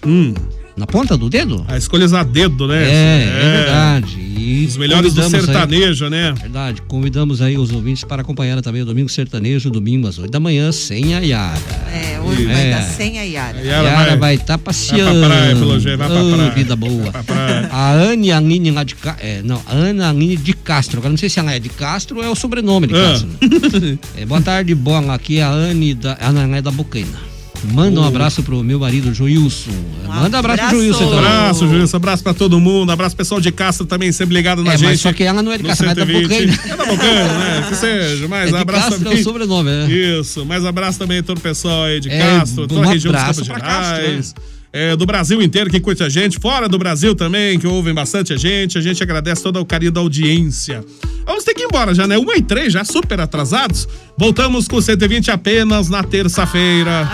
Na 0.75 0.87
ponta 0.87 1.17
do 1.17 1.29
dedo? 1.29 1.65
A 1.67 1.77
escolhas 1.77 2.13
a 2.13 2.23
dedo, 2.23 2.67
né? 2.67 2.83
É, 2.83 3.23
é 3.23 3.51
verdade. 3.57 4.17
E 4.19 4.65
Os 4.65 4.77
melhores 4.77 5.13
do 5.13 5.21
convidamos 5.21 5.49
aí- 5.49 5.53
sertanejo, 5.53 6.09
né? 6.09 6.33
Verdade. 6.39 6.81
Convidamos 6.87 7.41
aí 7.41 7.57
os 7.57 7.69
ouvintes 7.71 8.03
para 8.05 8.21
acompanhar 8.21 8.61
também 8.61 8.81
o 8.81 8.85
Domingo 8.85 9.09
Sertanejo, 9.09 9.69
domingo 9.69 10.07
às 10.07 10.17
8 10.17 10.31
da 10.31 10.39
manhã, 10.39 10.71
sem 10.71 11.13
a 11.15 11.19
Yara. 11.19 11.59
É, 11.93 12.19
hoje 12.21 12.45
vai 12.45 12.55
É. 12.55 12.69
estar 12.69 12.81
sem 12.83 13.19
a 13.19 13.23
Yara. 13.23 13.57
A 13.57 13.61
Yara, 13.61 14.15
vai 14.15 14.35
estar 14.35 14.57
passeando. 14.57 15.19
Vai 15.19 15.29
pra 15.29 15.37
praia, 15.37 15.55
pelo 15.55 15.79
jeito, 15.79 15.97
vai 15.97 16.07
pra 16.07 16.23
Ô, 16.23 16.31
praia. 16.35 16.51
vida 16.51 16.75
boa. 16.77 17.11
Vai 17.11 17.11
pra 17.11 17.23
praia. 17.23 17.69
A 17.71 17.91
Anne 17.93 18.31
Aline 18.31 18.71
lá 18.71 18.83
de 18.85 18.95
é, 19.19 19.41
não, 19.43 19.61
a 19.67 19.73
Ana 19.73 20.09
Aline 20.09 20.37
de 20.37 20.53
Castro. 20.53 20.99
Agora 20.99 21.11
não 21.11 21.17
sei 21.17 21.27
se 21.29 21.39
ela 21.39 21.53
é 21.53 21.59
de 21.59 21.69
Castro 21.69 22.17
ou 22.19 22.23
é 22.23 22.29
o 22.29 22.35
sobrenome 22.35 22.87
de 22.87 22.95
Ah. 22.95 23.09
Castro. 23.11 23.29
É, 24.17 24.25
boa 24.25 24.41
tarde, 24.41 24.73
bola. 24.73 25.13
Aqui 25.13 25.39
é 25.39 25.43
a 25.43 25.49
Anne 25.49 25.93
da, 25.93 26.17
Ana 26.21 26.57
é 26.57 26.61
da 26.61 26.71
Bocaina. 26.71 27.28
Manda 27.73 27.99
um 27.99 28.03
abraço 28.05 28.41
pro 28.41 28.63
meu 28.63 28.79
marido 28.79 29.13
Joilson. 29.13 29.71
Manda 30.07 30.37
um 30.37 30.39
abraço 30.39 30.63
pro 30.69 30.77
Joilson. 30.79 31.03
então. 31.03 31.19
Abraço, 31.19 31.67
Júlio. 31.67 31.89
Abraço 31.93 32.23
pra 32.23 32.33
todo 32.33 32.59
mundo. 32.59 32.91
Abraço 32.91 33.15
pessoal 33.15 33.39
de 33.41 33.51
Castro 33.51 33.85
também, 33.85 34.11
sempre 34.11 34.33
ligado 34.35 34.63
na 34.63 34.73
É, 34.73 34.77
gente. 34.77 34.87
mas 34.89 35.01
só 35.01 35.11
que 35.13 35.23
ela 35.23 35.43
não 35.43 35.51
é 35.51 35.57
de 35.57 35.63
Castro, 35.63 35.87
mas 35.87 35.97
é 35.97 35.99
da 36.01 36.05
120. 36.05 36.47
Bocaina. 36.47 36.73
É 36.73 36.77
da 36.77 36.85
Bocaina, 36.85 37.33
né? 37.37 37.65
Que 37.69 37.75
seja. 37.75 38.27
Mas 38.29 38.47
É 38.49 38.51
de 38.51 38.57
abraço 38.57 38.83
Castro, 38.89 39.03
também. 39.03 39.17
é 39.17 39.21
o 39.21 39.23
sobrenome, 39.23 39.69
né? 39.69 39.91
Isso. 39.91 40.45
Mais 40.45 40.65
abraço 40.65 40.97
também 40.99 41.19
a 41.19 41.23
todo 41.23 41.37
o 41.37 41.41
pessoal 41.41 41.83
aí 41.83 41.99
de 41.99 42.09
É, 42.09 42.17
Castro, 42.19 42.67
toda 42.67 42.81
um 42.81 42.83
a 42.83 42.91
região 42.91 43.11
dos 43.11 43.21
abraço 43.21 43.45
Campos 43.45 43.61
Gerais. 43.63 44.35
é, 44.71 44.95
do 44.95 45.05
Brasil 45.05 45.41
inteiro 45.41 45.69
que 45.69 45.79
curte 45.79 46.03
a 46.03 46.09
gente, 46.09 46.39
fora 46.39 46.69
do 46.69 46.77
Brasil 46.77 47.13
também, 47.15 47.59
que 47.59 47.67
ouvem 47.67 47.93
bastante 47.93 48.31
a 48.33 48.37
gente. 48.37 48.77
A 48.77 48.81
gente 48.81 49.01
agradece 49.03 49.43
todo 49.43 49.59
o 49.59 49.65
carinho 49.65 49.91
da 49.91 49.99
audiência. 49.99 50.83
Vamos 51.25 51.43
ter 51.43 51.53
que 51.53 51.61
ir 51.61 51.65
embora 51.65 51.93
já, 51.93 52.07
né? 52.07 52.17
1 52.17 52.33
e 52.37 52.41
3, 52.41 52.71
já 52.73 52.83
super 52.85 53.19
atrasados. 53.19 53.87
Voltamos 54.17 54.67
com 54.67 54.77
o 54.77 54.81
120 54.81 55.29
apenas 55.31 55.89
na 55.89 56.03
terça-feira. 56.03 57.07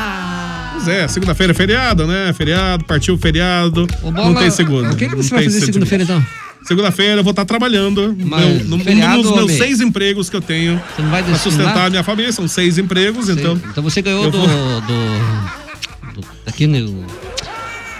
Pois 0.85 0.97
é, 0.97 1.07
segunda-feira 1.07 1.51
é 1.51 1.55
feriado, 1.55 2.05
né? 2.07 2.31
Feriado, 2.33 2.83
partiu 2.85 3.17
feriado. 3.17 3.87
não 4.03 4.11
Bola, 4.11 4.39
tem 4.39 4.51
segunda. 4.51 4.91
O 4.91 4.95
que, 4.95 5.07
que 5.09 5.15
Não 5.15 5.23
você 5.23 5.29
vai 5.35 5.43
fazer 5.45 5.59
120. 5.59 5.65
segunda-feira 5.73 6.03
então? 6.03 6.25
Segunda-feira 6.63 7.19
eu 7.19 7.23
vou 7.23 7.31
estar 7.31 7.45
trabalhando 7.45 8.15
Mas 8.19 8.45
meu- 8.45 8.65
no- 8.77 8.83
feriado, 8.83 9.17
nos 9.17 9.31
meus 9.31 9.43
homem? 9.43 9.57
seis 9.57 9.81
empregos 9.81 10.29
que 10.31 10.35
eu 10.35 10.41
tenho 10.41 10.81
Você 10.95 11.01
não 11.03 11.09
vai 11.11 11.21
pra 11.23 11.35
sustentar 11.35 11.85
a 11.85 11.89
minha 11.89 12.03
família. 12.03 12.31
São 12.31 12.47
seis 12.47 12.77
empregos, 12.77 13.29
então. 13.29 13.59
Então 13.69 13.83
você 13.83 14.01
ganhou 14.01 14.29
do, 14.31 14.37
vou- 14.39 14.47
do, 14.81 16.21
do. 16.21 16.27
Daquele. 16.45 17.03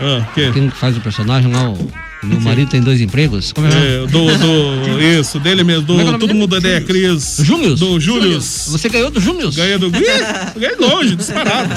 Ah, 0.01 0.25
que? 0.33 0.45
Aquele 0.45 0.69
que 0.71 0.77
faz 0.77 0.97
o 0.97 1.01
personagem 1.01 1.51
lá, 1.51 1.69
o. 1.69 1.91
Meu 2.25 2.41
marido 2.41 2.69
tem 2.69 2.81
dois 2.81 2.99
empregos? 3.01 3.51
Como 3.53 3.67
é, 3.67 3.69
que 3.69 3.75
É, 3.77 3.99
do, 4.07 4.07
do, 4.07 5.01
isso, 5.01 5.39
dele 5.39 5.63
mesmo, 5.63 5.83
do 5.83 5.99
é 5.99 6.03
é 6.03 6.17
Todo? 6.17 6.33
Mundo 6.33 6.55
Odeia 6.55 6.81
Cris. 6.81 7.37
Július? 7.41 7.79
Do 7.79 7.99
Július. 7.99 8.65
Você 8.69 8.89
ganhou 8.89 9.09
do 9.11 9.19
Július? 9.19 9.55
Ganhei 9.55 9.77
do. 9.77 9.87
Ih, 9.87 10.59
Ganhei 10.59 10.75
longe, 10.77 11.15
disparado. 11.17 11.69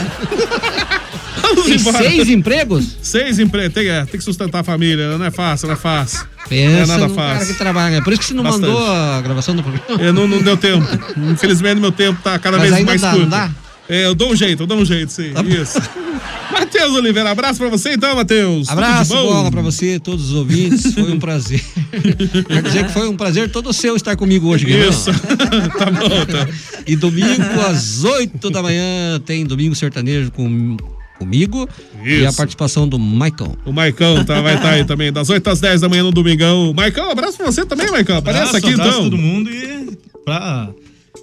Seis 1.99 2.29
empregos? 2.29 2.97
Seis 3.03 3.39
empregos. 3.39 3.75
Tem, 3.75 3.89
é, 3.89 4.05
tem 4.05 4.19
que 4.19 4.25
sustentar 4.25 4.61
a 4.61 4.65
família, 4.65 5.17
não 5.17 5.25
é 5.25 5.31
fácil, 5.31 5.67
não 5.69 5.75
é 5.75 5.77
fácil. 5.79 6.27
Pensa 6.49 6.87
não 6.87 6.95
é 6.95 6.99
nada 6.99 7.09
fácil. 7.15 7.47
que 7.47 7.55
trabalha. 7.59 7.97
É 7.97 8.01
por 8.01 8.13
isso 8.13 8.21
que 8.23 8.29
você 8.29 8.35
não 8.35 8.43
Bastante. 8.43 8.67
mandou 8.67 8.87
a 8.87 9.21
gravação 9.21 9.55
do 9.57 9.63
programa. 9.63 10.03
Eu 10.03 10.13
não, 10.13 10.27
não 10.27 10.43
deu 10.43 10.57
tempo. 10.57 10.87
Infelizmente, 11.17 11.81
meu 11.81 11.93
tempo 11.93 12.21
tá 12.23 12.39
cada 12.39 12.59
Mas 12.59 12.71
vez 12.71 12.85
mais 12.85 13.01
dá, 13.01 13.11
curto. 13.11 13.23
não 13.23 13.29
dá? 13.31 13.51
É, 13.89 14.05
eu 14.05 14.15
dou 14.15 14.33
um 14.33 14.37
jeito, 14.37 14.63
eu 14.63 14.67
dou 14.67 14.79
um 14.79 14.85
jeito, 14.85 15.11
sim. 15.11 15.33
Isso. 15.61 15.79
Matheus 16.53 16.93
Oliveira, 16.95 17.31
abraço 17.31 17.59
pra 17.59 17.69
você 17.69 17.93
então, 17.93 18.15
Matheus. 18.15 18.69
Abraço, 18.69 19.15
bom? 19.15 19.23
bola 19.27 19.51
pra 19.51 19.63
você, 19.63 19.99
todos 19.99 20.31
os 20.31 20.35
ouvintes. 20.35 20.93
Foi 20.93 21.11
um 21.13 21.19
prazer. 21.19 21.63
Quer 22.49 22.63
dizer 22.63 22.87
que 22.87 22.93
foi 22.93 23.09
um 23.09 23.17
prazer 23.17 23.51
todo 23.51 23.73
seu 23.73 23.97
estar 23.97 24.17
comigo 24.17 24.49
hoje, 24.49 24.65
Guilherme. 24.65 24.91
Isso. 24.91 25.11
tá 25.79 25.91
bom, 25.91 26.27
tá. 26.27 26.49
E 26.87 26.97
domingo, 26.97 27.61
às 27.69 28.05
8 28.05 28.51
da 28.51 28.63
manhã, 28.63 29.21
tem 29.25 29.45
Domingo 29.45 29.75
Sertanejo 29.75 30.31
com, 30.33 30.77
comigo 31.19 31.69
e 32.05 32.25
a 32.25 32.29
Isso. 32.29 32.37
participação 32.37 32.89
do 32.89 32.99
Maicon. 32.99 33.57
O 33.65 33.73
Maicão 33.73 34.25
tá, 34.25 34.41
vai 34.41 34.57
estar 34.57 34.71
aí 34.71 34.85
também, 34.85 35.13
das 35.13 35.29
8 35.29 35.49
às 35.49 35.61
10 35.61 35.81
da 35.81 35.89
manhã 35.89 36.03
no 36.03 36.13
domingão. 36.13 36.73
Maicão, 36.75 37.11
abraço 37.11 37.37
pra 37.37 37.47
você 37.47 37.65
também, 37.65 37.91
Maicão. 37.91 38.17
Aparece 38.19 38.49
Abraço, 38.49 38.57
aqui 38.57 38.73
abraço 38.75 38.91
então. 38.91 39.05
todo 39.05 39.19
mundo 39.19 39.51
e 39.51 39.99
pra, 40.25 40.71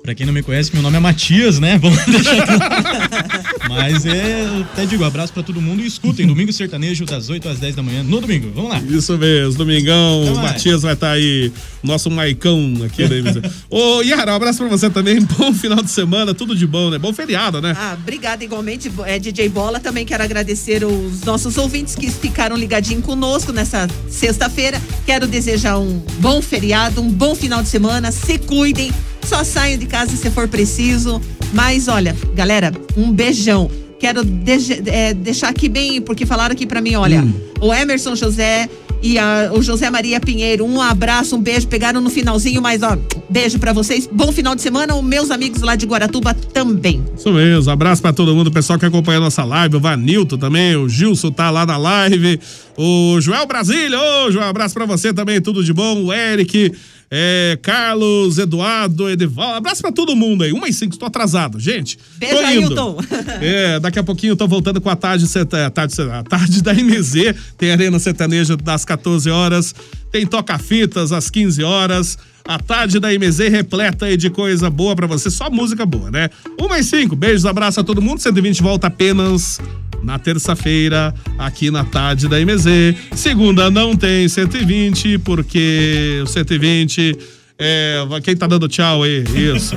pra 0.06 0.14
quem 0.14 0.24
não 0.26 0.34
me 0.34 0.44
conhece, 0.44 0.70
meu 0.72 0.84
nome 0.84 0.98
é 0.98 1.00
Matias, 1.00 1.60
né? 1.60 1.80
Vamos 1.80 1.98
deixar 2.06 2.44
aqui. 2.44 3.68
Mas 3.68 4.06
é, 4.06 4.44
eu 4.46 4.62
até 4.62 4.86
digo, 4.86 5.04
abraço 5.04 5.34
pra 5.34 5.42
todo 5.42 5.60
mundo 5.60 5.82
e 5.82 5.88
escutem, 5.88 6.28
Domingo 6.28 6.54
Sertanejo 6.54 7.06
das 7.06 7.28
8 7.28 7.50
às 7.50 7.58
10 7.58 7.76
da 7.76 7.82
manhã, 7.82 8.04
no 8.04 8.22
domingo. 8.22 8.52
Vamos 8.54 8.70
lá. 8.70 8.80
Isso 8.88 9.18
mesmo, 9.18 9.58
domingão, 9.58 10.22
Até 10.22 10.32
o 10.32 10.36
mais. 10.36 10.52
Matias 10.52 10.84
vai 10.84 10.94
estar 10.94 11.12
aí, 11.12 11.52
nosso 11.82 12.12
Maicão 12.12 12.76
aqui 12.86 13.08
da 13.08 13.16
MZ. 13.16 13.52
Ô, 13.68 14.04
Yara, 14.04 14.34
um 14.34 14.36
abraço 14.36 14.60
pra 14.60 14.68
você 14.68 14.90
também, 14.92 15.20
bom 15.38 15.52
final 15.52 15.82
de 15.82 15.90
semana, 15.90 16.36
tudo 16.36 16.56
de 16.56 16.68
bom, 16.68 16.92
né? 16.92 17.00
Bom 17.00 17.12
feriado, 17.12 17.60
né? 17.60 17.76
Ah, 17.76 17.98
obrigada 18.00 18.44
igualmente, 18.44 18.92
é, 19.06 19.18
DJ 19.18 19.50
Bola. 19.50 19.80
Também 19.80 20.06
quero 20.06 20.24
agradecer 20.24 20.84
os 20.84 21.22
nossos 21.22 21.58
ouvintes 21.58 21.96
que 21.96 22.12
ficaram 22.12 22.56
ligadinhos 22.56 23.04
conosco 23.04 23.52
nessa 23.52 23.88
sexta-feira. 24.08 24.80
Quero 25.04 25.26
desejar 25.26 25.80
um 25.80 25.98
bom 26.20 26.44
feriado, 26.44 27.02
um 27.02 27.10
bom 27.10 27.34
final 27.34 27.64
de 27.64 27.70
semana. 27.70 28.12
Se 28.12 28.38
cuidem, 28.38 28.92
só 29.26 29.44
saiam 29.44 29.78
de 29.78 29.86
casa 29.86 30.16
se 30.16 30.30
for 30.32 30.48
preciso. 30.48 31.22
Mas 31.54 31.88
olha, 31.88 32.16
galera, 32.34 32.72
um 32.98 33.12
beijão. 33.12 33.70
Quero 34.00 34.24
dege- 34.24 34.84
é, 34.86 35.14
deixar 35.14 35.50
aqui 35.50 35.70
bem, 35.70 36.02
porque 36.02 36.26
falaram 36.26 36.54
aqui 36.54 36.66
pra 36.68 36.82
mim, 36.82 36.96
olha, 36.96 37.26
o 37.62 37.74
Emerson 37.74 38.14
José 38.16 38.70
e 39.02 39.18
a- 39.18 39.52
o 39.54 39.62
José 39.64 39.90
Maria 39.90 40.20
Pinheiro, 40.20 40.66
um 40.66 40.82
abraço, 40.82 41.36
um 41.36 41.42
beijo, 41.42 41.68
pegaram 41.68 42.02
no 42.02 42.10
finalzinho, 42.10 42.62
mas 42.62 42.84
ó, 42.84 42.98
beijo 43.30 43.58
pra 43.58 43.72
vocês, 43.72 44.08
bom 44.12 44.32
final 44.34 44.54
de 44.54 44.62
semana, 44.62 44.94
os 44.96 45.04
meus 45.04 45.32
amigos 45.32 45.62
lá 45.62 45.76
de 45.76 45.86
Guaratuba 45.86 46.34
também. 46.34 47.04
Isso 47.18 47.32
mesmo, 47.32 47.72
abraço 47.72 48.02
pra 48.02 48.12
todo 48.12 48.36
mundo, 48.36 48.48
o 48.48 48.52
pessoal 48.52 48.78
que 48.78 48.86
acompanha 48.86 49.18
a 49.18 49.22
nossa 49.22 49.44
live, 49.46 49.78
o 49.78 49.80
Vanilton 49.80 50.38
também, 50.38 50.76
o 50.76 50.90
Gilson 50.90 51.32
tá 51.32 51.50
lá 51.50 51.66
na 51.66 51.78
live, 51.78 52.40
O 52.78 53.20
Joel 53.22 53.46
Brasília, 53.46 53.98
ô 54.00 54.32
Joel, 54.32 54.48
abraço 54.48 54.74
pra 54.74 54.86
você 54.86 55.14
também, 55.14 55.40
tudo 55.42 55.64
de 55.64 55.72
bom. 55.72 56.04
O 56.04 56.14
Eric, 56.14 56.74
é, 57.10 57.58
Carlos, 57.62 58.38
Eduardo, 58.38 59.10
Edival, 59.10 59.54
abraço 59.56 59.82
pra 59.82 59.92
todo 59.94 60.14
mundo 60.16 60.44
aí. 60.44 60.52
Uma 60.52 60.68
e 60.68 60.74
cinco, 60.74 60.94
estou 60.94 61.08
atrasado, 61.08 61.58
gente. 61.60 61.98
Beijo, 62.18 62.36
tô 62.36 62.42
indo. 62.44 62.48
Ailton. 62.68 62.98
É, 63.42 63.80
daqui 63.80 63.98
a 64.00 64.04
pouquinho 64.04 64.32
eu 64.32 64.36
tô 64.38 64.48
voltando 64.48 64.82
com 64.82 64.90
a 64.90 64.96
tarde, 64.96 65.26
seta- 65.28 65.66
a 65.68 65.70
tarde, 65.70 65.96
a 66.02 66.24
tarde 66.24 66.62
da 66.62 66.74
MZ. 66.74 67.34
Tem 67.58 67.72
Arena 67.72 67.98
Sertaneja 67.98 68.58
das 68.58 68.84
14 68.84 69.30
horas. 69.30 69.74
Tem 70.12 70.26
Toca-Fitas 70.28 71.12
às 71.14 71.30
15 71.30 71.64
horas. 71.64 72.18
A 72.48 72.60
tarde 72.60 73.00
da 73.00 73.10
MZ 73.10 73.50
repleta 73.50 74.06
aí 74.06 74.16
de 74.16 74.30
coisa 74.30 74.70
boa 74.70 74.96
pra 74.96 75.08
você. 75.08 75.32
Só 75.32 75.50
música 75.50 75.84
boa, 75.86 76.12
né? 76.12 76.30
Uma 76.60 76.78
e 76.78 76.84
cinco. 76.84 77.16
Beijos, 77.16 77.46
abraço 77.46 77.80
a 77.80 77.84
todo 77.84 78.02
mundo. 78.02 78.22
120 78.22 78.62
volta 78.62 78.88
apenas 78.88 79.60
na 80.04 80.20
terça-feira, 80.20 81.12
aqui 81.40 81.72
na 81.72 81.84
tarde 81.84 82.28
da 82.28 82.38
MZ. 82.40 82.96
Segunda 83.16 83.72
não 83.72 83.96
tem 83.96 84.30
120, 84.30 85.18
porque 85.20 86.22
o 86.24 86.28
120 86.28 87.18
é. 87.58 88.06
Quem 88.24 88.38
tá 88.38 88.46
dando 88.46 88.68
tchau 88.68 89.02
aí? 89.02 89.24
Isso. 89.34 89.76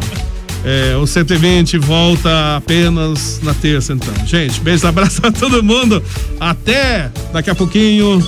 É, 0.62 0.95
o 0.97 1.07
120 1.07 1.79
volta 1.79 2.57
apenas 2.57 3.41
na 3.43 3.55
terça, 3.55 3.95
então. 3.95 4.12
Gente, 4.27 4.61
beijo, 4.61 4.87
abraço 4.87 5.23
a 5.25 5.33
todo 5.33 5.62
mundo. 5.62 6.03
Até 6.39 7.11
daqui 7.33 7.49
a 7.49 7.55
pouquinho 7.55 8.23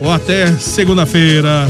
ou 0.00 0.12
até 0.12 0.52
segunda-feira. 0.58 1.66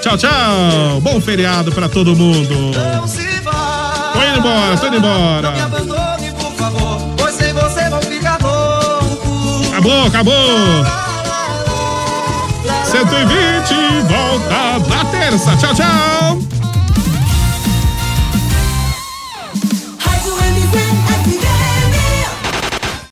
Tchau, 0.00 0.16
tchau. 0.16 1.00
Bom 1.00 1.20
feriado 1.20 1.72
pra 1.72 1.88
todo 1.88 2.16
mundo. 2.16 2.72
Tô 2.72 4.22
indo 4.22 4.38
embora, 4.38 4.76
tô 4.76 4.86
indo 4.86 4.96
embora. 4.96 5.48
Abandone, 5.64 6.32
por 6.32 6.52
favor, 6.52 6.98
pois 7.16 7.34
sem 7.34 7.52
você 7.52 7.88
vou 7.90 8.02
ficar 8.02 8.38
louco. 8.42 9.68
Acabou, 9.70 10.06
acabou. 10.06 10.84
120 12.84 13.74
volta 14.08 14.88
na 14.88 15.04
terça. 15.06 15.56
Tchau, 15.56 15.74
tchau. 15.74 16.61